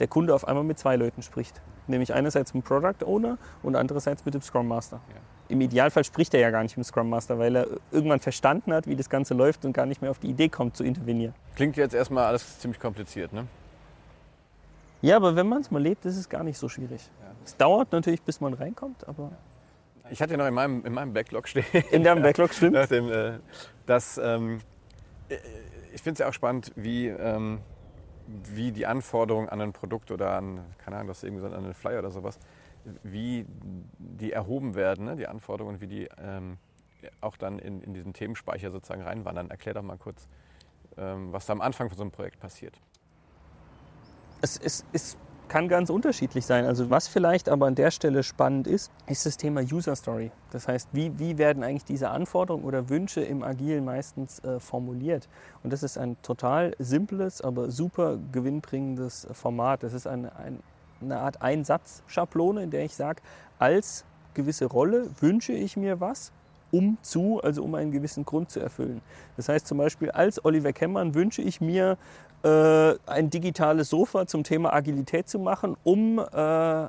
der 0.00 0.08
Kunde 0.08 0.34
auf 0.34 0.46
einmal 0.46 0.64
mit 0.64 0.78
zwei 0.78 0.96
Leuten 0.96 1.22
spricht. 1.22 1.60
Nämlich 1.86 2.12
einerseits 2.12 2.54
mit 2.54 2.64
dem 2.64 2.66
Product 2.68 3.04
Owner 3.04 3.38
und 3.62 3.76
andererseits 3.76 4.24
mit 4.24 4.34
dem 4.34 4.42
Scrum 4.42 4.68
Master. 4.68 5.00
Ja. 5.08 5.14
Im 5.48 5.60
Idealfall 5.62 6.04
spricht 6.04 6.34
er 6.34 6.40
ja 6.40 6.50
gar 6.50 6.62
nicht 6.62 6.76
mit 6.76 6.84
dem 6.84 6.88
Scrum 6.88 7.08
Master, 7.08 7.38
weil 7.38 7.56
er 7.56 7.66
irgendwann 7.90 8.20
verstanden 8.20 8.72
hat, 8.72 8.86
wie 8.86 8.96
das 8.96 9.08
Ganze 9.08 9.34
läuft 9.34 9.64
und 9.64 9.72
gar 9.72 9.86
nicht 9.86 10.02
mehr 10.02 10.10
auf 10.10 10.18
die 10.18 10.28
Idee 10.28 10.48
kommt 10.48 10.76
zu 10.76 10.84
intervenieren. 10.84 11.34
Klingt 11.56 11.76
jetzt 11.76 11.94
erstmal 11.94 12.24
alles 12.26 12.58
ziemlich 12.58 12.78
kompliziert, 12.80 13.32
ne? 13.32 13.46
Ja, 15.00 15.16
aber 15.16 15.36
wenn 15.36 15.48
man 15.48 15.60
es 15.60 15.70
mal 15.70 15.80
lebt, 15.80 16.04
ist 16.04 16.16
es 16.16 16.28
gar 16.28 16.42
nicht 16.42 16.58
so 16.58 16.68
schwierig. 16.68 17.08
Ja. 17.22 17.28
Es 17.44 17.56
dauert 17.56 17.92
natürlich, 17.92 18.20
bis 18.22 18.40
man 18.40 18.52
reinkommt, 18.54 19.06
aber 19.08 19.30
Ich 20.10 20.20
hatte 20.20 20.36
noch 20.36 20.46
in 20.46 20.54
meinem, 20.54 20.84
in 20.84 20.92
meinem 20.92 21.12
Backlog 21.12 21.48
stehen, 21.48 21.64
in 21.92 22.02
deinem 22.02 22.22
Backlog 22.22 22.52
stimmt. 22.54 22.74
nach 22.74 22.88
dem, 22.88 23.10
äh, 23.10 23.38
dass 23.86 24.18
ähm, 24.18 24.58
äh, 25.28 25.36
ich 25.94 26.02
finde 26.02 26.14
es 26.14 26.18
ja 26.18 26.28
auch 26.28 26.32
spannend, 26.32 26.72
wie, 26.76 27.06
ähm, 27.08 27.60
wie 28.54 28.72
die 28.72 28.86
Anforderungen 28.86 29.48
an 29.48 29.60
ein 29.60 29.72
Produkt 29.72 30.10
oder 30.10 30.32
an, 30.32 30.60
keine 30.78 30.96
Ahnung, 30.96 31.08
das 31.08 31.18
ist 31.18 31.24
irgendwie 31.24 31.42
so 31.42 31.46
an 31.48 31.64
einen 31.64 31.74
Flyer 31.74 32.00
oder 32.00 32.10
sowas, 32.10 32.38
wie 33.02 33.46
die 33.98 34.32
erhoben 34.32 34.74
werden, 34.74 35.06
ne? 35.06 35.16
die 35.16 35.26
Anforderungen 35.26 35.76
und 35.76 35.80
wie 35.80 35.86
die 35.86 36.08
ähm, 36.18 36.58
auch 37.20 37.36
dann 37.36 37.58
in, 37.58 37.82
in 37.82 37.94
diesen 37.94 38.12
Themenspeicher 38.12 38.70
sozusagen 38.70 39.02
reinwandern. 39.02 39.50
Erklär 39.50 39.74
doch 39.74 39.82
mal 39.82 39.98
kurz, 39.98 40.28
ähm, 40.96 41.32
was 41.32 41.46
da 41.46 41.52
am 41.52 41.60
Anfang 41.60 41.88
von 41.88 41.96
so 41.96 42.02
einem 42.02 42.10
Projekt 42.10 42.40
passiert. 42.40 42.78
Es, 44.40 44.56
es, 44.56 44.84
es 44.92 45.16
kann 45.48 45.68
ganz 45.68 45.90
unterschiedlich 45.90 46.46
sein. 46.46 46.64
Also 46.64 46.90
was 46.90 47.08
vielleicht 47.08 47.48
aber 47.48 47.66
an 47.66 47.74
der 47.74 47.90
Stelle 47.90 48.22
spannend 48.22 48.66
ist, 48.66 48.90
ist 49.06 49.26
das 49.26 49.36
Thema 49.36 49.60
User 49.60 49.96
Story. 49.96 50.30
Das 50.52 50.68
heißt, 50.68 50.88
wie, 50.92 51.18
wie 51.18 51.38
werden 51.38 51.62
eigentlich 51.62 51.84
diese 51.84 52.10
Anforderungen 52.10 52.64
oder 52.64 52.88
Wünsche 52.88 53.20
im 53.20 53.42
Agil 53.42 53.80
meistens 53.80 54.38
äh, 54.44 54.60
formuliert? 54.60 55.28
Und 55.62 55.72
das 55.72 55.82
ist 55.82 55.98
ein 55.98 56.16
total 56.22 56.74
simples, 56.78 57.40
aber 57.40 57.70
super 57.70 58.18
gewinnbringendes 58.32 59.26
Format. 59.32 59.82
Das 59.82 59.92
ist 59.92 60.06
eine, 60.06 60.34
ein, 60.36 60.60
eine 61.00 61.18
Art 61.18 61.42
Einsatzschablone, 61.42 62.62
in 62.62 62.70
der 62.70 62.84
ich 62.84 62.94
sage, 62.94 63.22
als 63.58 64.04
gewisse 64.34 64.66
Rolle 64.66 65.08
wünsche 65.20 65.52
ich 65.52 65.76
mir 65.76 66.00
was, 66.00 66.32
um 66.70 66.98
zu, 67.02 67.40
also 67.42 67.62
um 67.62 67.74
einen 67.74 67.92
gewissen 67.92 68.24
Grund 68.24 68.50
zu 68.50 68.60
erfüllen. 68.60 69.00
Das 69.36 69.48
heißt 69.48 69.66
zum 69.66 69.78
Beispiel, 69.78 70.10
als 70.10 70.44
Oliver 70.44 70.72
Kemmern 70.72 71.14
wünsche 71.14 71.42
ich 71.42 71.60
mir 71.60 71.96
ein 72.46 73.30
digitales 73.30 73.90
Sofa 73.90 74.26
zum 74.26 74.44
Thema 74.44 74.72
Agilität 74.72 75.28
zu 75.28 75.38
machen, 75.38 75.76
um 75.84 76.18
äh, 76.18 76.88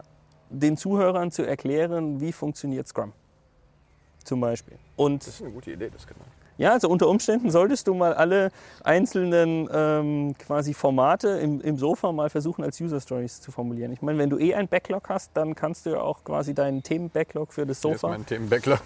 den 0.49 0.77
Zuhörern 0.77 1.31
zu 1.31 1.43
erklären, 1.43 2.19
wie 2.21 2.31
funktioniert 2.31 2.87
Scrum. 2.87 3.13
Zum 4.23 4.41
Beispiel. 4.41 4.77
Und 4.95 5.25
Das 5.25 5.35
ist 5.35 5.41
eine 5.41 5.51
gute 5.51 5.71
Idee, 5.71 5.89
das 5.89 6.05
genau. 6.05 6.21
Ja, 6.59 6.73
also 6.73 6.89
unter 6.89 7.07
Umständen 7.07 7.49
solltest 7.51 7.87
du 7.87 7.93
mal 7.93 8.13
alle 8.13 8.51
einzelnen 8.83 9.67
ähm, 9.73 10.35
quasi 10.37 10.73
Formate 10.73 11.29
im, 11.29 11.61
im 11.61 11.77
Sofa 11.77 12.11
mal 12.11 12.29
versuchen 12.29 12.63
als 12.63 12.79
User 12.81 12.99
Stories 12.99 13.39
zu 13.41 13.51
formulieren. 13.51 13.91
Ich 13.93 14.01
meine, 14.01 14.17
wenn 14.19 14.29
du 14.29 14.37
eh 14.37 14.53
ein 14.53 14.67
Backlog 14.67 15.07
hast, 15.09 15.31
dann 15.35 15.55
kannst 15.55 15.85
du 15.85 15.91
ja 15.91 16.01
auch 16.01 16.23
quasi 16.23 16.53
deinen 16.53 16.83
Themen-Backlog 16.83 17.53
für 17.53 17.65
das 17.65 17.81
Sofa 17.81 18.09
mein 18.09 18.25
Themen-Backlog. 18.25 18.81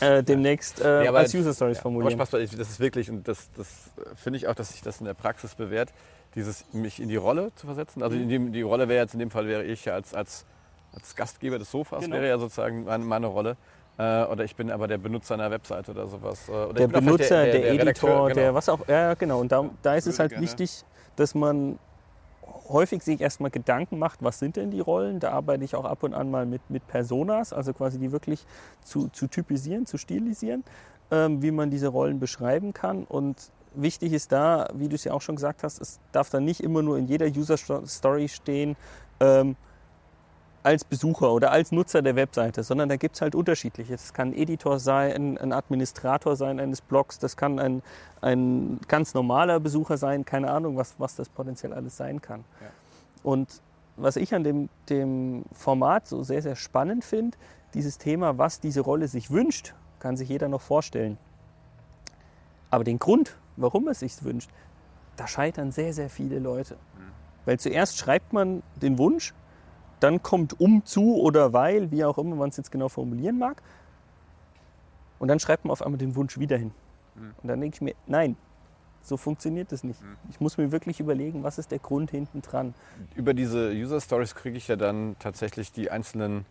äh, 0.00 0.22
demnächst 0.22 0.80
äh, 0.80 0.84
Nee, 1.02 1.08
aber- 1.08 1.18
als 1.20 1.34
User 1.34 1.54
Stories 1.54 1.78
Aber 1.78 1.82
formulieren. 1.82 2.12
Spaß, 2.12 2.30
bei- 2.30 2.44
das 2.44 2.52
ist 2.70 2.78
wirklich, 2.80 3.10
und 3.10 3.26
das, 3.26 3.50
das 3.56 3.66
äh, 3.96 4.14
finde 4.14 4.36
ich 4.36 4.46
auch, 4.48 4.54
dass 4.54 4.70
sich 4.72 4.82
das 4.82 5.00
in 5.00 5.06
der 5.06 5.14
Praxis 5.14 5.54
bewährt, 5.54 5.90
dieses 6.34 6.64
mich 6.72 7.00
in 7.00 7.08
die 7.08 7.16
Rolle 7.16 7.52
zu 7.56 7.66
versetzen. 7.66 8.02
Also 8.02 8.16
in 8.16 8.28
die, 8.28 8.38
die 8.52 8.62
Rolle 8.62 8.88
wäre 8.88 9.02
jetzt 9.02 9.14
in 9.14 9.18
dem 9.20 9.30
Fall 9.30 9.46
wäre 9.46 9.64
ich 9.64 9.84
ja 9.86 9.94
als, 9.94 10.14
als, 10.14 10.44
als 10.94 11.14
Gastgeber 11.16 11.58
des 11.58 11.70
Sofas, 11.70 12.00
Genau. 12.04 12.16
wäre 12.16 12.28
ja 12.28 12.38
sozusagen 12.38 12.84
meine, 12.84 13.04
meine 13.04 13.26
Rolle. 13.28 13.56
Äh, 14.02 14.24
oder 14.24 14.44
ich 14.44 14.56
bin 14.56 14.70
aber 14.70 14.88
der 14.88 14.98
Benutzer 14.98 15.34
einer 15.34 15.50
Webseite 15.50 15.92
oder 15.92 16.06
sowas. 16.06 16.48
Äh, 16.48 16.52
Oder 16.52 16.72
der 16.74 16.86
ich 16.86 16.92
bin 16.92 16.96
auch 16.96 17.04
Benutzer, 17.04 17.24
vielleicht 17.24 17.54
der, 17.54 17.70
Editor, 17.70 17.80
Redakteur, 17.80 18.26
der 18.28 18.44
genau. 18.44 18.54
was 18.54 18.68
auch, 18.68 18.88
ja 18.88 19.14
genau. 19.14 19.40
Und 19.40 19.52
da, 19.52 19.70
da 19.82 19.94
ist 19.94 20.06
es 20.06 20.18
halt 20.18 20.30
gerne- 20.30 20.42
wichtig, 20.42 20.84
dass 21.16 21.34
man 21.34 21.78
häufig 22.68 23.02
sich 23.02 23.20
erstmal 23.20 23.50
Gedanken 23.50 23.98
macht, 23.98 24.22
was 24.22 24.38
sind 24.38 24.56
denn 24.56 24.70
die 24.70 24.80
Rollen. 24.80 25.20
Da 25.20 25.30
arbeite 25.30 25.64
ich 25.64 25.74
auch 25.74 25.84
ab 25.84 26.02
und 26.02 26.14
an 26.14 26.30
mal 26.30 26.46
mit, 26.46 26.62
mit 26.68 26.86
Personas, 26.86 27.52
also 27.52 27.72
quasi 27.72 27.98
die 27.98 28.10
wirklich 28.12 28.44
zu, 28.82 29.08
zu 29.08 29.26
typisieren, 29.26 29.86
zu 29.86 29.98
stilisieren, 29.98 30.64
ähm, 31.10 31.42
wie 31.42 31.50
man 31.50 31.70
diese 31.70 31.88
Rollen 31.88 32.18
beschreiben 32.18 32.72
kann. 32.72 33.04
Und 33.04 33.50
wichtig 33.74 34.12
ist 34.12 34.32
da, 34.32 34.68
wie 34.74 34.88
du 34.88 34.94
es 34.94 35.04
ja 35.04 35.12
auch 35.12 35.22
schon 35.22 35.36
gesagt 35.36 35.62
hast, 35.62 35.80
es 35.80 36.00
darf 36.12 36.30
dann 36.30 36.44
nicht 36.44 36.60
immer 36.60 36.82
nur 36.82 36.98
in 36.98 37.06
jeder 37.06 37.26
User-Story 37.26 38.28
stehen, 38.28 38.76
ähm, 39.20 39.56
als 40.62 40.84
Besucher 40.84 41.32
oder 41.32 41.50
als 41.50 41.72
Nutzer 41.72 42.02
der 42.02 42.14
Webseite, 42.14 42.62
sondern 42.62 42.88
da 42.88 42.96
gibt 42.96 43.16
es 43.16 43.20
halt 43.20 43.34
unterschiedliche. 43.34 43.92
Das 43.92 44.14
kann 44.14 44.28
ein 44.28 44.34
Editor 44.34 44.78
sein, 44.78 45.36
ein 45.38 45.52
Administrator 45.52 46.36
sein 46.36 46.60
eines 46.60 46.80
Blogs, 46.80 47.18
das 47.18 47.36
kann 47.36 47.58
ein, 47.58 47.82
ein 48.20 48.78
ganz 48.86 49.14
normaler 49.14 49.58
Besucher 49.58 49.96
sein, 49.96 50.24
keine 50.24 50.50
Ahnung, 50.50 50.76
was, 50.76 50.94
was 50.98 51.16
das 51.16 51.28
potenziell 51.28 51.72
alles 51.72 51.96
sein 51.96 52.22
kann. 52.22 52.44
Ja. 52.60 52.66
Und 53.24 53.60
was 53.96 54.16
ich 54.16 54.34
an 54.34 54.44
dem, 54.44 54.68
dem 54.88 55.44
Format 55.52 56.06
so 56.06 56.22
sehr, 56.22 56.42
sehr 56.42 56.56
spannend 56.56 57.04
finde, 57.04 57.36
dieses 57.74 57.98
Thema, 57.98 58.38
was 58.38 58.60
diese 58.60 58.80
Rolle 58.80 59.08
sich 59.08 59.30
wünscht, 59.30 59.74
kann 59.98 60.16
sich 60.16 60.28
jeder 60.28 60.48
noch 60.48 60.60
vorstellen. 60.60 61.18
Aber 62.70 62.84
den 62.84 62.98
Grund, 62.98 63.36
warum 63.56 63.88
es 63.88 64.00
sich 64.00 64.22
wünscht, 64.24 64.50
da 65.16 65.26
scheitern 65.26 65.72
sehr, 65.72 65.92
sehr 65.92 66.08
viele 66.08 66.38
Leute. 66.38 66.76
Weil 67.44 67.58
zuerst 67.58 67.98
schreibt 67.98 68.32
man 68.32 68.62
den 68.76 68.98
Wunsch, 68.98 69.34
dann 70.02 70.22
kommt 70.22 70.60
um 70.60 70.84
zu 70.84 71.16
oder 71.16 71.52
weil, 71.52 71.90
wie 71.90 72.04
auch 72.04 72.18
immer 72.18 72.36
man 72.36 72.48
es 72.48 72.56
jetzt 72.56 72.72
genau 72.72 72.88
formulieren 72.88 73.38
mag. 73.38 73.62
Und 75.18 75.28
dann 75.28 75.38
schreibt 75.38 75.64
man 75.64 75.70
auf 75.70 75.82
einmal 75.82 75.98
den 75.98 76.16
Wunsch 76.16 76.38
wieder 76.38 76.56
hin. 76.56 76.72
Mhm. 77.14 77.34
Und 77.42 77.48
dann 77.48 77.60
denke 77.60 77.76
ich 77.76 77.80
mir, 77.80 77.94
nein, 78.06 78.36
so 79.02 79.16
funktioniert 79.16 79.70
das 79.72 79.84
nicht. 79.84 80.02
Mhm. 80.02 80.16
Ich 80.30 80.40
muss 80.40 80.58
mir 80.58 80.72
wirklich 80.72 81.00
überlegen, 81.00 81.42
was 81.42 81.58
ist 81.58 81.70
der 81.70 81.78
Grund 81.78 82.10
hinten 82.10 82.42
dran. 82.42 82.74
Über 83.14 83.34
diese 83.34 83.70
User 83.70 84.00
Stories 84.00 84.34
kriege 84.34 84.56
ich 84.56 84.68
ja 84.68 84.76
dann 84.76 85.16
tatsächlich 85.18 85.72
die 85.72 85.90
einzelnen 85.90 86.44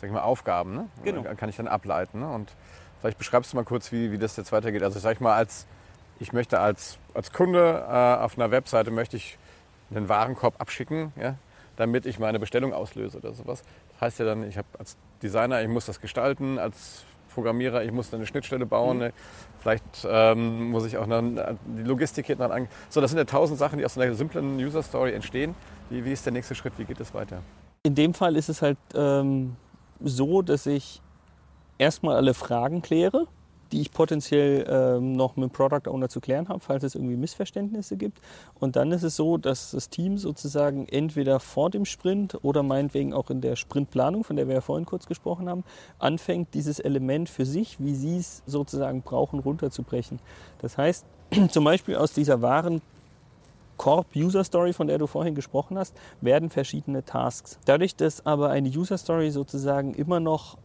sag 0.00 0.08
ich 0.08 0.12
mal, 0.12 0.22
Aufgaben. 0.22 0.74
Ne? 0.74 0.88
Genau. 1.04 1.22
Kann 1.36 1.48
ich 1.48 1.56
dann 1.56 1.68
ableiten. 1.68 2.20
Ne? 2.20 2.28
Und 2.28 2.52
vielleicht 3.00 3.18
beschreibst 3.18 3.52
du 3.52 3.56
mal 3.56 3.64
kurz, 3.64 3.92
wie, 3.92 4.12
wie 4.12 4.18
das 4.18 4.36
jetzt 4.36 4.52
weitergeht. 4.52 4.82
Also 4.82 4.98
sag 4.98 5.14
ich 5.14 5.20
mal, 5.20 5.34
als 5.34 5.66
ich 6.18 6.32
möchte 6.32 6.60
als, 6.60 6.98
als 7.14 7.32
Kunde 7.32 7.84
äh, 7.88 8.22
auf 8.22 8.38
einer 8.38 8.50
Webseite 8.50 8.90
möchte 8.90 9.16
ich 9.16 9.38
einen 9.90 10.08
Warenkorb 10.08 10.60
abschicken, 10.60 11.12
ja, 11.16 11.36
damit 11.76 12.06
ich 12.06 12.18
meine 12.18 12.38
Bestellung 12.38 12.72
auslöse 12.72 13.18
oder 13.18 13.32
sowas. 13.34 13.62
Das 13.92 14.00
heißt 14.00 14.18
ja 14.20 14.24
dann, 14.24 14.48
ich 14.48 14.58
habe 14.58 14.68
als 14.78 14.96
Designer, 15.22 15.62
ich 15.62 15.68
muss 15.68 15.86
das 15.86 16.00
gestalten, 16.00 16.58
als 16.58 17.04
Programmierer, 17.34 17.84
ich 17.84 17.92
muss 17.92 18.12
eine 18.14 18.26
Schnittstelle 18.26 18.64
bauen. 18.64 18.98
ne? 18.98 19.12
Vielleicht 19.60 19.84
ähm, 20.08 20.70
muss 20.70 20.86
ich 20.86 20.96
auch 20.96 21.06
noch 21.06 21.22
die 21.22 21.82
Logistik 21.82 22.26
hinten 22.26 22.42
an. 22.42 22.68
So, 22.88 23.00
das 23.00 23.10
sind 23.10 23.18
ja 23.18 23.24
tausend 23.24 23.58
Sachen, 23.58 23.78
die 23.78 23.84
aus 23.84 23.98
einer 23.98 24.14
simplen 24.14 24.56
User 24.56 24.82
Story 24.82 25.12
entstehen. 25.12 25.54
Wie, 25.90 26.04
wie 26.04 26.12
ist 26.12 26.24
der 26.24 26.32
nächste 26.32 26.54
Schritt? 26.54 26.72
Wie 26.78 26.84
geht 26.84 26.98
es 26.98 27.12
weiter? 27.12 27.42
In 27.82 27.94
dem 27.94 28.14
Fall 28.14 28.36
ist 28.36 28.48
es 28.48 28.62
halt 28.62 28.78
ähm, 28.94 29.56
so, 30.00 30.40
dass 30.40 30.66
ich 30.66 31.02
erstmal 31.78 32.16
alle 32.16 32.32
Fragen 32.32 32.80
kläre. 32.80 33.26
Die 33.72 33.80
ich 33.80 33.92
potenziell 33.92 34.66
ähm, 34.68 35.12
noch 35.12 35.36
mit 35.36 35.50
dem 35.50 35.52
Product 35.52 35.90
Owner 35.90 36.08
zu 36.08 36.20
klären 36.20 36.48
habe, 36.48 36.60
falls 36.60 36.84
es 36.84 36.94
irgendwie 36.94 37.16
Missverständnisse 37.16 37.96
gibt. 37.96 38.20
Und 38.58 38.76
dann 38.76 38.92
ist 38.92 39.02
es 39.02 39.16
so, 39.16 39.36
dass 39.36 39.72
das 39.72 39.90
Team 39.90 40.18
sozusagen 40.18 40.86
entweder 40.88 41.40
vor 41.40 41.70
dem 41.70 41.84
Sprint 41.84 42.38
oder 42.42 42.62
meinetwegen 42.62 43.12
auch 43.12 43.30
in 43.30 43.40
der 43.40 43.56
Sprintplanung, 43.56 44.24
von 44.24 44.36
der 44.36 44.48
wir 44.48 44.54
ja 44.54 44.60
vorhin 44.60 44.86
kurz 44.86 45.06
gesprochen 45.06 45.48
haben, 45.48 45.64
anfängt, 45.98 46.54
dieses 46.54 46.78
Element 46.78 47.28
für 47.28 47.46
sich, 47.46 47.80
wie 47.80 47.94
sie 47.94 48.18
es 48.18 48.42
sozusagen 48.46 49.02
brauchen, 49.02 49.40
runterzubrechen. 49.40 50.20
Das 50.58 50.78
heißt, 50.78 51.06
zum 51.50 51.64
Beispiel 51.64 51.96
aus 51.96 52.12
dieser 52.12 52.42
wahren 52.42 52.82
Corp 53.76 54.06
User 54.16 54.44
Story, 54.44 54.72
von 54.72 54.86
der 54.86 54.98
du 54.98 55.06
vorhin 55.06 55.34
gesprochen 55.34 55.78
hast, 55.78 55.94
werden 56.20 56.50
verschiedene 56.50 57.04
Tasks. 57.04 57.58
Dadurch, 57.64 57.94
dass 57.94 58.24
aber 58.24 58.50
eine 58.50 58.68
User 58.68 58.98
Story 58.98 59.30
sozusagen 59.30 59.94
immer 59.94 60.20
noch 60.20 60.56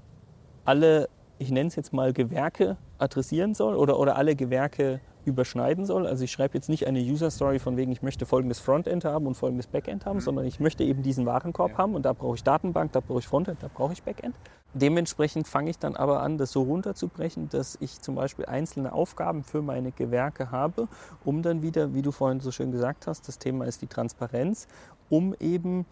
alle, 0.65 1.09
ich 1.37 1.51
nenne 1.51 1.67
es 1.67 1.75
jetzt 1.75 1.93
mal 1.93 2.13
Gewerke 2.13 2.77
adressieren 3.01 3.53
soll 3.53 3.75
oder, 3.75 3.99
oder 3.99 4.15
alle 4.15 4.35
Gewerke 4.35 5.01
überschneiden 5.25 5.85
soll. 5.85 6.07
Also 6.07 6.23
ich 6.23 6.31
schreibe 6.31 6.55
jetzt 6.55 6.69
nicht 6.69 6.87
eine 6.87 6.99
User 6.99 7.29
Story 7.29 7.59
von 7.59 7.77
wegen, 7.77 7.91
ich 7.91 8.01
möchte 8.01 8.25
folgendes 8.25 8.59
Frontend 8.59 9.05
haben 9.05 9.27
und 9.27 9.35
folgendes 9.35 9.67
Backend 9.67 10.05
haben, 10.05 10.17
mhm. 10.17 10.21
sondern 10.21 10.45
ich 10.45 10.59
möchte 10.59 10.83
eben 10.83 11.03
diesen 11.03 11.25
Warenkorb 11.25 11.71
ja. 11.71 11.77
haben 11.77 11.95
und 11.95 12.03
da 12.03 12.13
brauche 12.13 12.35
ich 12.35 12.43
Datenbank, 12.43 12.91
da 12.91 12.99
brauche 12.99 13.19
ich 13.19 13.27
Frontend, 13.27 13.61
da 13.61 13.69
brauche 13.73 13.93
ich 13.93 14.03
Backend. 14.03 14.35
Dementsprechend 14.73 15.47
fange 15.47 15.69
ich 15.69 15.79
dann 15.79 15.95
aber 15.95 16.21
an, 16.21 16.37
das 16.37 16.51
so 16.51 16.63
runterzubrechen, 16.63 17.49
dass 17.49 17.77
ich 17.81 17.99
zum 18.01 18.15
Beispiel 18.15 18.45
einzelne 18.45 18.93
Aufgaben 18.93 19.43
für 19.43 19.61
meine 19.61 19.91
Gewerke 19.91 20.49
habe, 20.49 20.87
um 21.25 21.41
dann 21.41 21.61
wieder, 21.61 21.93
wie 21.93 22.01
du 22.01 22.11
vorhin 22.11 22.39
so 22.39 22.51
schön 22.51 22.71
gesagt 22.71 23.05
hast, 23.05 23.27
das 23.27 23.37
Thema 23.37 23.65
ist 23.65 23.81
die 23.81 23.87
Transparenz, 23.87 24.67
um 25.09 25.35
eben 25.39 25.85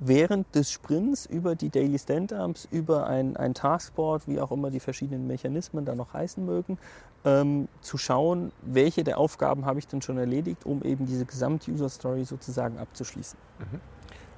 während 0.00 0.52
des 0.54 0.72
Sprints 0.72 1.26
über 1.26 1.54
die 1.54 1.68
Daily 1.68 1.98
Stand-Ups, 1.98 2.66
über 2.70 3.06
ein, 3.06 3.36
ein 3.36 3.54
Taskboard, 3.54 4.26
wie 4.26 4.40
auch 4.40 4.50
immer 4.50 4.70
die 4.70 4.80
verschiedenen 4.80 5.26
Mechanismen 5.26 5.84
da 5.84 5.94
noch 5.94 6.14
heißen 6.14 6.44
mögen, 6.44 6.78
ähm, 7.24 7.68
zu 7.82 7.98
schauen, 7.98 8.50
welche 8.62 9.04
der 9.04 9.18
Aufgaben 9.18 9.66
habe 9.66 9.78
ich 9.78 9.86
denn 9.86 10.00
schon 10.00 10.16
erledigt, 10.16 10.64
um 10.64 10.82
eben 10.82 11.04
diese 11.06 11.26
Gesamt-User-Story 11.26 12.24
sozusagen 12.24 12.78
abzuschließen. 12.78 13.38
Mhm. 13.58 13.80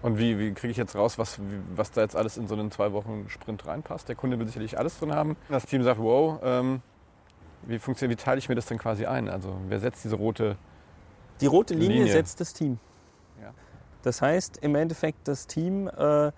Und 0.03 0.19
wie, 0.19 0.37
wie 0.37 0.53
kriege 0.53 0.73
ich 0.73 0.77
jetzt 0.77 0.97
raus, 0.97 1.17
was, 1.17 1.39
was 1.77 1.93
da 1.93 2.01
jetzt 2.01 2.17
alles 2.17 2.37
in 2.37 2.49
so 2.49 2.55
einen 2.55 2.73
zwei 2.73 2.93
Wochen 2.93 3.27
Sprint 3.29 3.65
reinpasst? 3.65 4.09
Der 4.09 4.17
Kunde 4.17 4.37
will 4.41 4.47
sicherlich 4.47 4.77
alles 4.77 4.99
drin 4.99 5.15
haben. 5.15 5.37
Das 5.49 5.65
Team 5.65 5.85
sagt, 5.85 6.01
wow, 6.01 6.41
ähm, 6.43 6.83
wie 7.69 7.79
funktioniert, 7.79 8.19
wie 8.19 8.25
teile 8.25 8.39
ich 8.39 8.49
mir 8.49 8.57
das 8.57 8.67
denn 8.67 8.79
quasi 8.79 9.07
ein? 9.07 9.29
Also 9.29 9.57
wer 9.69 9.79
setzt 9.79 10.03
diese 10.03 10.17
rote 10.17 10.57
Die 11.41 11.47
rote 11.47 11.75
Linie, 11.75 11.99
Linie? 11.99 12.13
setzt 12.13 12.41
das 12.41 12.53
Team. 12.53 12.81
Das 14.03 14.21
heißt 14.21 14.59
im 14.59 14.75
Endeffekt, 14.75 15.29
das 15.29 15.47
Team 15.47 15.89
äh, 15.89 16.33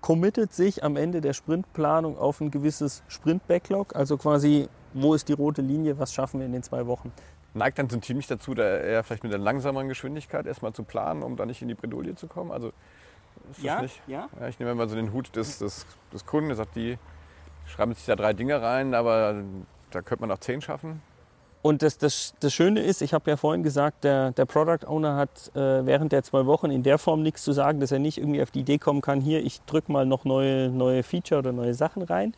committet 0.00 0.52
sich 0.52 0.84
am 0.84 0.96
Ende 0.96 1.20
der 1.20 1.32
Sprintplanung 1.32 2.18
auf 2.18 2.40
ein 2.40 2.50
gewisses 2.50 3.02
Sprint-Backlog, 3.08 3.96
also 3.96 4.18
quasi, 4.18 4.68
wo 4.92 5.14
ist 5.14 5.28
die 5.28 5.32
rote 5.32 5.62
Linie, 5.62 5.98
was 5.98 6.12
schaffen 6.12 6.40
wir 6.40 6.46
in 6.46 6.52
den 6.52 6.62
zwei 6.62 6.86
Wochen. 6.86 7.12
Neigt 7.54 7.78
dann 7.78 7.88
so 7.88 7.96
ein 7.96 8.00
Team 8.00 8.16
nicht 8.16 8.30
dazu, 8.30 8.52
da 8.52 8.64
eher 8.64 9.04
vielleicht 9.04 9.22
mit 9.22 9.32
einer 9.32 9.42
langsameren 9.42 9.88
Geschwindigkeit 9.88 10.46
erstmal 10.46 10.72
zu 10.72 10.82
planen, 10.82 11.22
um 11.22 11.36
da 11.36 11.46
nicht 11.46 11.62
in 11.62 11.68
die 11.68 11.74
Bredouille 11.74 12.16
zu 12.16 12.26
kommen? 12.26 12.50
Also 12.50 12.72
ist 13.50 13.62
ja, 13.62 13.80
nicht? 13.80 14.02
Ja. 14.06 14.28
ja. 14.38 14.48
Ich 14.48 14.58
nehme 14.58 14.74
mal 14.74 14.88
so 14.88 14.96
den 14.96 15.12
Hut 15.12 15.34
des, 15.36 15.58
des, 15.58 15.86
des 16.12 16.26
Kunden, 16.26 16.48
der 16.48 16.56
sagt, 16.56 16.76
die 16.76 16.98
schreiben 17.66 17.94
sich 17.94 18.04
da 18.04 18.16
drei 18.16 18.32
Dinge 18.32 18.60
rein, 18.60 18.94
aber 18.94 19.42
da 19.90 20.02
könnte 20.02 20.22
man 20.22 20.30
auch 20.32 20.38
zehn 20.40 20.60
schaffen. 20.60 21.00
Und 21.64 21.80
das, 21.80 21.96
das, 21.96 22.34
das 22.40 22.52
Schöne 22.52 22.82
ist, 22.82 23.00
ich 23.00 23.14
habe 23.14 23.30
ja 23.30 23.38
vorhin 23.38 23.62
gesagt, 23.62 24.04
der, 24.04 24.32
der 24.32 24.44
Product 24.44 24.86
Owner 24.86 25.16
hat 25.16 25.50
äh, 25.56 25.86
während 25.86 26.12
der 26.12 26.22
zwei 26.22 26.44
Wochen 26.44 26.70
in 26.70 26.82
der 26.82 26.98
Form 26.98 27.22
nichts 27.22 27.42
zu 27.42 27.52
sagen, 27.52 27.80
dass 27.80 27.90
er 27.90 27.98
nicht 27.98 28.18
irgendwie 28.18 28.42
auf 28.42 28.50
die 28.50 28.60
Idee 28.60 28.76
kommen 28.76 29.00
kann, 29.00 29.22
hier, 29.22 29.42
ich 29.42 29.62
drücke 29.62 29.90
mal 29.90 30.04
noch 30.04 30.26
neue, 30.26 30.68
neue 30.68 31.02
Feature 31.02 31.38
oder 31.38 31.52
neue 31.52 31.72
Sachen 31.72 32.02
rein. 32.02 32.34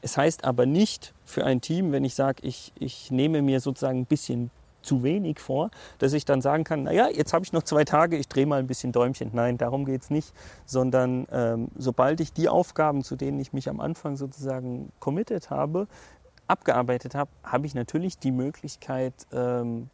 Es 0.00 0.16
heißt 0.16 0.44
aber 0.44 0.64
nicht 0.64 1.12
für 1.24 1.44
ein 1.44 1.60
Team, 1.60 1.90
wenn 1.90 2.04
ich 2.04 2.14
sage, 2.14 2.46
ich, 2.46 2.72
ich 2.78 3.10
nehme 3.10 3.42
mir 3.42 3.58
sozusagen 3.58 3.98
ein 3.98 4.06
bisschen 4.06 4.52
zu 4.82 5.02
wenig 5.02 5.40
vor, 5.40 5.70
dass 5.98 6.12
ich 6.12 6.24
dann 6.24 6.40
sagen 6.40 6.62
kann, 6.62 6.84
naja, 6.84 7.08
jetzt 7.12 7.32
habe 7.32 7.44
ich 7.44 7.52
noch 7.52 7.64
zwei 7.64 7.84
Tage, 7.84 8.16
ich 8.16 8.28
drehe 8.28 8.46
mal 8.46 8.60
ein 8.60 8.68
bisschen 8.68 8.92
Däumchen. 8.92 9.30
Nein, 9.32 9.58
darum 9.58 9.84
geht 9.84 10.02
es 10.02 10.10
nicht, 10.10 10.32
sondern 10.66 11.26
ähm, 11.32 11.68
sobald 11.76 12.20
ich 12.20 12.32
die 12.32 12.48
Aufgaben, 12.48 13.02
zu 13.02 13.16
denen 13.16 13.40
ich 13.40 13.52
mich 13.52 13.68
am 13.68 13.80
Anfang 13.80 14.16
sozusagen 14.16 14.92
committed 15.00 15.50
habe, 15.50 15.88
abgearbeitet 16.48 17.14
habe, 17.14 17.30
habe 17.44 17.66
ich 17.66 17.74
natürlich 17.74 18.18
die 18.18 18.32
Möglichkeit, 18.32 19.14
ähm, 19.32 19.90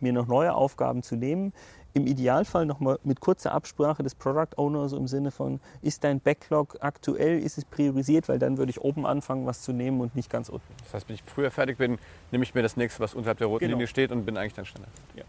mir 0.00 0.12
noch 0.12 0.26
neue 0.26 0.54
Aufgaben 0.54 1.02
zu 1.02 1.14
nehmen, 1.14 1.52
im 1.92 2.06
Idealfall 2.06 2.66
nochmal 2.66 2.98
mit 3.02 3.20
kurzer 3.20 3.52
Absprache 3.52 4.02
des 4.02 4.14
Product 4.14 4.56
Owners 4.56 4.92
im 4.92 5.06
Sinne 5.08 5.30
von, 5.30 5.60
ist 5.82 6.04
dein 6.04 6.20
Backlog 6.20 6.76
aktuell, 6.80 7.40
ist 7.40 7.58
es 7.58 7.64
priorisiert, 7.64 8.28
weil 8.28 8.38
dann 8.38 8.58
würde 8.58 8.70
ich 8.70 8.80
oben 8.80 9.06
anfangen, 9.06 9.46
was 9.46 9.62
zu 9.62 9.72
nehmen 9.72 10.00
und 10.00 10.14
nicht 10.14 10.30
ganz 10.30 10.48
unten. 10.48 10.66
Das 10.84 10.94
heißt, 10.94 11.08
wenn 11.08 11.16
ich 11.16 11.22
früher 11.24 11.50
fertig 11.50 11.78
bin, 11.78 11.98
nehme 12.30 12.44
ich 12.44 12.54
mir 12.54 12.62
das 12.62 12.76
nächste, 12.76 13.00
was 13.00 13.14
unterhalb 13.14 13.38
der 13.38 13.48
roten 13.48 13.64
genau. 13.64 13.72
Linie 13.72 13.86
steht 13.88 14.12
und 14.12 14.24
bin 14.24 14.36
eigentlich 14.36 14.54
dann 14.54 14.66
schneller. 14.66 14.86
Ja. 15.16 15.24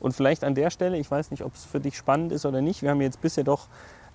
Und 0.00 0.14
vielleicht 0.14 0.44
an 0.44 0.54
der 0.54 0.70
Stelle, 0.70 0.96
ich 0.96 1.10
weiß 1.10 1.30
nicht, 1.30 1.42
ob 1.42 1.54
es 1.54 1.64
für 1.64 1.80
dich 1.80 1.96
spannend 1.96 2.32
ist 2.32 2.46
oder 2.46 2.62
nicht, 2.62 2.82
wir 2.82 2.90
haben 2.90 3.00
jetzt 3.00 3.20
bisher 3.20 3.44
doch 3.44 3.66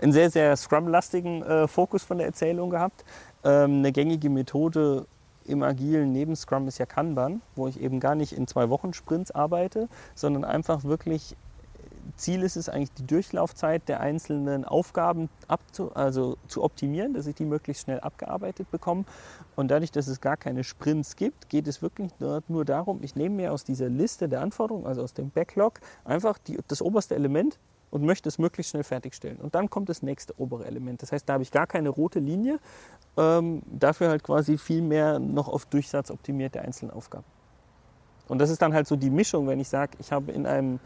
einen 0.02 0.14
sehr, 0.14 0.30
sehr 0.30 0.56
Scrum-lastigen 0.56 1.44
äh, 1.44 1.68
Fokus 1.68 2.04
von 2.04 2.18
der 2.18 2.28
Erzählung 2.28 2.70
gehabt. 2.70 3.06
Ähm, 3.44 3.80
eine 3.80 3.92
gängige 3.92 4.30
Methode 4.30 5.06
im 5.46 5.64
agilen 5.64 6.12
neben 6.12 6.36
Scrum 6.36 6.68
ist 6.68 6.78
ja 6.78 6.86
Kanban, 6.86 7.42
wo 7.56 7.68
ich 7.68 7.80
eben 7.82 8.00
gar 8.00 8.16
nicht 8.16 8.34
in 8.34 8.48
zwei 8.48 8.70
Wochen 8.70 8.94
Sprints 8.94 9.32
arbeite, 9.32 9.88
sondern 10.16 10.44
einfach 10.44 10.84
wirklich 10.84 11.36
Ziel 12.16 12.44
ist 12.44 12.58
es 12.58 12.70
eigentlich, 12.70 12.94
die 12.94 13.08
Durchlaufzeit 13.08 13.88
der 13.88 14.00
einzelnen 14.00 14.66
Aufgaben 14.66 15.30
abzu, 15.48 15.94
also 15.96 16.38
zu 16.48 16.64
optimieren, 16.64 17.14
dass 17.14 17.28
ich 17.28 17.36
die 17.36 17.46
möglichst 17.46 17.84
schnell 17.84 18.00
abgearbeitet 18.00 18.70
bekomme. 18.72 19.06
Und 19.56 19.70
dadurch, 19.70 19.92
dass 19.92 20.08
es 20.08 20.22
gar 20.22 20.38
keine 20.38 20.64
Sprints 20.64 21.16
gibt, 21.16 21.50
geht 21.50 21.68
es 21.68 21.82
wirklich 21.82 22.12
nur, 22.20 22.66
darum, 22.66 23.00
ich 23.02 23.16
nehme 23.16 23.36
mir 23.36 23.54
aus 23.54 23.64
dieser 23.64 23.90
Liste 23.90 24.30
der 24.30 24.42
Anforderungen, 24.42 24.86
also 24.86 25.02
aus 25.02 25.14
dem 25.14 25.30
Backlog, 25.30 25.80
einfach 26.04 26.38
die, 26.38 26.60
das 26.68 26.82
oberste 26.82 27.16
Element 27.16 27.58
und 27.90 28.04
möchte 28.04 28.28
es 28.28 28.40
möglichst 28.40 28.72
schnell 28.72 28.84
fertigstellen. 28.84 29.38
Und 29.38 29.56
dann 29.56 29.70
kommt 29.70 29.88
das 29.90 30.02
nächste 30.02 30.34
obere 30.40 30.66
Element. 30.66 31.02
Das 31.02 31.12
heißt, 31.12 31.30
da 31.30 31.34
habe 31.34 31.44
ich 31.44 31.52
gar 31.52 31.68
keine 31.68 31.90
rote 31.90 32.20
Linie, 32.20 32.60
ähm, 33.18 33.62
dafür 33.66 34.10
halt 34.10 34.24
quasi 34.24 34.58
viel 34.58 34.82
mehr 34.82 35.20
noch 35.20 35.48
auf 35.48 35.66
Durchsatz 35.66 36.12
optimierte 36.12 36.62
einzelne 36.62 36.94
Aufgaben. 36.94 37.26
Und 38.28 38.40
das 38.40 38.50
ist 38.50 38.62
dann 38.62 38.74
halt 38.74 38.88
so 38.88 38.96
die 38.96 39.10
Mischung, 39.10 39.48
wenn 39.48 39.60
ich 39.60 39.68
sage, 39.68 39.98
ich 40.00 40.12
habe 40.12 40.32
in 40.32 40.46
einem 40.46 40.80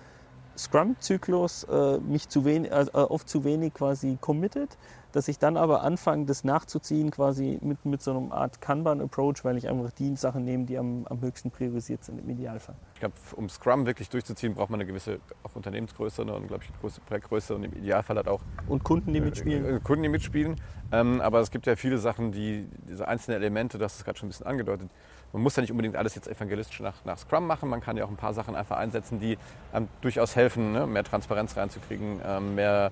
Scrum-Zyklus 0.58 1.64
äh, 1.66 2.00
mich 2.00 2.30
zu 2.30 2.46
wenig, 2.46 2.72
äh, 2.72 2.86
oft 2.94 3.30
zu 3.30 3.44
wenig 3.44 3.74
quasi 3.74 4.18
committed, 4.20 4.78
dass 5.12 5.28
ich 5.28 5.40
dann 5.40 5.58
aber 5.58 5.84
anfange, 5.84 6.26
das 6.26 6.44
nachzuziehen 6.44 7.12
quasi 7.12 7.60
mit, 7.62 7.86
mit 7.86 8.02
so 8.02 8.12
einer 8.12 8.32
Art 8.34 8.62
Kanban-Approach, 8.62 9.44
weil 9.44 9.58
ich 9.58 9.68
einfach 9.68 9.92
die 9.92 10.16
Sachen 10.16 10.44
nehme, 10.44 10.66
die 10.66 10.78
am, 10.78 11.06
am 11.08 11.22
höchsten 11.22 11.50
priorisiert 11.50 12.04
sind 12.04 12.20
im 12.20 12.30
Idealfall. 12.30 12.76
Ich 12.96 13.00
glaube, 13.00 13.16
um 13.36 13.50
Scrum 13.50 13.86
wirklich 13.86 14.10
durchzuziehen, 14.10 14.54
braucht 14.54 14.70
man 14.70 14.80
eine 14.80 14.88
gewisse 14.88 15.20
auch 15.44 15.56
Unternehmensgröße 15.56 16.26
ne, 16.26 16.36
eine 16.36 16.48
große 16.82 17.02
Projektgröße 17.02 17.56
und 17.56 17.64
im 17.64 17.74
Idealfall 17.74 18.18
hat 18.18 18.28
auch 18.28 18.42
und 18.68 18.84
Kunden, 18.84 19.14
die 19.14 19.22
mitspielen. 19.22 19.78
Äh, 19.78 19.80
Kunden, 19.80 20.04
die 20.04 20.10
mitspielen. 20.10 20.60
Ähm, 20.92 21.22
aber 21.22 21.40
es 21.40 21.52
gibt 21.52 21.68
ja 21.68 21.76
viele 21.76 21.98
Sachen, 21.98 22.32
die 22.32 22.68
diese 22.88 23.08
einzelnen 23.08 23.42
Elemente, 23.42 23.78
das 23.78 23.98
ist 23.98 24.06
gerade 24.06 24.18
schon 24.18 24.28
ein 24.28 24.30
bisschen 24.30 24.46
angedeutet, 24.46 24.90
man 25.34 25.42
muss 25.42 25.56
ja 25.56 25.62
nicht 25.62 25.72
unbedingt 25.72 25.96
alles 25.96 26.16
jetzt 26.16 26.28
evangelistisch 26.28 26.80
nach, 26.80 27.04
nach 27.06 27.18
Scrum 27.18 27.46
machen. 27.48 27.70
Man 27.70 27.82
kann 27.82 27.98
ja 27.98 28.06
auch 28.06 28.10
ein 28.10 28.18
paar 28.18 28.34
Sachen 28.34 28.56
einfach 28.56 28.78
einsetzen, 28.78 29.20
die 29.20 29.38
ähm, 29.74 29.88
durchaus 30.02 30.36
helfen, 30.36 30.72
ne? 30.72 30.88
mehr 30.88 31.04
Transparenz 31.04 31.56
reinzukriegen, 31.58 32.22
ähm, 32.26 32.56
mehr 32.56 32.92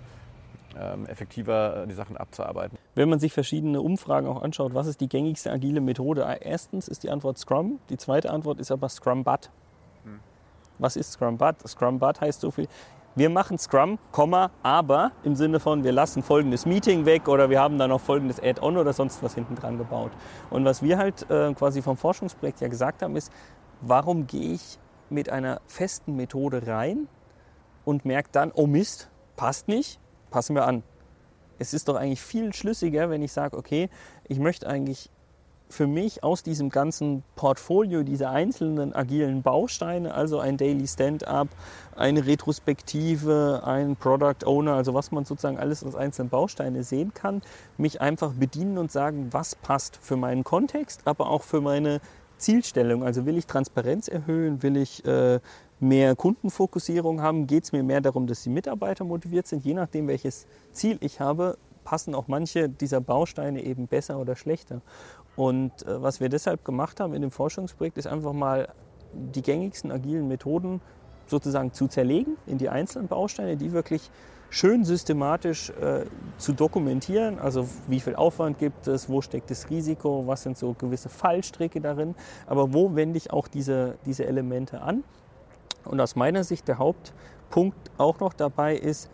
ähm, 0.77 1.05
effektiver 1.05 1.83
äh, 1.83 1.87
die 1.87 1.93
Sachen 1.93 2.17
abzuarbeiten. 2.17 2.77
Wenn 2.95 3.09
man 3.09 3.19
sich 3.19 3.33
verschiedene 3.33 3.81
Umfragen 3.81 4.27
auch 4.27 4.41
anschaut, 4.41 4.73
was 4.73 4.87
ist 4.87 5.01
die 5.01 5.09
gängigste 5.09 5.51
agile 5.51 5.81
Methode? 5.81 6.25
Ah, 6.25 6.33
erstens 6.33 6.87
ist 6.87 7.03
die 7.03 7.09
Antwort 7.09 7.37
Scrum. 7.37 7.79
Die 7.89 7.97
zweite 7.97 8.31
Antwort 8.31 8.59
ist 8.59 8.71
aber 8.71 8.89
Scrum 8.89 9.23
Bud. 9.23 9.49
Hm. 10.03 10.19
Was 10.77 10.95
ist 10.95 11.13
Scrum 11.13 11.37
Bud? 11.37 11.55
Scrum 11.67 11.99
Bud 11.99 12.19
heißt 12.19 12.41
so 12.41 12.51
viel, 12.51 12.67
wir 13.15 13.29
machen 13.29 13.57
Scrum, 13.57 13.97
aber 14.61 15.11
im 15.23 15.35
Sinne 15.35 15.61
von, 15.61 15.83
wir 15.83 15.93
lassen 15.93 16.21
folgendes 16.21 16.65
Meeting 16.65 17.05
weg 17.05 17.27
oder 17.29 17.49
wir 17.49 17.61
haben 17.61 17.77
da 17.79 17.87
noch 17.87 18.01
folgendes 18.01 18.41
Add-on 18.41 18.77
oder 18.77 18.91
sonst 18.91 19.23
was 19.23 19.35
hinten 19.35 19.55
dran 19.55 19.77
gebaut. 19.77 20.11
Und 20.49 20.65
was 20.65 20.83
wir 20.83 20.97
halt 20.97 21.29
äh, 21.29 21.53
quasi 21.53 21.81
vom 21.81 21.95
Forschungsprojekt 21.95 22.59
ja 22.59 22.67
gesagt 22.67 23.01
haben, 23.01 23.15
ist, 23.15 23.31
warum 23.81 24.27
gehe 24.27 24.53
ich 24.53 24.77
mit 25.09 25.29
einer 25.29 25.61
festen 25.67 26.15
Methode 26.15 26.67
rein 26.67 27.07
und 27.85 28.03
merke 28.03 28.29
dann, 28.31 28.51
oh 28.53 28.67
Mist, 28.67 29.09
passt 29.37 29.67
nicht, 29.69 29.99
passen 30.29 30.55
wir 30.55 30.67
an. 30.67 30.83
Es 31.57 31.73
ist 31.73 31.87
doch 31.87 31.95
eigentlich 31.95 32.21
viel 32.21 32.53
schlüssiger, 32.53 33.09
wenn 33.09 33.21
ich 33.21 33.31
sage, 33.31 33.55
okay, 33.55 33.89
ich 34.27 34.39
möchte 34.39 34.67
eigentlich 34.67 35.09
für 35.69 35.87
mich 35.87 36.23
aus 36.23 36.43
diesem 36.43 36.69
ganzen 36.69 37.23
Portfolio 37.35 38.03
dieser 38.03 38.29
einzelnen 38.31 38.93
agilen 38.93 39.41
Bausteine, 39.41 40.13
also 40.13 40.39
ein 40.39 40.57
Daily 40.57 40.87
Stand-up, 40.87 41.47
eine 41.95 42.25
Retrospektive, 42.25 43.61
ein 43.65 43.95
Product 43.95 44.45
Owner, 44.45 44.73
also 44.73 44.93
was 44.93 45.11
man 45.11 45.25
sozusagen 45.25 45.57
alles 45.57 45.83
als 45.83 45.95
einzelne 45.95 46.29
Bausteine 46.29 46.83
sehen 46.83 47.13
kann, 47.13 47.41
mich 47.77 48.01
einfach 48.01 48.33
bedienen 48.33 48.77
und 48.77 48.91
sagen, 48.91 49.29
was 49.31 49.55
passt 49.55 49.97
für 49.97 50.17
meinen 50.17 50.43
Kontext, 50.43 51.01
aber 51.05 51.29
auch 51.29 51.43
für 51.43 51.61
meine 51.61 51.99
Zielstellung. 52.37 53.03
Also 53.03 53.25
will 53.25 53.37
ich 53.37 53.47
Transparenz 53.47 54.07
erhöhen, 54.07 54.61
will 54.61 54.77
ich 54.77 55.05
äh, 55.05 55.39
mehr 55.79 56.15
Kundenfokussierung 56.15 57.21
haben, 57.21 57.47
geht 57.47 57.65
es 57.65 57.71
mir 57.71 57.83
mehr 57.83 58.01
darum, 58.01 58.27
dass 58.27 58.43
die 58.43 58.49
Mitarbeiter 58.49 59.03
motiviert 59.03 59.47
sind, 59.47 59.65
je 59.65 59.73
nachdem 59.73 60.07
welches 60.07 60.47
Ziel 60.71 60.97
ich 61.01 61.19
habe, 61.19 61.57
passen 61.83 62.15
auch 62.15 62.27
manche 62.27 62.67
dieser 62.67 62.99
Bausteine 62.99 63.63
eben 63.63 63.87
besser 63.87 64.19
oder 64.19 64.35
schlechter. 64.35 64.81
Und 65.35 65.85
äh, 65.85 66.01
was 66.01 66.19
wir 66.19 66.29
deshalb 66.29 66.63
gemacht 66.63 66.99
haben 66.99 67.13
in 67.13 67.21
dem 67.21 67.31
Forschungsprojekt, 67.31 67.97
ist 67.97 68.07
einfach 68.07 68.33
mal 68.33 68.69
die 69.13 69.41
gängigsten 69.41 69.91
agilen 69.91 70.27
Methoden 70.27 70.81
sozusagen 71.27 71.73
zu 71.73 71.87
zerlegen 71.87 72.37
in 72.45 72.57
die 72.57 72.69
einzelnen 72.69 73.07
Bausteine, 73.07 73.57
die 73.57 73.71
wirklich 73.71 74.11
schön 74.49 74.85
systematisch 74.85 75.69
äh, 75.71 76.05
zu 76.37 76.53
dokumentieren. 76.53 77.39
Also 77.39 77.67
wie 77.87 77.99
viel 77.99 78.15
Aufwand 78.15 78.59
gibt 78.59 78.87
es, 78.87 79.09
wo 79.09 79.21
steckt 79.21 79.49
das 79.49 79.69
Risiko, 79.69 80.27
was 80.27 80.43
sind 80.43 80.57
so 80.57 80.73
gewisse 80.73 81.09
Fallstricke 81.09 81.81
darin, 81.81 82.15
aber 82.47 82.73
wo 82.73 82.95
wende 82.95 83.17
ich 83.17 83.33
auch 83.33 83.47
diese, 83.47 83.97
diese 84.05 84.25
Elemente 84.25 84.81
an. 84.81 85.03
Und 85.83 85.99
aus 85.99 86.15
meiner 86.15 86.43
Sicht 86.43 86.67
der 86.67 86.77
Hauptpunkt 86.77 87.91
auch 87.97 88.19
noch 88.19 88.33
dabei 88.33 88.75
ist, 88.75 89.09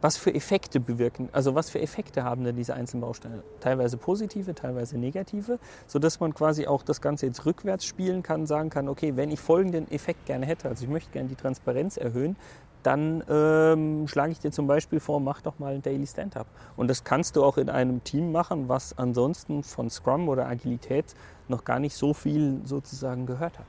was 0.00 0.16
für 0.16 0.34
Effekte 0.34 0.80
bewirken, 0.80 1.28
also 1.32 1.54
was 1.54 1.70
für 1.70 1.80
Effekte 1.80 2.24
haben 2.24 2.44
denn 2.44 2.56
diese 2.56 2.74
einzelnen 2.74 3.02
Bausteine? 3.02 3.42
Teilweise 3.60 3.96
positive, 3.96 4.54
teilweise 4.54 4.98
negative, 4.98 5.58
sodass 5.86 6.20
man 6.20 6.34
quasi 6.34 6.66
auch 6.66 6.82
das 6.82 7.00
Ganze 7.00 7.26
jetzt 7.26 7.44
rückwärts 7.46 7.84
spielen 7.84 8.22
kann, 8.22 8.46
sagen 8.46 8.70
kann, 8.70 8.88
okay, 8.88 9.16
wenn 9.16 9.30
ich 9.30 9.40
folgenden 9.40 9.90
Effekt 9.90 10.26
gerne 10.26 10.46
hätte, 10.46 10.68
also 10.68 10.84
ich 10.84 10.90
möchte 10.90 11.10
gerne 11.10 11.28
die 11.28 11.36
Transparenz 11.36 11.96
erhöhen, 11.96 12.36
dann 12.82 13.22
ähm, 13.28 14.08
schlage 14.08 14.32
ich 14.32 14.38
dir 14.38 14.50
zum 14.52 14.66
Beispiel 14.66 15.00
vor, 15.00 15.20
mach 15.20 15.42
doch 15.42 15.58
mal 15.58 15.74
ein 15.74 15.82
Daily 15.82 16.06
Stand-up. 16.06 16.46
Und 16.76 16.88
das 16.88 17.04
kannst 17.04 17.36
du 17.36 17.44
auch 17.44 17.58
in 17.58 17.68
einem 17.68 18.02
Team 18.04 18.32
machen, 18.32 18.68
was 18.68 18.96
ansonsten 18.96 19.62
von 19.62 19.90
Scrum 19.90 20.28
oder 20.28 20.46
Agilität 20.46 21.14
noch 21.48 21.64
gar 21.64 21.78
nicht 21.78 21.94
so 21.94 22.14
viel 22.14 22.60
sozusagen 22.64 23.26
gehört 23.26 23.58
hat. 23.58 23.66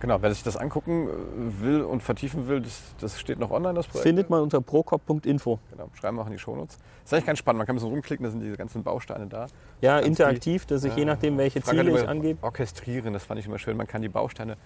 Genau, 0.00 0.22
wer 0.22 0.32
sich 0.32 0.42
das 0.42 0.56
angucken 0.56 1.08
äh, 1.08 1.62
will 1.62 1.82
und 1.82 2.02
vertiefen 2.02 2.46
will, 2.46 2.60
das, 2.60 2.82
das 3.00 3.18
steht 3.18 3.38
noch 3.38 3.50
online, 3.50 3.74
das 3.74 3.86
Projekt. 3.86 4.04
Findet 4.04 4.30
man 4.30 4.42
unter 4.42 4.60
procop.info. 4.60 5.58
Genau, 5.70 5.90
schreiben 5.94 6.16
wir 6.16 6.22
auch 6.22 6.26
in 6.26 6.32
die 6.32 6.38
Shownotes. 6.38 6.76
Das 6.76 7.06
ist 7.06 7.12
eigentlich 7.14 7.26
ganz 7.26 7.38
spannend, 7.40 7.58
man 7.58 7.66
kann 7.66 7.74
ein 7.74 7.78
bisschen 7.78 7.90
rumklicken, 7.90 8.24
da 8.24 8.30
sind 8.30 8.40
diese 8.40 8.56
ganzen 8.56 8.82
Bausteine 8.82 9.26
da. 9.26 9.46
Ja, 9.80 9.96
Ganz 9.96 10.06
interaktiv, 10.06 10.66
dass 10.66 10.84
ich 10.84 10.94
je 10.94 11.04
nachdem, 11.04 11.36
welche 11.38 11.60
Frage 11.60 11.78
Ziele 11.78 12.00
ich 12.00 12.08
angebe. 12.08 12.42
Orchestrieren, 12.42 13.12
das 13.12 13.24
fand 13.24 13.40
ich 13.40 13.46
immer 13.46 13.58
schön. 13.58 13.76
Man 13.76 13.86
kann 13.86 14.02
die 14.02 14.08
Bausteine 14.08 14.56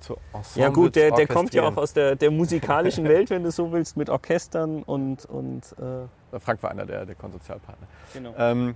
zu 0.00 0.14
Ensembles 0.32 0.56
Ja 0.56 0.68
gut, 0.70 0.96
der, 0.96 1.10
der 1.12 1.26
kommt 1.26 1.54
ja 1.54 1.62
auch 1.64 1.76
aus 1.76 1.92
der, 1.92 2.16
der 2.16 2.30
musikalischen 2.30 3.04
Welt, 3.08 3.30
wenn 3.30 3.42
du 3.42 3.50
so 3.50 3.72
willst, 3.72 3.96
mit 3.96 4.10
Orchestern 4.10 4.82
und... 4.82 5.24
und 5.26 5.74
äh, 5.78 6.38
Frank 6.38 6.62
war 6.62 6.70
einer 6.70 6.86
der, 6.86 7.04
der 7.04 7.14
Konsortialpartner. 7.14 7.86
genau. 8.14 8.34
Ähm, 8.38 8.74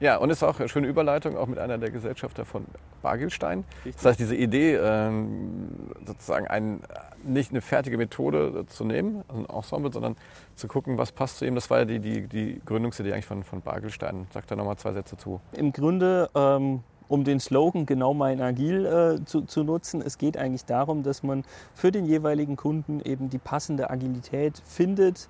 ja, 0.00 0.16
und 0.16 0.30
ist 0.30 0.42
auch 0.42 0.58
eine 0.58 0.68
schöne 0.68 0.86
Überleitung, 0.86 1.36
auch 1.36 1.46
mit 1.46 1.58
einer 1.58 1.78
der 1.78 1.90
Gesellschafter 1.90 2.44
von 2.44 2.66
Bargilstein. 3.02 3.64
Richtig. 3.84 3.94
Das 3.94 4.04
heißt, 4.04 4.20
diese 4.20 4.36
Idee, 4.36 4.76
ähm, 4.76 5.68
sozusagen 6.06 6.46
ein, 6.48 6.80
nicht 7.24 7.50
eine 7.50 7.60
fertige 7.60 7.96
Methode 7.96 8.66
zu 8.66 8.84
nehmen, 8.84 9.24
also 9.28 9.40
ein 9.40 9.56
Ensemble, 9.56 9.92
sondern 9.92 10.16
zu 10.54 10.68
gucken, 10.68 10.98
was 10.98 11.12
passt 11.12 11.38
zu 11.38 11.46
ihm, 11.46 11.54
das 11.54 11.70
war 11.70 11.78
ja 11.78 11.84
die, 11.86 11.98
die, 11.98 12.26
die 12.26 12.60
Gründungsidee 12.64 13.12
eigentlich 13.12 13.26
von, 13.26 13.42
von 13.42 13.62
Bargilstein. 13.62 14.26
Sag 14.32 14.46
da 14.46 14.56
nochmal 14.56 14.76
zwei 14.76 14.92
Sätze 14.92 15.16
zu. 15.16 15.40
Im 15.52 15.72
Grunde, 15.72 16.28
ähm, 16.34 16.80
um 17.08 17.24
den 17.24 17.40
Slogan 17.40 17.86
genau 17.86 18.14
mein 18.14 18.40
Agil 18.40 18.84
äh, 18.84 19.24
zu, 19.24 19.42
zu 19.42 19.64
nutzen, 19.64 20.02
es 20.02 20.18
geht 20.18 20.36
eigentlich 20.36 20.64
darum, 20.64 21.02
dass 21.02 21.22
man 21.22 21.44
für 21.74 21.92
den 21.92 22.04
jeweiligen 22.04 22.56
Kunden 22.56 23.00
eben 23.00 23.30
die 23.30 23.38
passende 23.38 23.90
Agilität 23.90 24.60
findet, 24.64 25.28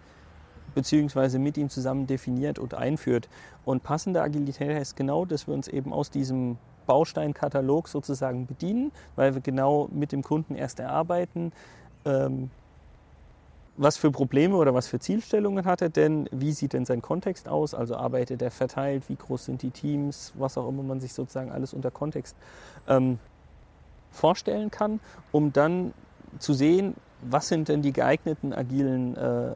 beziehungsweise 0.76 1.38
mit 1.38 1.56
ihm 1.56 1.70
zusammen 1.70 2.06
definiert 2.06 2.58
und 2.58 2.74
einführt. 2.74 3.30
Und 3.64 3.82
passende 3.82 4.20
Agilität 4.20 4.76
heißt 4.76 4.94
genau, 4.94 5.24
dass 5.24 5.48
wir 5.48 5.54
uns 5.54 5.68
eben 5.68 5.90
aus 5.90 6.10
diesem 6.10 6.58
Bausteinkatalog 6.86 7.88
sozusagen 7.88 8.46
bedienen, 8.46 8.92
weil 9.16 9.34
wir 9.34 9.40
genau 9.40 9.88
mit 9.90 10.12
dem 10.12 10.22
Kunden 10.22 10.54
erst 10.54 10.78
erarbeiten, 10.78 11.52
ähm, 12.04 12.50
was 13.78 13.96
für 13.96 14.10
Probleme 14.10 14.56
oder 14.56 14.74
was 14.74 14.86
für 14.86 14.98
Zielstellungen 14.98 15.64
hat 15.64 15.80
er 15.80 15.88
denn, 15.88 16.28
wie 16.30 16.52
sieht 16.52 16.74
denn 16.74 16.84
sein 16.84 17.00
Kontext 17.00 17.48
aus, 17.48 17.74
also 17.74 17.96
arbeitet 17.96 18.42
er 18.42 18.50
verteilt, 18.50 19.08
wie 19.08 19.16
groß 19.16 19.46
sind 19.46 19.62
die 19.62 19.70
Teams, 19.70 20.34
was 20.36 20.58
auch 20.58 20.68
immer 20.68 20.82
man 20.82 21.00
sich 21.00 21.14
sozusagen 21.14 21.50
alles 21.52 21.72
unter 21.72 21.90
Kontext 21.90 22.36
ähm, 22.86 23.18
vorstellen 24.10 24.70
kann, 24.70 25.00
um 25.32 25.54
dann 25.54 25.94
zu 26.38 26.52
sehen, 26.52 26.94
was 27.22 27.48
sind 27.48 27.68
denn 27.68 27.80
die 27.80 27.92
geeigneten 27.92 28.52
agilen 28.52 29.16
äh, 29.16 29.54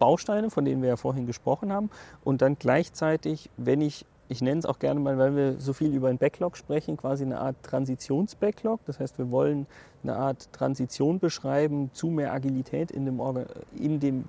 Bausteine, 0.00 0.50
von 0.50 0.64
denen 0.64 0.82
wir 0.82 0.88
ja 0.88 0.96
vorhin 0.96 1.26
gesprochen 1.26 1.72
haben, 1.72 1.90
und 2.24 2.42
dann 2.42 2.58
gleichzeitig, 2.58 3.50
wenn 3.56 3.80
ich, 3.80 4.04
ich 4.28 4.42
nenne 4.42 4.58
es 4.58 4.66
auch 4.66 4.80
gerne 4.80 4.98
mal, 4.98 5.16
weil 5.18 5.36
wir 5.36 5.60
so 5.60 5.72
viel 5.72 5.94
über 5.94 6.08
einen 6.08 6.18
Backlog 6.18 6.56
sprechen, 6.56 6.96
quasi 6.96 7.24
eine 7.24 7.38
Art 7.38 7.54
Transitionsbacklog. 7.62 8.80
Das 8.86 8.98
heißt, 8.98 9.18
wir 9.18 9.30
wollen 9.30 9.66
eine 10.02 10.16
Art 10.16 10.52
Transition 10.52 11.18
beschreiben 11.20 11.90
zu 11.92 12.08
mehr 12.08 12.32
Agilität 12.32 12.90
in, 12.90 13.04
dem, 13.04 13.20
Orga- 13.20 13.46
in, 13.76 14.00
dem, 14.00 14.24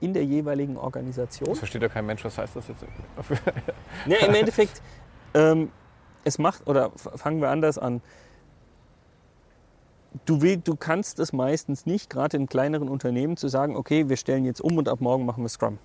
in 0.00 0.12
der 0.14 0.24
jeweiligen 0.24 0.76
Organisation. 0.76 1.48
Das 1.50 1.58
versteht 1.58 1.82
ja 1.82 1.88
kein 1.88 2.06
Mensch, 2.06 2.24
was 2.24 2.38
heißt 2.38 2.56
das 2.56 2.68
jetzt? 2.68 2.84
Ja, 4.06 4.26
im 4.26 4.34
Endeffekt, 4.34 4.80
ähm, 5.34 5.70
es 6.24 6.38
macht, 6.38 6.68
oder 6.68 6.90
fangen 6.96 7.40
wir 7.40 7.50
anders 7.50 7.78
an. 7.78 8.00
Du, 10.24 10.42
will, 10.42 10.58
du 10.58 10.76
kannst 10.76 11.18
es 11.18 11.32
meistens 11.32 11.86
nicht, 11.86 12.10
gerade 12.10 12.36
in 12.36 12.46
kleineren 12.46 12.88
Unternehmen, 12.88 13.36
zu 13.36 13.48
sagen, 13.48 13.76
okay, 13.76 14.08
wir 14.08 14.16
stellen 14.16 14.44
jetzt 14.44 14.60
um 14.60 14.76
und 14.76 14.88
ab 14.88 15.00
morgen 15.00 15.24
machen 15.24 15.42
wir 15.42 15.48
Scrum. 15.48 15.78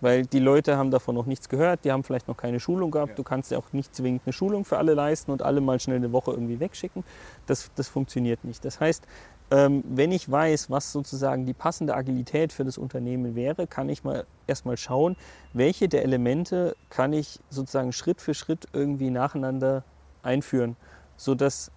Weil 0.00 0.26
die 0.26 0.40
Leute 0.40 0.76
haben 0.76 0.90
davon 0.90 1.14
noch 1.14 1.26
nichts 1.26 1.48
gehört, 1.48 1.84
die 1.84 1.92
haben 1.92 2.02
vielleicht 2.02 2.26
noch 2.26 2.36
keine 2.36 2.58
Schulung 2.58 2.90
gehabt. 2.90 3.10
Ja. 3.10 3.14
Du 3.14 3.22
kannst 3.22 3.52
ja 3.52 3.58
auch 3.58 3.72
nicht 3.72 3.94
zwingend 3.94 4.22
eine 4.26 4.32
Schulung 4.32 4.64
für 4.64 4.78
alle 4.78 4.94
leisten 4.94 5.30
und 5.30 5.42
alle 5.42 5.60
mal 5.60 5.78
schnell 5.78 5.98
eine 5.98 6.10
Woche 6.12 6.32
irgendwie 6.32 6.58
wegschicken. 6.58 7.04
Das, 7.46 7.70
das 7.76 7.86
funktioniert 7.88 8.42
nicht. 8.42 8.64
Das 8.64 8.80
heißt, 8.80 9.06
ähm, 9.52 9.84
wenn 9.86 10.10
ich 10.10 10.30
weiß, 10.30 10.70
was 10.70 10.90
sozusagen 10.92 11.44
die 11.44 11.52
passende 11.52 11.94
Agilität 11.94 12.52
für 12.52 12.64
das 12.64 12.78
Unternehmen 12.78 13.34
wäre, 13.34 13.66
kann 13.66 13.90
ich 13.90 14.02
mal 14.02 14.26
erstmal 14.46 14.78
schauen, 14.78 15.14
welche 15.52 15.88
der 15.88 16.02
Elemente 16.04 16.74
kann 16.88 17.12
ich 17.12 17.38
sozusagen 17.50 17.92
Schritt 17.92 18.20
für 18.20 18.32
Schritt 18.32 18.66
irgendwie 18.72 19.10
nacheinander 19.10 19.84
einführen, 20.22 20.74
sodass 21.16 21.70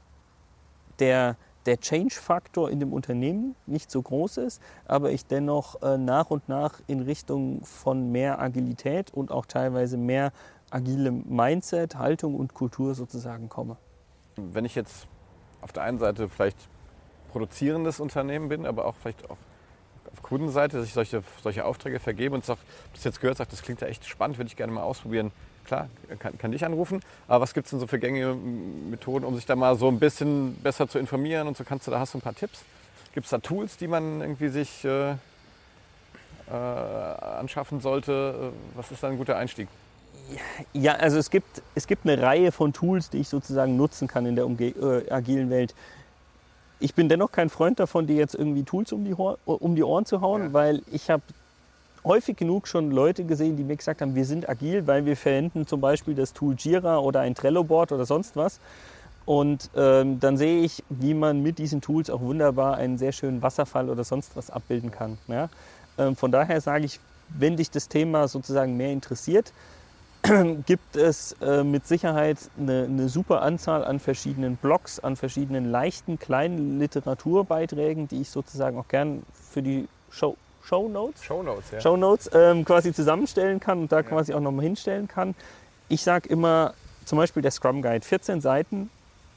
der, 1.00 1.36
der 1.66 1.80
Change-Faktor 1.80 2.70
in 2.70 2.80
dem 2.80 2.94
Unternehmen 2.94 3.56
nicht 3.66 3.90
so 3.90 4.02
groß 4.02 4.38
ist, 4.38 4.62
aber 4.86 5.12
ich 5.12 5.26
dennoch 5.26 5.82
äh, 5.82 5.98
nach 5.98 6.30
und 6.30 6.48
nach 6.48 6.80
in 6.88 7.02
Richtung 7.02 7.64
von 7.64 8.12
mehr 8.12 8.40
Agilität 8.40 9.12
und 9.12 9.32
auch 9.32 9.46
teilweise 9.46 9.98
mehr 9.98 10.32
agilem 10.70 11.24
Mindset, 11.28 11.96
Haltung 11.96 12.36
und 12.36 12.54
Kultur 12.54 12.96
sozusagen 12.96 13.50
komme. 13.50 13.78
Wenn 14.36 14.66
ich 14.66 14.76
jetzt 14.76 15.08
auf 15.62 15.72
der 15.72 15.84
einen 15.84 16.00
Seite 16.00 16.30
vielleicht 16.30 16.58
produzierendes 17.32 18.00
Unternehmen 18.00 18.50
bin, 18.50 18.66
aber 18.66 18.86
auch 18.86 18.96
vielleicht 18.96 19.30
auch 19.30 19.38
auf 20.12 20.22
Kundenseite, 20.22 20.78
dass 20.78 20.86
ich 20.86 20.94
solche, 20.94 21.24
solche 21.44 21.66
Aufträge 21.66 22.00
vergebe 22.00 22.36
und 22.36 22.46
sage, 22.46 22.60
das 22.94 23.04
jetzt 23.04 23.20
gehört, 23.20 23.38
sagt, 23.38 23.52
das 23.52 23.62
klingt 23.62 23.82
ja 23.82 23.88
echt 23.88 24.06
spannend, 24.06 24.38
würde 24.38 24.48
ich 24.48 24.56
gerne 24.56 24.72
mal 24.72 24.84
ausprobieren. 24.84 25.32
Klar, 25.66 25.90
kann, 26.20 26.38
kann 26.38 26.52
dich 26.52 26.64
anrufen. 26.64 27.02
Aber 27.28 27.42
was 27.42 27.54
gibt 27.54 27.66
es 27.66 27.72
denn 27.72 27.80
so 27.80 27.88
für 27.88 27.98
gängige 28.00 28.36
Methoden, 28.36 29.26
um 29.26 29.36
sich 29.36 29.46
da 29.46 29.56
mal 29.56 29.76
so 29.76 29.88
ein 29.88 30.00
bisschen 30.00 30.56
besser 30.62 30.88
zu 30.88 31.00
informieren 31.00 31.48
und 31.48 31.58
so 31.58 31.64
kannst 31.64 31.88
du, 31.88 31.92
da 31.92 32.00
hast 32.00 32.14
du 32.14 32.20
ein 32.20 32.22
paar 32.22 32.36
Tipps. 32.36 32.64
Gibt 33.14 33.26
es 33.26 33.32
da 33.32 33.40
Tools, 33.40 33.78
die 33.78 33.88
man 33.88 34.22
irgendwie 34.22 34.50
sich 34.50 34.86
äh, 34.86 35.12
äh, 35.12 35.16
anschaffen 36.52 37.80
sollte? 37.80 38.52
Was 38.76 38.92
ist 38.92 39.02
da 39.02 39.08
ein 39.08 39.18
guter 39.18 39.38
Einstieg? 39.38 39.68
Ja, 40.74 40.94
also 40.94 41.18
es 41.18 41.30
gibt, 41.30 41.62
es 41.76 41.88
gibt 41.88 42.06
eine 42.08 42.22
Reihe 42.22 42.52
von 42.52 42.74
Tools, 42.74 43.10
die 43.10 43.20
ich 43.20 43.30
sozusagen 43.30 43.76
nutzen 43.78 44.08
kann 44.08 44.26
in 44.26 44.36
der 44.36 44.46
umge 44.46 44.68
äh, 44.68 45.10
agilen 45.12 45.50
Welt. 45.50 45.74
Ich 46.80 46.94
bin 46.94 47.10
dennoch 47.10 47.32
kein 47.32 47.50
Freund 47.50 47.80
davon, 47.80 48.06
dir 48.06 48.16
jetzt 48.18 48.36
irgendwie 48.36 48.64
Tools 48.64 48.92
um 48.92 49.06
die, 49.06 49.14
Hor 49.16 49.38
um 49.46 49.76
die 49.76 49.84
Ohren 49.84 50.06
zu 50.06 50.22
hauen, 50.22 50.44
Ja. 50.44 50.54
weil 50.54 50.82
ich 50.92 51.10
habe 51.10 51.24
häufig 52.06 52.38
genug 52.38 52.68
schon 52.68 52.92
Leute 52.92 53.26
gesehen, 53.26 53.58
die 53.58 53.64
mir 53.64 53.76
gesagt 53.76 54.02
haben, 54.02 54.16
wir 54.16 54.26
sind 54.26 54.48
agil, 54.48 54.88
weil 54.88 55.06
wir 55.06 55.18
verwenden 55.18 55.68
zum 55.68 55.82
Beispiel 55.82 56.16
das 56.16 56.34
Tool 56.34 56.56
Jira 56.58 57.00
oder 57.00 57.22
ein 57.22 57.36
Trello-Board 57.36 57.92
oder 57.92 58.06
sonst 58.06 58.36
was. 58.36 58.60
Und 59.26 59.72
ähm, 59.76 60.20
dann 60.20 60.38
sehe 60.38 60.62
ich, 60.62 60.84
wie 60.90 61.16
man 61.16 61.42
mit 61.42 61.58
diesen 61.58 61.82
Tools 61.82 62.12
auch 62.12 62.22
wunderbar 62.22 62.76
einen 62.78 62.98
sehr 63.00 63.12
schönen 63.12 63.42
Wasserfall 63.42 63.90
oder 63.90 64.04
sonst 64.04 64.36
was 64.36 64.52
abbilden 64.52 64.92
kann. 64.92 65.18
Ja? 65.28 65.50
Ähm, 65.98 66.16
von 66.16 66.32
daher 66.32 66.62
sage 66.62 66.86
ich, 66.86 67.00
wenn 67.30 67.58
dich 67.58 67.72
das 67.72 67.88
Thema 67.88 68.28
sozusagen 68.28 68.78
mehr 68.78 68.92
interessiert, 68.92 69.52
gibt 70.68 70.96
es 70.96 71.36
äh, 71.42 71.64
mit 71.64 71.88
Sicherheit 71.88 72.38
eine, 72.58 72.84
eine 72.84 73.10
super 73.10 73.42
Anzahl 73.42 73.84
an 73.84 74.00
verschiedenen 74.00 74.58
Blogs, 74.58 75.00
an 75.00 75.16
verschiedenen 75.16 75.66
leichten 75.66 76.20
kleinen 76.20 76.80
Literaturbeiträgen, 76.80 78.08
die 78.08 78.22
ich 78.22 78.30
sozusagen 78.30 78.78
auch 78.78 78.88
gern 78.88 79.24
für 79.34 79.64
die 79.64 79.88
Show, 80.12 80.38
Show 80.66 80.90
Notes, 80.90 81.24
Shownotes, 81.24 81.72
ja. 81.72 81.80
Show 81.80 81.96
Notes 81.96 82.30
ähm, 82.34 82.66
quasi 82.66 82.92
zusammenstellen 82.92 83.60
kann 83.60 83.82
und 83.82 83.92
da 83.92 84.02
quasi 84.02 84.34
auch 84.34 84.40
nochmal 84.40 84.66
hinstellen 84.66 85.08
kann. 85.08 85.36
Ich 85.90 86.02
sage 86.02 86.28
immer 86.28 86.74
zum 87.06 87.20
Beispiel 87.20 87.44
der 87.44 87.52
Scrum 87.52 87.84
Guide, 87.84 88.04
14 88.04 88.42
Seiten, 88.42 88.90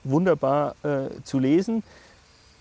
wunderbar 0.04 0.74
äh, 0.82 1.22
zu 1.24 1.38
lesen. 1.38 1.82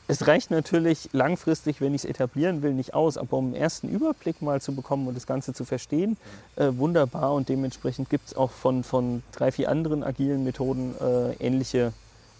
Es 0.09 0.27
reicht 0.27 0.51
natürlich 0.51 1.09
langfristig, 1.13 1.79
wenn 1.79 1.93
ich 1.93 2.03
es 2.03 2.09
etablieren 2.09 2.61
will, 2.61 2.73
nicht 2.73 2.93
aus, 2.93 3.17
aber 3.17 3.37
um 3.37 3.47
einen 3.47 3.55
ersten 3.55 3.89
Überblick 3.89 4.41
mal 4.41 4.61
zu 4.61 4.75
bekommen 4.75 5.07
und 5.07 5.15
das 5.15 5.27
Ganze 5.27 5.53
zu 5.53 5.63
verstehen, 5.63 6.17
äh, 6.57 6.69
wunderbar 6.71 7.33
und 7.33 7.47
dementsprechend 7.47 8.09
gibt 8.09 8.27
es 8.27 8.35
auch 8.35 8.51
von, 8.51 8.83
von 8.83 9.23
drei, 9.31 9.51
vier 9.51 9.69
anderen 9.69 10.03
agilen 10.03 10.43
Methoden 10.43 10.93
äh, 10.99 11.33
ähnliche, 11.45 11.93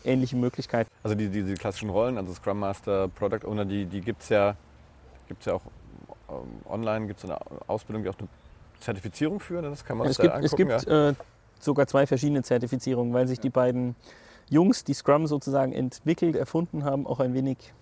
ähnliche 0.03 0.35
Möglichkeiten. 0.35 0.89
Also 1.03 1.15
die, 1.15 1.29
die, 1.29 1.43
die 1.43 1.53
klassischen 1.53 1.89
Rollen, 1.89 2.17
also 2.17 2.33
Scrum 2.33 2.59
Master, 2.59 3.07
Product 3.09 3.45
Owner, 3.45 3.65
die, 3.65 3.85
die 3.85 4.01
gibt 4.01 4.23
es 4.23 4.29
ja, 4.29 4.55
gibt's 5.27 5.45
ja 5.45 5.53
auch 5.53 5.61
online 6.69 7.07
gibt 7.07 7.19
es 7.23 7.25
eine 7.25 7.37
Ausbildung, 7.67 8.03
die 8.03 8.09
auch 8.09 8.17
eine 8.19 8.27
Zertifizierung 8.79 9.39
führen. 9.39 9.63
Das 9.65 9.85
kann 9.85 9.97
man 9.97 10.07
Es 10.07 10.17
sich 10.17 10.23
gibt, 10.23 10.35
da 10.35 10.39
es 10.39 10.53
angucken. 10.53 10.69
gibt 10.69 10.87
äh, 10.87 11.13
sogar 11.59 11.87
zwei 11.87 12.05
verschiedene 12.07 12.43
Zertifizierungen, 12.43 13.13
weil 13.13 13.27
sich 13.27 13.39
die 13.39 13.49
beiden 13.49 13.95
Jungs, 14.49 14.83
die 14.83 14.93
Scrum 14.93 15.27
sozusagen 15.27 15.73
entwickelt, 15.73 16.35
erfunden 16.35 16.83
haben, 16.83 17.05
auch 17.05 17.19
ein 17.19 17.33
wenig, 17.33 17.73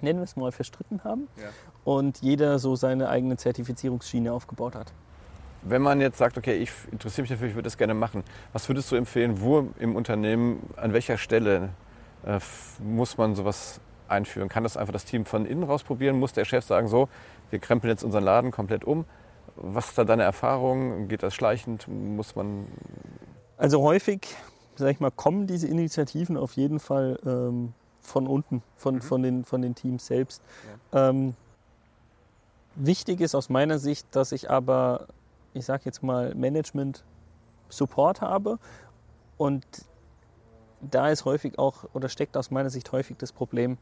nennen 0.00 0.18
wir 0.18 0.24
es 0.24 0.36
mal, 0.36 0.52
verstritten 0.52 1.04
haben. 1.04 1.28
Ja. 1.36 1.48
Und 1.84 2.18
jeder 2.22 2.58
so 2.58 2.76
seine 2.76 3.08
eigene 3.08 3.36
Zertifizierungsschiene 3.36 4.32
aufgebaut 4.32 4.74
hat. 4.74 4.92
Wenn 5.64 5.82
man 5.82 6.00
jetzt 6.00 6.18
sagt, 6.18 6.36
okay, 6.36 6.54
ich 6.54 6.72
interessiere 6.90 7.22
mich 7.22 7.30
dafür, 7.30 7.46
ich 7.48 7.54
würde 7.54 7.66
das 7.66 7.78
gerne 7.78 7.94
machen, 7.94 8.24
was 8.52 8.68
würdest 8.68 8.90
du 8.90 8.96
empfehlen, 8.96 9.40
wo 9.40 9.68
im 9.78 9.94
Unternehmen, 9.94 10.68
an 10.76 10.92
welcher 10.92 11.18
Stelle 11.18 11.68
äh, 12.26 12.40
muss 12.82 13.16
man 13.16 13.36
sowas 13.36 13.80
einführen? 14.08 14.48
Kann 14.48 14.64
das 14.64 14.76
einfach 14.76 14.92
das 14.92 15.04
Team 15.04 15.24
von 15.24 15.46
innen 15.46 15.62
raus 15.62 15.84
probieren? 15.84 16.18
Muss 16.18 16.32
der 16.32 16.44
Chef 16.44 16.64
sagen, 16.64 16.88
so, 16.88 17.08
wir 17.52 17.58
krempeln 17.58 17.90
jetzt 17.90 18.02
unseren 18.02 18.24
Laden 18.24 18.50
komplett 18.50 18.84
um? 18.84 19.04
Was 19.56 19.90
ist 19.90 19.98
da 19.98 20.04
deine 20.04 20.22
Erfahrung? 20.22 21.08
Geht 21.08 21.22
das 21.22 21.34
schleichend? 21.34 21.86
Muss 21.86 22.34
man. 22.34 22.66
Also 23.58 23.82
häufig, 23.82 24.26
sag 24.76 24.90
ich 24.90 25.00
mal, 25.00 25.10
kommen 25.10 25.46
diese 25.46 25.68
Initiativen 25.68 26.36
auf 26.36 26.54
jeden 26.54 26.80
Fall 26.80 27.18
ähm, 27.24 27.74
von 28.00 28.26
unten, 28.26 28.62
von, 28.76 29.00
von, 29.00 29.22
den, 29.22 29.44
von 29.44 29.62
den 29.62 29.74
Teams 29.74 30.06
selbst. 30.06 30.42
Ähm, 30.92 31.34
wichtig 32.74 33.20
ist 33.20 33.34
aus 33.34 33.48
meiner 33.48 33.78
Sicht, 33.78 34.06
dass 34.16 34.32
ich 34.32 34.50
aber, 34.50 35.06
ich 35.52 35.64
sag 35.64 35.84
jetzt 35.84 36.02
mal, 36.02 36.34
Management-Support 36.34 38.20
habe 38.20 38.58
und 39.36 39.64
da 40.80 41.10
ist 41.10 41.24
häufig 41.24 41.58
auch, 41.58 41.84
oder 41.92 42.08
steckt 42.08 42.36
aus 42.36 42.50
meiner 42.50 42.70
Sicht 42.70 42.90
häufig 42.90 43.16
das 43.18 43.32
Problem, 43.32 43.78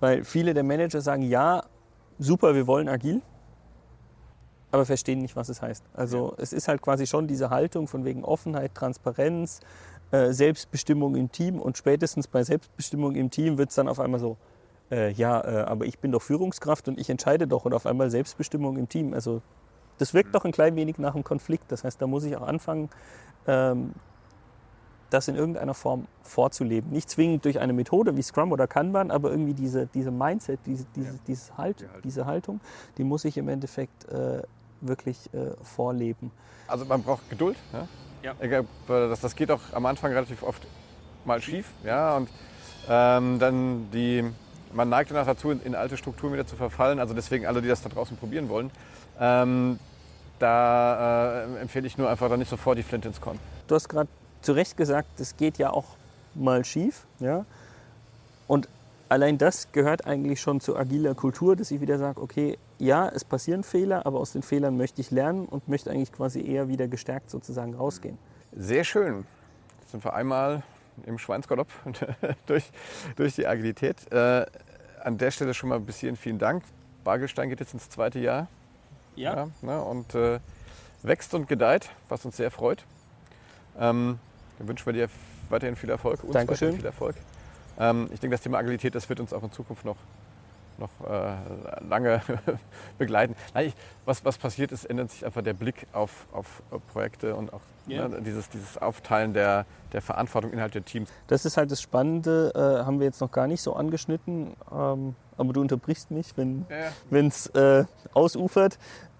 weil 0.00 0.24
viele 0.24 0.52
der 0.52 0.62
Manager 0.62 1.00
sagen, 1.00 1.22
ja, 1.22 1.64
super, 2.18 2.54
wir 2.54 2.66
wollen 2.66 2.88
agil, 2.88 3.22
aber 4.70 4.84
verstehen 4.84 5.20
nicht, 5.20 5.36
was 5.36 5.48
es 5.48 5.62
heißt. 5.62 5.84
Also 5.94 6.34
es 6.38 6.52
ist 6.52 6.68
halt 6.68 6.82
quasi 6.82 7.06
schon 7.06 7.26
diese 7.26 7.50
Haltung 7.50 7.88
von 7.88 8.04
wegen 8.04 8.24
Offenheit, 8.24 8.74
Transparenz, 8.74 9.60
äh, 10.10 10.32
Selbstbestimmung 10.32 11.16
im 11.16 11.32
Team 11.32 11.60
und 11.60 11.76
spätestens 11.76 12.28
bei 12.28 12.42
Selbstbestimmung 12.42 13.14
im 13.14 13.30
Team 13.30 13.58
wird 13.58 13.70
es 13.70 13.76
dann 13.76 13.88
auf 13.88 14.00
einmal 14.00 14.20
so, 14.20 14.36
äh, 14.90 15.10
ja, 15.12 15.40
äh, 15.40 15.64
aber 15.64 15.86
ich 15.86 15.98
bin 15.98 16.12
doch 16.12 16.22
Führungskraft 16.22 16.88
und 16.88 16.98
ich 16.98 17.10
entscheide 17.10 17.46
doch 17.46 17.64
und 17.64 17.74
auf 17.74 17.86
einmal 17.86 18.10
Selbstbestimmung 18.10 18.76
im 18.76 18.88
Team. 18.88 19.14
Also 19.14 19.42
das 19.98 20.14
wirkt 20.14 20.34
doch 20.34 20.44
ein 20.44 20.52
klein 20.52 20.76
wenig 20.76 20.98
nach 20.98 21.14
einem 21.14 21.24
Konflikt. 21.24 21.72
Das 21.72 21.84
heißt, 21.84 22.00
da 22.00 22.06
muss 22.06 22.24
ich 22.24 22.36
auch 22.36 22.46
anfangen, 22.46 22.90
ähm, 23.46 23.94
das 25.10 25.28
in 25.28 25.36
irgendeiner 25.36 25.74
Form 25.74 26.06
vorzuleben. 26.22 26.90
Nicht 26.90 27.10
zwingend 27.10 27.44
durch 27.44 27.60
eine 27.60 27.72
Methode 27.72 28.16
wie 28.16 28.22
Scrum 28.22 28.52
oder 28.52 28.66
Kanban, 28.66 29.10
aber 29.10 29.30
irgendwie 29.30 29.54
diese, 29.54 29.86
diese 29.86 30.10
Mindset, 30.10 30.60
diese, 30.66 30.84
diese, 30.96 31.18
dieses 31.26 31.56
halt, 31.56 31.84
diese 32.04 32.26
Haltung, 32.26 32.60
die 32.98 33.04
muss 33.04 33.24
ich 33.24 33.36
im 33.36 33.48
Endeffekt 33.48 34.08
äh, 34.10 34.42
wirklich 34.80 35.32
äh, 35.32 35.52
vorleben. 35.62 36.30
Also 36.68 36.84
man 36.84 37.02
braucht 37.02 37.28
Geduld. 37.30 37.56
Ja? 37.72 37.88
Ja. 38.22 38.34
Ich 38.40 38.48
glaub, 38.48 38.66
äh, 38.88 39.08
Das, 39.08 39.20
das 39.20 39.36
geht 39.36 39.50
auch 39.50 39.60
am 39.72 39.86
Anfang 39.86 40.12
relativ 40.12 40.42
oft 40.42 40.66
mal 41.24 41.40
schief. 41.40 41.70
Ja? 41.84 42.16
Und 42.16 42.28
ähm, 42.88 43.38
dann 43.38 43.90
die, 43.92 44.24
man 44.72 44.88
neigt 44.88 45.10
danach 45.10 45.26
dazu, 45.26 45.50
in, 45.50 45.62
in 45.62 45.74
alte 45.74 45.96
Strukturen 45.96 46.32
wieder 46.32 46.46
zu 46.46 46.56
verfallen. 46.56 46.98
Also 46.98 47.14
deswegen 47.14 47.46
alle, 47.46 47.62
die 47.62 47.68
das 47.68 47.82
da 47.82 47.88
draußen 47.88 48.16
probieren 48.16 48.48
wollen, 48.48 48.70
ähm, 49.20 49.78
da 50.38 51.44
äh, 51.44 51.60
empfehle 51.60 51.86
ich 51.86 51.96
nur 51.96 52.10
einfach 52.10 52.28
dann 52.28 52.38
nicht 52.38 52.50
sofort 52.50 52.76
die 52.76 52.82
Flinte 52.82 53.08
ins 53.08 53.20
Korn. 53.20 53.38
Du 53.68 53.74
hast 53.74 53.88
gerade 53.88 54.08
zu 54.46 54.52
Recht 54.52 54.76
gesagt, 54.76 55.20
es 55.20 55.36
geht 55.36 55.58
ja 55.58 55.70
auch 55.70 55.96
mal 56.34 56.64
schief. 56.64 57.04
Ja? 57.18 57.44
Und 58.46 58.68
allein 59.08 59.38
das 59.38 59.72
gehört 59.72 60.06
eigentlich 60.06 60.40
schon 60.40 60.60
zu 60.60 60.76
agiler 60.76 61.14
Kultur, 61.14 61.56
dass 61.56 61.72
ich 61.72 61.80
wieder 61.80 61.98
sage, 61.98 62.20
okay, 62.22 62.56
ja, 62.78 63.08
es 63.08 63.24
passieren 63.24 63.64
Fehler, 63.64 64.06
aber 64.06 64.20
aus 64.20 64.32
den 64.32 64.42
Fehlern 64.42 64.76
möchte 64.76 65.00
ich 65.00 65.10
lernen 65.10 65.46
und 65.46 65.68
möchte 65.68 65.90
eigentlich 65.90 66.12
quasi 66.12 66.46
eher 66.46 66.68
wieder 66.68 66.86
gestärkt 66.86 67.30
sozusagen 67.30 67.74
rausgehen. 67.74 68.18
Sehr 68.54 68.84
schön. 68.84 69.26
Jetzt 69.80 69.90
sind 69.90 70.04
wir 70.04 70.14
einmal 70.14 70.62
im 71.06 71.18
Schweinsgalopp 71.18 71.68
durch, 72.46 72.70
durch 73.16 73.34
die 73.34 73.46
Agilität. 73.48 73.96
Äh, 74.12 74.46
an 75.02 75.18
der 75.18 75.32
Stelle 75.32 75.54
schon 75.54 75.70
mal 75.70 75.80
bis 75.80 75.98
hierhin 75.98 76.16
vielen 76.16 76.38
Dank. 76.38 76.62
Bargelstein 77.02 77.48
geht 77.48 77.58
jetzt 77.58 77.74
ins 77.74 77.88
zweite 77.88 78.20
Jahr. 78.20 78.46
Ja, 79.16 79.48
ne, 79.62 79.82
und 79.82 80.14
äh, 80.14 80.38
wächst 81.02 81.34
und 81.34 81.48
gedeiht, 81.48 81.90
was 82.08 82.24
uns 82.24 82.36
sehr 82.36 82.50
freut. 82.50 82.84
Ähm, 83.78 84.18
dann 84.58 84.68
wünschen 84.68 84.86
wir 84.86 84.92
dir 84.92 85.08
weiterhin 85.48 85.76
viel 85.76 85.90
Erfolg. 85.90 86.22
Uns 86.24 86.32
Dankeschön. 86.32 86.74
viel 86.74 86.86
Erfolg. 86.86 87.16
Ähm, 87.78 88.08
ich 88.12 88.20
denke, 88.20 88.34
das 88.34 88.42
Thema 88.42 88.58
Agilität, 88.58 88.94
das 88.94 89.08
wird 89.08 89.20
uns 89.20 89.32
auch 89.32 89.42
in 89.42 89.52
Zukunft 89.52 89.84
noch, 89.84 89.96
noch 90.78 90.90
äh, 91.08 91.34
lange 91.88 92.20
begleiten. 92.98 93.34
Nein, 93.54 93.68
ich, 93.68 93.74
was, 94.04 94.24
was 94.24 94.38
passiert 94.38 94.72
ist, 94.72 94.84
ändert 94.86 95.10
sich 95.10 95.24
einfach 95.26 95.42
der 95.42 95.52
Blick 95.54 95.86
auf, 95.92 96.26
auf 96.32 96.62
Projekte 96.92 97.34
und 97.34 97.52
auch 97.52 97.60
Ja. 97.86 98.08
ne, 98.08 98.22
dieses, 98.22 98.48
dieses 98.48 98.78
Aufteilen 98.78 99.34
der, 99.34 99.66
der 99.92 100.00
Verantwortung 100.02 100.52
innerhalb 100.52 100.72
der 100.72 100.84
Teams. 100.84 101.10
Das 101.28 101.44
ist 101.44 101.56
halt 101.56 101.70
das 101.70 101.80
Spannende, 101.82 102.52
äh, 102.54 102.84
haben 102.84 102.98
wir 102.98 103.06
jetzt 103.06 103.20
noch 103.20 103.30
gar 103.30 103.46
nicht 103.46 103.60
so 103.62 103.74
angeschnitten, 103.74 104.54
ähm, 104.72 105.14
aber 105.36 105.52
du 105.52 105.60
unterbrichst 105.60 106.10
mich, 106.10 106.32
wenn 106.36 106.64
Ja, 106.70 107.18
es 107.18 107.46
äh, 107.48 107.84
ausufert. 108.14 108.78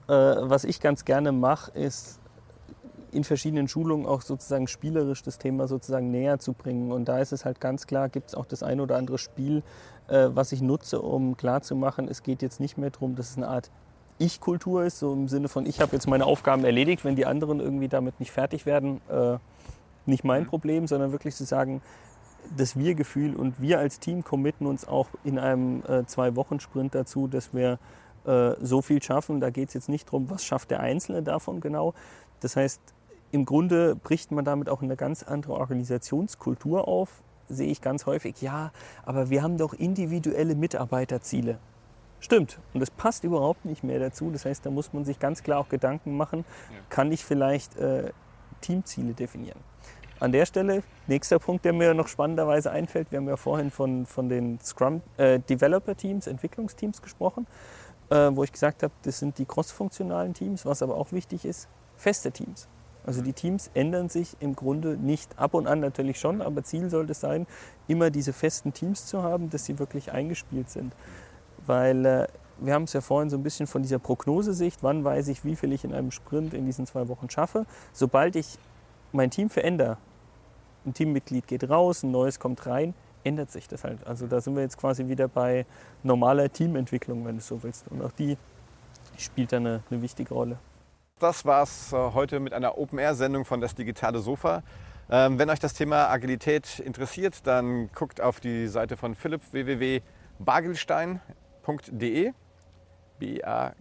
Äh, 0.09 0.13
was 0.13 0.65
ich 0.65 0.81
ganz 0.81 1.05
gerne 1.05 1.33
mache, 1.33 1.73
ist 1.73 2.21
in 3.17 3.25
verschiedenen 3.25 3.67
Schulungen 3.67 4.07
auch 4.07 4.21
sozusagen 4.21 4.69
spielerisch 4.69 5.23
das 5.23 5.39
Thema 5.39 5.67
sozusagen 5.67 6.11
näher 6.11 6.39
zu 6.39 6.53
bringen. 6.53 6.93
Und 6.93 7.07
da 7.07 7.19
ist 7.19 7.33
es 7.33 7.45
halt 7.45 7.61
ganz 7.61 7.87
klar, 7.87 8.09
gibt 8.09 8.29
es 8.29 8.35
auch 8.35 8.45
das 8.47 8.63
ein 8.63 8.79
oder 8.79 8.97
andere 8.97 9.19
Spiel, 9.19 9.63
äh, 10.09 10.29
was 10.29 10.53
ich 10.53 10.61
nutze, 10.61 11.01
um 11.01 11.37
klarzumachen, 11.37 12.09
es 12.09 12.23
geht 12.23 12.43
jetzt 12.43 12.61
nicht 12.61 12.77
mehr 12.79 12.91
darum, 12.91 13.17
dass 13.17 13.31
es 13.31 13.37
eine 13.37 13.49
Art 13.49 13.71
Ich-Kultur 14.19 14.85
ist, 14.85 14.99
so 14.99 15.13
im 15.13 15.29
Sinne 15.29 15.49
von, 15.49 15.67
ich 15.67 15.81
habe 15.81 15.93
jetzt 15.93 16.07
meine 16.07 16.27
Aufgaben 16.27 16.65
erledigt, 16.65 17.05
wenn 17.05 17.17
die 17.17 17.27
anderen 17.27 17.61
irgendwie 17.61 17.89
damit 17.89 18.21
nicht 18.21 18.31
fertig 18.31 18.67
werden, 18.67 19.01
äh, 19.09 19.39
nicht 20.05 20.23
mein 20.23 20.47
Problem, 20.47 20.87
sondern 20.87 21.11
wirklich 21.11 21.35
zu 21.35 21.45
sagen, 21.45 21.83
das 22.57 22.77
Wir-Gefühl 22.77 23.35
und 23.35 23.61
wir 23.61 23.79
als 23.79 23.99
Team 23.99 24.23
committen 24.23 24.67
uns 24.67 24.87
auch 24.87 25.09
in 25.25 25.39
einem 25.39 25.83
äh, 25.89 26.05
Zwei-Wochen-Sprint 26.07 26.95
dazu, 26.95 27.27
dass 27.27 27.53
wir 27.53 27.79
äh, 28.25 28.53
so 28.61 28.83
viel 28.83 29.03
schaffen. 29.03 29.41
Da 29.41 29.51
geht 29.51 29.69
es 29.69 29.75
jetzt 29.75 29.89
nicht 29.89 30.07
darum, 30.07 30.31
was 30.31 30.45
schafft 30.45 30.71
der 30.71 30.81
Einzelne 30.81 31.23
davon 31.23 31.61
genau. 31.61 31.95
Das 32.41 32.57
heißt, 32.57 32.81
im 33.33 33.45
Grunde 33.45 33.97
bricht 33.97 34.31
man 34.31 34.45
damit 34.45 34.69
auch 34.69 34.83
eine 34.83 34.97
ganz 34.97 35.23
andere 35.23 35.55
Organisationskultur 35.55 36.87
auf. 36.89 37.23
Sehe 37.49 37.69
ich 37.69 37.81
ganz 37.81 38.07
häufig, 38.07 38.41
ja, 38.43 38.73
aber 39.05 39.31
wir 39.31 39.43
haben 39.43 39.57
doch 39.57 39.73
individuelle 39.73 40.55
Mitarbeiterziele. 40.55 41.59
Stimmt. 42.19 42.59
Und 42.75 42.81
das 42.81 42.91
passt 42.91 43.25
überhaupt 43.25 43.65
nicht 43.65 43.85
mehr 43.85 43.99
dazu. 43.99 44.31
Das 44.31 44.45
heißt, 44.45 44.67
da 44.67 44.71
muss 44.71 44.93
man 44.93 45.05
sich 45.05 45.19
ganz 45.19 45.43
klar 45.43 45.61
auch 45.61 45.69
Gedanken 45.69 46.17
machen, 46.17 46.45
kann 46.89 47.13
ich 47.13 47.25
vielleicht 47.25 47.77
äh, 47.77 48.11
Teamziele 48.61 49.13
definieren. 49.13 49.61
An 50.19 50.33
der 50.33 50.47
Stelle, 50.47 50.83
nächster 51.07 51.39
Punkt, 51.39 51.65
der 51.67 51.75
mir 51.75 51.93
noch 51.93 52.09
spannenderweise 52.09 52.71
einfällt, 52.71 53.11
wir 53.11 53.19
haben 53.19 53.29
ja 53.29 53.37
vorhin 53.37 53.71
von, 53.71 54.07
von 54.07 54.31
den 54.31 54.59
Scrum 54.61 55.03
äh, 55.19 55.39
Developer 55.41 55.95
Teams, 55.95 56.27
Entwicklungsteams 56.27 57.03
gesprochen, 57.03 57.47
äh, 58.09 58.31
wo 58.33 58.43
ich 58.43 58.51
gesagt 58.51 58.83
habe, 58.83 58.95
das 59.03 59.19
sind 59.19 59.37
die 59.37 59.45
crossfunktionalen 59.45 60.33
Teams, 60.33 60.65
was 60.65 60.83
aber 60.83 60.97
auch 60.97 61.13
wichtig 61.13 61.45
ist, 61.45 61.69
feste 61.97 62.33
Teams. 62.33 62.67
Also 63.07 63.23
die 63.23 63.33
Teams 63.33 63.71
ändern 63.73 64.09
sich 64.09 64.37
im 64.41 64.57
Grunde 64.57 64.97
nicht 64.97 65.39
ab 65.39 65.55
und 65.55 65.69
an 65.69 65.79
natürlich 65.79 66.19
schon, 66.19 66.43
aber 66.43 66.65
Ziel 66.65 66.91
sollte 66.91 67.13
es 67.13 67.21
sein, 67.21 67.47
immer 67.87 68.11
diese 68.11 68.33
festen 68.33 68.73
Teams 68.73 69.07
zu 69.07 69.23
haben, 69.23 69.49
dass 69.49 69.65
sie 69.65 69.79
wirklich 69.79 70.11
eingespielt 70.11 70.69
sind. 70.71 70.93
Weil 71.67 72.05
äh, 72.05 72.27
wir 72.59 72.75
haben 72.75 72.83
es 72.83 72.93
ja 72.93 73.01
vorhin 73.01 73.31
so 73.31 73.37
ein 73.37 73.45
bisschen 73.45 73.69
von 73.69 73.83
dieser 73.83 74.01
Prognosesicht, 74.01 74.83
wann 74.83 75.05
weiß 75.05 75.29
ich, 75.29 75.45
wie 75.45 75.55
viel 75.55 75.73
ich 75.73 75.85
in 75.85 75.95
einem 75.95 76.11
Sprint 76.11 76.53
in 76.53 76.67
diesen 76.67 76.87
zwei 76.87 77.07
Wochen 77.09 77.31
schaffe. 77.31 77.65
Sobald 77.93 78.35
ich 78.35 78.59
mein 79.13 79.31
Team 79.31 79.51
verändere, 79.51 79.99
ein 80.85 80.93
Teammitglied 80.93 81.47
geht 81.47 81.69
raus, 81.69 82.03
ein 82.03 82.11
neues 82.11 82.41
kommt 82.41 82.67
rein, 82.67 82.95
ändert 83.25 83.53
sich 83.53 83.69
das 83.69 83.85
halt. 83.85 84.05
Also 84.07 84.27
da 84.27 84.41
sind 84.41 84.57
wir 84.57 84.63
jetzt 84.63 84.79
quasi 84.79 85.07
wieder 85.07 85.29
bei 85.29 85.65
normaler 86.03 86.53
Teamentwicklung, 86.53 87.25
wenn 87.25 87.37
du 87.37 87.43
so 87.43 87.63
willst. 87.63 87.87
Und 87.89 88.03
auch 88.03 88.13
die 88.13 88.37
spielt 89.17 89.53
da 89.53 89.59
eine, 89.59 89.83
eine 89.91 90.03
wichtige 90.03 90.35
Rolle. 90.35 90.59
Das 91.19 91.47
war's 91.47 91.95
äh, 91.95 91.97
heute 91.97 92.41
mit 92.41 92.53
einer 92.53 92.77
Open-Air-Sendung 92.77 93.47
von 93.47 93.63
Das 93.63 93.75
Digitale 93.75 94.19
Sofa. 94.19 94.63
Ähm, 95.09 95.39
wenn 95.39 95.49
euch 95.49 95.61
das 95.61 95.73
Thema 95.73 96.11
Agilität 96.11 96.79
interessiert, 96.79 97.47
dann 97.47 97.89
guckt 97.95 98.21
auf 98.21 98.39
die 98.39 98.67
Seite 98.67 98.99
von 98.99 99.15
Philipp 99.15 99.41
www.bagelstein.de. 99.51 102.33
B-A 103.19 103.73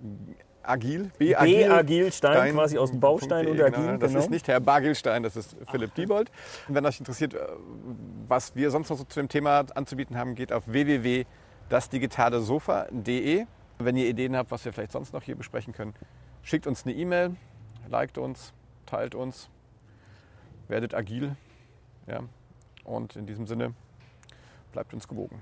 Agil. 0.63 1.11
B-Agil 1.17 2.09
Stein, 2.13 2.53
quasi 2.53 2.77
aus 2.77 2.91
dem 2.91 3.01
Baustein 3.01 3.47
und 3.47 3.57
genau, 3.57 3.67
Agil, 3.67 3.97
Das 3.97 4.11
genau. 4.11 4.23
ist 4.23 4.29
nicht 4.29 4.47
Herr 4.47 4.61
Bagelstein, 4.61 5.21
das 5.21 5.35
ist 5.35 5.57
Philipp 5.69 5.93
Diebold. 5.95 6.31
Und 6.69 6.75
wenn 6.75 6.85
euch 6.85 6.99
interessiert, 6.99 7.33
äh, 7.33 7.39
was 8.29 8.55
wir 8.55 8.71
sonst 8.71 8.89
noch 8.89 8.97
so 8.97 9.03
zu 9.03 9.19
dem 9.19 9.27
Thema 9.27 9.65
anzubieten 9.75 10.17
haben, 10.17 10.35
geht 10.35 10.53
auf 10.53 10.63
www.dasdigitalesofa.de. 10.67 13.45
Wenn 13.77 13.97
ihr 13.97 14.07
Ideen 14.07 14.37
habt, 14.37 14.51
was 14.51 14.63
wir 14.63 14.71
vielleicht 14.71 14.93
sonst 14.93 15.11
noch 15.11 15.23
hier 15.23 15.35
besprechen 15.35 15.73
können, 15.73 15.93
schickt 16.45 16.67
uns 16.67 16.85
eine 16.85 16.93
E-Mail, 16.93 17.35
liked 17.89 18.17
uns, 18.17 18.53
teilt 18.85 19.15
uns, 19.15 19.49
werdet 20.69 20.93
agil. 20.93 21.35
Ja. 22.07 22.21
Und 22.85 23.15
in 23.15 23.25
diesem 23.25 23.47
Sinne, 23.47 23.73
bleibt 24.71 24.93
uns 24.93 25.07
gewogen. 25.07 25.41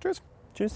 Tschüss. 0.00 0.22
Tschüss. 0.54 0.74